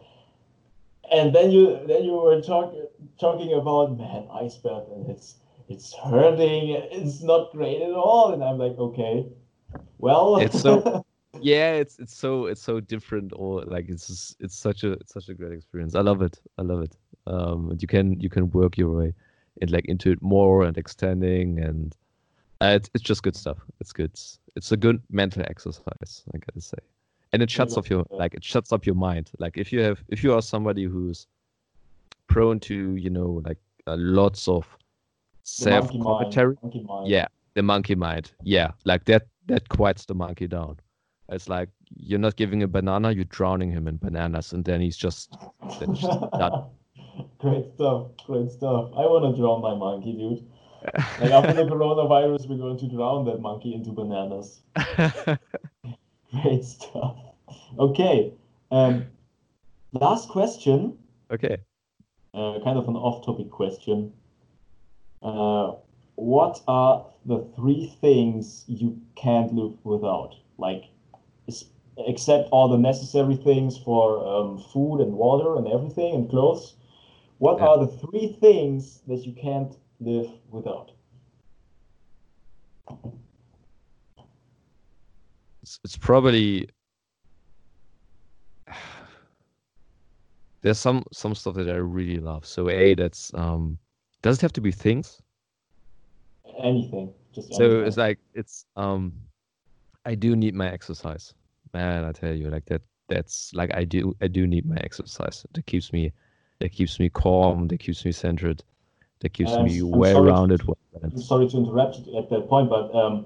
And 1.12 1.36
then 1.36 1.52
you 1.52 1.78
then 1.88 2.06
you 2.06 2.14
were 2.14 2.40
talk, 2.42 2.74
talking 3.20 3.52
about 3.52 3.98
man 3.98 4.30
ice 4.32 4.56
bath 4.56 4.86
and 4.96 5.10
it's 5.10 5.36
it's 5.70 5.94
hurting. 5.94 6.70
It's 6.92 7.22
not 7.22 7.52
great 7.52 7.82
at 7.82 7.92
all. 7.92 8.34
And 8.34 8.44
I'm 8.44 8.58
like, 8.58 8.78
okay, 8.78 9.26
well, 10.00 10.38
It's 10.38 10.60
so- 10.62 11.06
yeah, 11.42 11.74
it's 11.74 12.00
it's 12.00 12.14
so 12.16 12.48
it's 12.48 12.62
so 12.62 12.80
different. 12.80 13.32
Or 13.36 13.62
like 13.64 13.88
it's 13.88 14.08
just, 14.08 14.36
it's 14.40 14.56
such 14.56 14.84
a 14.84 14.94
it's 14.94 15.14
such 15.14 15.30
a 15.30 15.34
great 15.34 15.54
experience. 15.54 15.96
I 15.96 16.02
love 16.02 16.22
it. 16.22 16.40
I 16.58 16.64
love 16.64 16.82
it. 16.82 16.98
Um, 17.28 17.70
and 17.72 17.82
you 17.82 17.88
can 17.88 18.20
you 18.20 18.30
can 18.30 18.50
work 18.52 18.78
your 18.78 18.90
way 18.98 19.14
in 19.62 19.70
like 19.70 19.86
into 19.86 20.12
it 20.12 20.22
more 20.22 20.64
and 20.64 20.78
extending 20.78 21.60
and 21.60 21.96
uh, 22.62 22.74
it's 22.76 22.90
it's 22.94 23.04
just 23.04 23.24
good 23.24 23.36
stuff. 23.36 23.58
It's 23.80 23.94
good. 23.94 24.12
It's 24.56 24.72
a 24.72 24.78
good 24.78 25.02
mental 25.12 25.44
exercise. 25.44 26.24
I 26.34 26.38
gotta 26.40 26.60
say, 26.62 26.78
and 27.32 27.42
it 27.42 27.50
shuts 27.52 27.78
off 27.78 27.90
your 27.90 28.06
like 28.10 28.34
it 28.34 28.44
shuts 28.44 28.74
up 28.74 28.86
your 28.86 28.96
mind. 28.96 29.30
Like 29.38 29.58
if 29.58 29.72
you 29.72 29.80
have 29.82 30.04
if 30.10 30.24
you 30.24 30.34
are 30.34 30.42
somebody 30.42 30.84
who's 30.84 31.28
prone 32.28 32.60
to 32.62 32.96
you 32.96 33.10
know 33.10 33.42
like 33.46 33.58
uh, 33.88 33.96
lots 33.98 34.48
of 34.48 34.68
self 35.50 35.90
commentary 35.92 36.56
monkey 36.62 36.86
yeah 37.06 37.28
the 37.56 37.64
monkey 37.64 37.96
mind 37.96 38.32
yeah 38.44 38.72
like 38.86 39.06
that 39.06 39.28
that 39.48 39.68
quiets 39.70 40.06
the 40.06 40.14
monkey 40.14 40.48
down 40.48 40.78
it's 41.30 41.50
like 41.50 41.70
you're 41.96 42.20
not 42.20 42.36
giving 42.36 42.64
a 42.64 42.68
banana 42.68 43.12
you're 43.12 43.26
drowning 43.26 43.72
him 43.72 43.88
in 43.88 43.98
bananas 43.98 44.54
and 44.54 44.64
then 44.66 44.80
he's 44.80 44.98
just 44.98 45.36
then 45.80 45.94
he's 45.94 46.04
just 46.04 46.32
done 46.32 46.66
Great 47.40 47.66
stuff. 47.76 48.08
Great 48.26 48.50
stuff. 48.50 48.92
I 48.94 49.02
want 49.02 49.36
to 49.36 49.42
drown 49.42 49.62
my 49.62 49.76
monkey, 49.76 50.14
dude. 50.14 50.46
Like 51.20 51.32
after 51.32 51.52
the 51.52 51.64
coronavirus, 51.64 52.48
we're 52.48 52.58
going 52.58 52.78
to 52.78 52.88
drown 52.88 53.26
that 53.26 53.42
monkey 53.42 53.74
into 53.74 53.92
bananas. 53.92 54.62
Great 56.42 56.64
stuff. 56.64 57.18
Okay. 57.78 58.32
Um, 58.72 59.06
last 59.92 60.30
question, 60.30 60.98
okay 61.30 61.58
uh, 62.34 62.60
kind 62.64 62.78
of 62.78 62.88
an 62.88 62.96
off-topic 62.96 63.50
question. 63.50 64.14
Uh, 65.22 65.74
what 66.16 66.62
are 66.68 67.06
the 67.26 67.40
three 67.56 67.88
things 68.02 68.66
you 68.68 69.00
can't 69.16 69.54
live 69.54 69.74
without? 69.86 70.36
Like, 70.58 70.86
except 71.98 72.50
all 72.52 72.70
the 72.70 72.78
necessary 72.78 73.36
things 73.36 73.78
for 73.78 74.26
um, 74.26 74.58
food 74.60 75.02
and 75.02 75.14
water 75.14 75.56
and 75.58 75.68
everything 75.68 76.16
and 76.16 76.30
clothes. 76.30 76.76
What 77.40 77.60
Yeah. 77.60 77.68
are 77.68 77.78
the 77.80 77.88
three 77.88 78.38
things 78.40 79.02
that 79.08 79.26
you 79.26 79.34
can't 79.34 79.76
live 80.00 80.30
without? 80.52 80.92
it's, 85.62 85.80
it's 85.84 85.98
probably 85.98 86.68
there's 90.62 90.80
some 90.80 91.04
some 91.14 91.36
stuff 91.36 91.56
that 91.56 91.70
I 91.70 91.76
really 91.76 92.20
love. 92.20 92.46
So 92.46 92.70
a 92.70 92.94
that's 92.96 93.34
um 93.34 93.78
does 94.22 94.38
it 94.38 94.42
have 94.42 94.54
to 94.54 94.62
be 94.62 94.72
things? 94.72 95.22
Anything. 96.62 97.14
Just 97.34 97.54
So 97.54 97.64
anything. 97.66 97.88
it's 97.88 97.98
like 97.98 98.20
it's 98.34 98.66
um 98.76 99.14
I 100.06 100.16
do 100.16 100.36
need 100.36 100.56
my 100.56 100.70
exercise. 100.72 101.34
Man, 101.74 102.04
I 102.04 102.12
tell 102.12 102.34
you, 102.34 102.50
like 102.50 102.66
that 102.66 102.82
that's 103.08 103.52
like 103.54 103.74
I 103.76 103.84
do 103.86 104.16
I 104.22 104.28
do 104.28 104.48
need 104.48 104.66
my 104.66 104.78
exercise. 104.78 105.46
That 105.54 105.66
keeps 105.66 105.94
me 105.94 106.12
that 106.60 106.72
keeps 106.72 107.00
me 107.00 107.10
calm, 107.10 107.68
that 107.70 107.80
keeps 107.80 108.04
me 108.04 108.12
centered, 108.12 108.64
that 109.22 109.34
keeps 109.34 109.52
I'm 109.52 109.66
me 109.66 109.78
s- 109.78 109.82
I'm 109.84 109.90
well 109.92 110.14
sorry 110.16 110.26
to- 110.28 110.32
rounded. 110.34 110.64
well 110.68 110.78
I'm 111.04 111.22
sorry 111.22 111.48
to 111.50 111.58
interrupt 111.58 111.98
you 112.00 112.18
at 112.18 112.30
that 112.30 112.50
point, 112.50 112.70
but 112.70 112.94
um, 112.94 113.26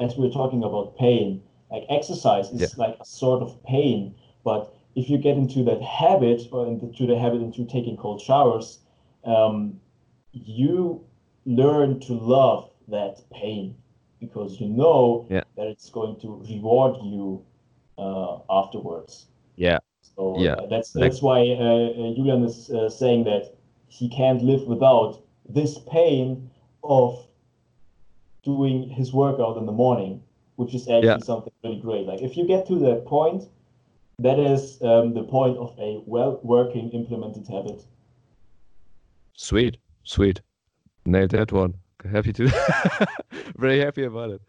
as 0.00 0.16
we 0.16 0.26
were 0.26 0.32
talking 0.32 0.64
about 0.64 0.96
pain, 0.98 1.42
like 1.70 1.84
exercise 1.88 2.50
is 2.50 2.60
Yeah. 2.60 2.68
like 2.76 2.96
a 3.00 3.04
sort 3.04 3.42
of 3.42 3.62
pain, 3.64 4.14
but 4.44 4.74
if 4.96 5.08
you 5.08 5.18
get 5.18 5.36
into 5.36 5.62
that 5.64 5.80
habit 5.82 6.42
or 6.50 6.66
into 6.66 7.06
the 7.06 7.16
habit 7.18 7.42
into 7.42 7.64
taking 7.64 7.96
cold 7.96 8.20
showers, 8.20 8.78
um, 9.24 9.80
you 10.32 11.04
learn 11.46 12.00
to 12.00 12.12
love 12.14 12.70
that 12.88 13.22
pain 13.32 13.74
because 14.20 14.60
you 14.60 14.68
know 14.68 15.26
Yeah. 15.30 15.44
that 15.56 15.66
it's 15.66 15.90
going 15.90 16.20
to 16.20 16.42
reward 16.48 16.96
you 17.02 17.44
uh, 17.98 18.38
afterwards. 18.50 19.26
Yeah. 19.56 19.78
So 20.16 20.40
Yeah, 20.40 20.54
uh, 20.54 20.66
that's 20.66 20.92
that's 20.92 21.22
why 21.22 21.40
uh, 21.40 21.90
uh, 21.90 22.14
Julian 22.14 22.44
is 22.44 22.70
uh, 22.70 22.88
saying 22.88 23.24
that 23.24 23.54
he 23.88 24.08
can't 24.08 24.42
live 24.42 24.66
without 24.66 25.22
this 25.48 25.78
pain 25.90 26.50
of 26.82 27.26
doing 28.42 28.88
his 28.88 29.12
workout 29.12 29.56
in 29.56 29.66
the 29.66 29.72
morning, 29.72 30.22
which 30.56 30.74
is 30.74 30.82
actually 30.88 31.06
Yeah. 31.06 31.18
something 31.18 31.52
really 31.62 31.80
great. 31.80 32.06
Like 32.06 32.22
if 32.22 32.36
you 32.36 32.46
get 32.46 32.66
to 32.66 32.78
that 32.80 33.04
point, 33.06 33.48
that 34.18 34.38
is 34.38 34.80
um, 34.82 35.14
the 35.14 35.24
point 35.24 35.56
of 35.58 35.74
a 35.78 36.02
well 36.06 36.40
working 36.42 36.90
implemented 36.90 37.46
habit. 37.48 37.84
Sweet, 39.34 39.78
sweet. 40.04 40.40
Nailed 41.06 41.30
that 41.30 41.52
one. 41.52 41.74
Happy 42.10 42.32
to 42.34 42.48
very 43.56 43.80
happy 43.80 44.04
about 44.04 44.30
it. 44.30 44.42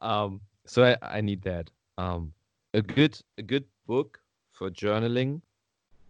Um 0.00 0.40
so 0.66 0.84
I, 0.84 0.96
I 1.02 1.20
need 1.20 1.42
that. 1.42 1.70
Um 1.98 2.32
a 2.74 2.82
good 2.82 3.18
a 3.38 3.42
good 3.42 3.64
book 3.86 4.20
for 4.52 4.70
journaling. 4.70 5.40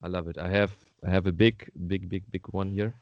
I 0.02 0.08
love 0.08 0.28
it. 0.28 0.38
I 0.38 0.48
have 0.48 0.72
I 1.06 1.10
have 1.10 1.26
a 1.26 1.32
big 1.32 1.68
big 1.86 2.08
big 2.08 2.24
big 2.30 2.46
one 2.50 2.70
here. 2.70 2.94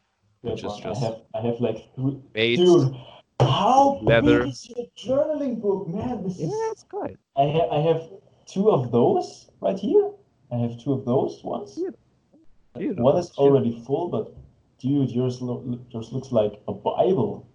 Which 0.42 0.64
is 0.64 0.76
just 0.82 0.84
I 0.84 1.06
have 1.06 1.16
I 1.34 1.40
have 1.46 1.60
like 1.60 1.94
three, 1.94 2.18
Eight. 2.34 2.56
dude. 2.56 2.94
How 3.40 3.98
leather. 4.02 4.40
big 4.44 4.48
is 4.52 4.68
your 4.68 4.86
journaling 4.96 5.60
book, 5.60 5.88
man? 5.88 6.22
This 6.24 6.34
is 6.38 6.50
Yeah, 6.50 6.72
it's 6.72 6.84
good. 6.84 7.16
I 7.36 7.42
have 7.44 7.70
I 7.70 7.78
have 7.78 8.02
two 8.46 8.70
of 8.70 8.90
those 8.90 9.50
right 9.60 9.78
here. 9.78 10.10
I 10.52 10.56
have 10.56 10.82
two 10.82 10.92
of 10.92 11.04
those 11.04 11.42
ones. 11.44 11.78
Yeah. 11.78 11.90
One 12.96 13.16
is 13.18 13.30
already 13.36 13.82
full, 13.86 14.08
but 14.08 14.32
dude, 14.80 15.10
yours 15.10 15.40
lo- 15.40 15.78
yours 15.90 16.12
looks 16.12 16.32
like 16.32 16.60
a 16.68 16.72
Bible. 16.72 17.46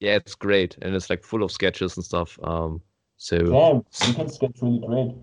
Yeah, 0.00 0.16
it's 0.16 0.34
great. 0.34 0.76
And 0.82 0.94
it's 0.94 1.08
like 1.10 1.22
full 1.22 1.42
of 1.42 1.50
sketches 1.52 1.96
and 1.96 2.04
stuff. 2.04 2.38
Um 2.42 2.80
so 3.16 3.38
Damn, 3.38 3.76
you 4.08 4.14
can 4.14 4.28
sketch 4.28 4.56
really 4.62 4.78
great. 4.86 5.14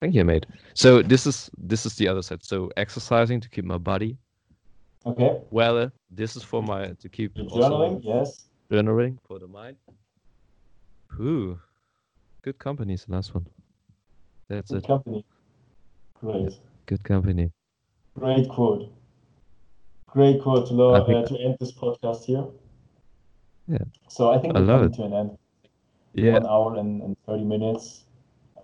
thank 0.00 0.14
you, 0.14 0.24
mate. 0.24 0.46
So 0.74 1.02
this 1.02 1.26
is 1.26 1.50
this 1.56 1.86
is 1.86 1.94
the 1.96 2.08
other 2.08 2.22
side. 2.22 2.44
So 2.44 2.70
exercising 2.76 3.40
to 3.40 3.48
keep 3.48 3.64
my 3.64 3.78
body 3.78 4.16
Okay, 5.06 5.40
well. 5.50 5.78
uh, 5.78 5.88
This 6.10 6.36
is 6.36 6.42
for 6.42 6.62
my 6.62 6.88
to 7.02 7.08
keep 7.08 7.32
also 7.38 7.56
journaling, 7.58 8.00
yes. 8.04 8.44
journaling 8.70 9.16
for 9.26 9.38
the 9.38 9.46
mind. 9.48 9.76
Ooh, 11.18 11.58
good 12.42 12.58
company 12.58 12.92
is 12.94 13.04
the 13.06 13.12
last 13.12 13.34
one. 13.34 13.46
That's 14.48 14.70
Good 14.70 14.84
it. 14.84 14.86
company. 14.86 15.24
Great, 16.20 16.52
Good 16.86 17.02
company. 17.04 17.50
great 18.14 18.48
quote. 18.50 18.92
Great 20.12 20.42
quote 20.42 20.66
to, 20.68 20.74
lo- 20.74 20.94
I 20.94 21.06
think- 21.06 21.26
uh, 21.26 21.28
to 21.28 21.38
end 21.40 21.56
this 21.60 21.72
podcast 21.72 22.24
here. 22.24 22.44
Yeah. 23.68 23.78
So 24.08 24.30
I 24.30 24.38
think 24.38 24.56
I 24.56 24.60
we're 24.60 24.66
love 24.66 24.80
coming 24.80 24.92
it. 24.92 24.96
to 24.96 25.02
an 25.04 25.12
end. 25.14 25.38
Yeah, 26.14 26.32
One 26.34 26.46
hour 26.46 26.76
and, 26.76 27.02
and 27.02 27.16
30 27.26 27.44
minutes. 27.44 28.04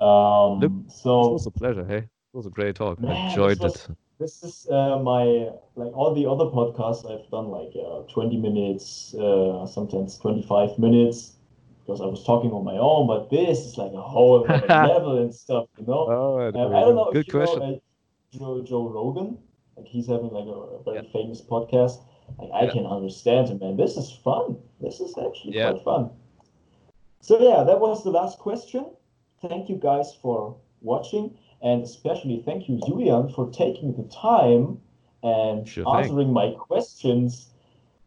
Um, 0.01 0.59
Look, 0.59 0.73
It 0.87 0.91
so 0.93 1.29
was 1.33 1.47
a 1.47 1.51
pleasure. 1.53 1.85
Hey, 1.85 1.99
it 1.99 2.09
was 2.33 2.47
a 2.47 2.51
great 2.51 2.75
talk. 2.75 2.99
Man, 3.01 3.13
I 3.13 3.15
this 3.15 3.33
enjoyed 3.33 3.61
was- 3.61 3.75
it. 3.89 3.97
this 4.19 4.43
is 4.43 4.67
uh, 4.69 4.99
my 4.99 5.51
like 5.77 5.93
all 5.97 6.13
the 6.15 6.27
other 6.27 6.47
podcasts 6.47 7.05
I've 7.09 7.31
done 7.31 7.49
like 7.49 7.71
uh, 7.77 8.03
20 8.13 8.37
minutes, 8.39 9.15
uh, 9.15 9.65
sometimes 9.67 10.19
25 10.19 10.79
minutes 10.81 11.35
because 11.85 12.01
I 12.01 12.07
was 12.07 12.25
talking 12.25 12.51
on 12.51 12.65
my 12.65 12.77
own. 12.77 13.07
But 13.07 13.31
this 13.31 13.61
is 13.61 13.79
like 13.79 13.93
a 13.93 14.03
whole 14.03 14.45
other 14.51 14.67
level 14.67 15.23
and 15.23 15.33
stuff, 15.33 15.67
you 15.79 15.87
know. 15.87 16.07
Oh, 16.11 16.41
Um, 16.41 16.75
I 16.75 16.81
don't 16.81 16.97
know 16.97 17.13
good 17.13 17.21
if 17.21 17.27
you 17.29 17.33
question. 17.33 17.61
know 17.61 17.81
Joe, 18.33 18.63
Joe 18.65 18.89
Rogan. 18.89 19.39
Like 19.77 19.87
he's 19.87 20.07
having 20.07 20.31
like 20.31 20.47
a, 20.47 20.59
a 20.79 20.83
very 20.83 20.97
Yeah. 21.05 21.13
famous 21.13 21.41
podcast. 21.43 22.01
Like 22.39 22.51
I 22.53 22.65
Yeah. 22.65 22.73
can 22.73 22.87
understand 22.87 23.49
him, 23.49 23.59
man. 23.59 23.77
This 23.77 23.97
is 23.97 24.11
fun. 24.11 24.57
This 24.81 25.01
is 25.01 25.17
actually 25.19 25.55
Yeah. 25.57 25.71
quite 25.73 25.83
fun. 25.85 26.11
So 27.21 27.39
yeah, 27.41 27.63
that 27.65 27.81
was 27.81 28.05
the 28.05 28.11
last 28.11 28.39
question. 28.39 28.87
Thank 29.43 29.69
you 29.69 29.77
guys 29.77 30.15
for 30.15 30.57
watching, 30.83 31.37
and 31.63 31.83
especially 31.83 32.43
thank 32.45 32.69
you, 32.69 32.79
Julian, 32.87 33.29
for 33.29 33.51
taking 33.51 33.93
the 33.97 34.05
time 34.05 34.81
and 35.23 35.67
Sure 35.69 35.85
thing. 35.85 35.95
answering 35.97 36.33
my 36.33 36.51
questions 36.53 37.51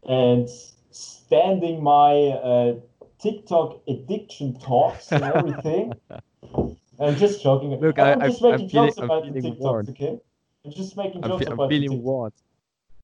and 0.07 0.47
standing 0.91 1.83
my 1.83 2.11
uh, 2.51 2.75
TikTok 3.19 3.81
addiction 3.87 4.57
talks 4.59 5.11
and 5.11 5.23
everything. 5.23 5.93
I'm 6.99 7.15
just 7.15 7.41
joking. 7.43 7.71
Look, 7.79 7.99
I- 7.99 8.13
I'm 8.13 8.21
just 8.31 8.43
I'm- 8.43 8.51
making 8.51 8.65
I'm 8.65 8.69
feeling- 8.69 8.87
jokes 8.87 8.97
I'm 8.97 9.03
about 9.05 9.25
the 9.25 9.33
feeling 9.33 9.55
TikToks, 9.55 9.59
warned. 9.59 9.89
okay? 9.89 10.19
I'm 10.69 10.75
just 10.75 10.95
making 10.97 11.23
I'm, 11.23 11.31
jokes 11.31 11.45
I'm 11.47 11.57
feeling 11.69 11.91
TikToks. 11.91 12.01
warned. 12.01 12.33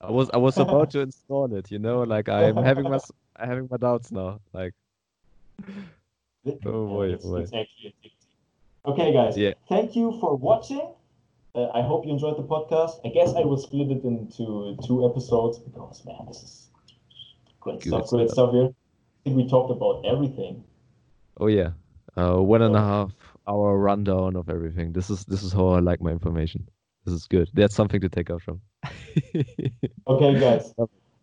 I 0.01 0.11
was 0.11 0.29
I 0.31 0.37
was 0.37 0.57
about 0.57 0.91
to 0.91 0.99
install 1.01 1.53
it. 1.55 1.71
You 1.71 1.79
know, 1.79 2.03
like 2.03 2.29
I'm 2.29 2.55
having 2.57 2.83
my 2.89 2.99
I'm 3.37 3.49
having 3.49 3.67
my 3.71 3.77
doubts 3.77 4.11
now. 4.11 4.39
Like, 4.53 4.73
Oh, 6.65 6.87
boy, 6.87 7.13
it's, 7.13 7.25
boy. 7.25 7.39
it's 7.41 7.53
actually 7.53 7.95
addicting. 8.03 8.11
Okay, 8.91 9.13
guys. 9.13 9.35
Yeah. 9.35 9.53
Thank 9.67 9.95
you 9.95 10.17
for 10.19 10.35
watching. 10.35 10.87
Uh, 11.55 11.69
I 11.73 11.81
hope 11.81 12.05
you 12.05 12.11
enjoyed 12.11 12.37
the 12.37 12.43
podcast. 12.43 12.99
I 13.03 13.09
guess 13.09 13.33
I 13.33 13.41
will 13.41 13.57
split 13.57 13.89
it 13.89 14.03
into 14.03 14.77
two 14.85 15.09
episodes 15.09 15.57
because 15.57 16.05
man, 16.05 16.17
this 16.27 16.43
is 16.43 16.67
great 17.59 17.79
Good 17.81 17.87
stuff. 17.89 18.09
Great 18.09 18.29
stuff. 18.29 18.51
here. 18.51 18.65
I 18.65 18.73
think 19.23 19.37
we 19.37 19.47
talked 19.49 19.71
about 19.71 20.05
everything. 20.05 20.63
oh 21.39 21.47
yeah, 21.47 21.71
uh, 22.15 22.37
one 22.37 22.61
and 22.61 22.75
a 22.75 22.79
Oh. 22.79 22.83
half 22.83 23.11
hour 23.47 23.77
rundown 23.77 24.35
of 24.35 24.49
everything. 24.49 24.93
This 24.93 25.09
is 25.09 25.25
this 25.25 25.41
is 25.41 25.51
how 25.53 25.69
I 25.69 25.79
like 25.79 25.99
my 26.01 26.11
information. 26.11 26.67
This 27.05 27.13
is 27.13 27.27
good. 27.27 27.49
That's 27.53 27.75
something 27.75 28.01
to 28.01 28.09
take 28.09 28.29
out 28.29 28.41
from. 28.41 28.61
Okay, 30.07 30.39
guys. 30.39 30.73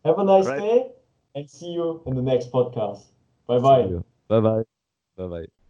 Have 0.04 0.18
a 0.18 0.24
nice 0.24 0.46
Right. 0.46 0.58
day 0.58 0.86
and 1.34 1.48
see 1.48 1.72
you 1.72 2.02
in 2.06 2.16
the 2.16 2.22
next 2.22 2.50
podcast. 2.50 3.04
Bye 3.46 3.58
bye. 3.58 3.86
Bye 4.28 4.40
bye. 4.40 4.62
Bye 5.16 5.26
bye. 5.28 5.61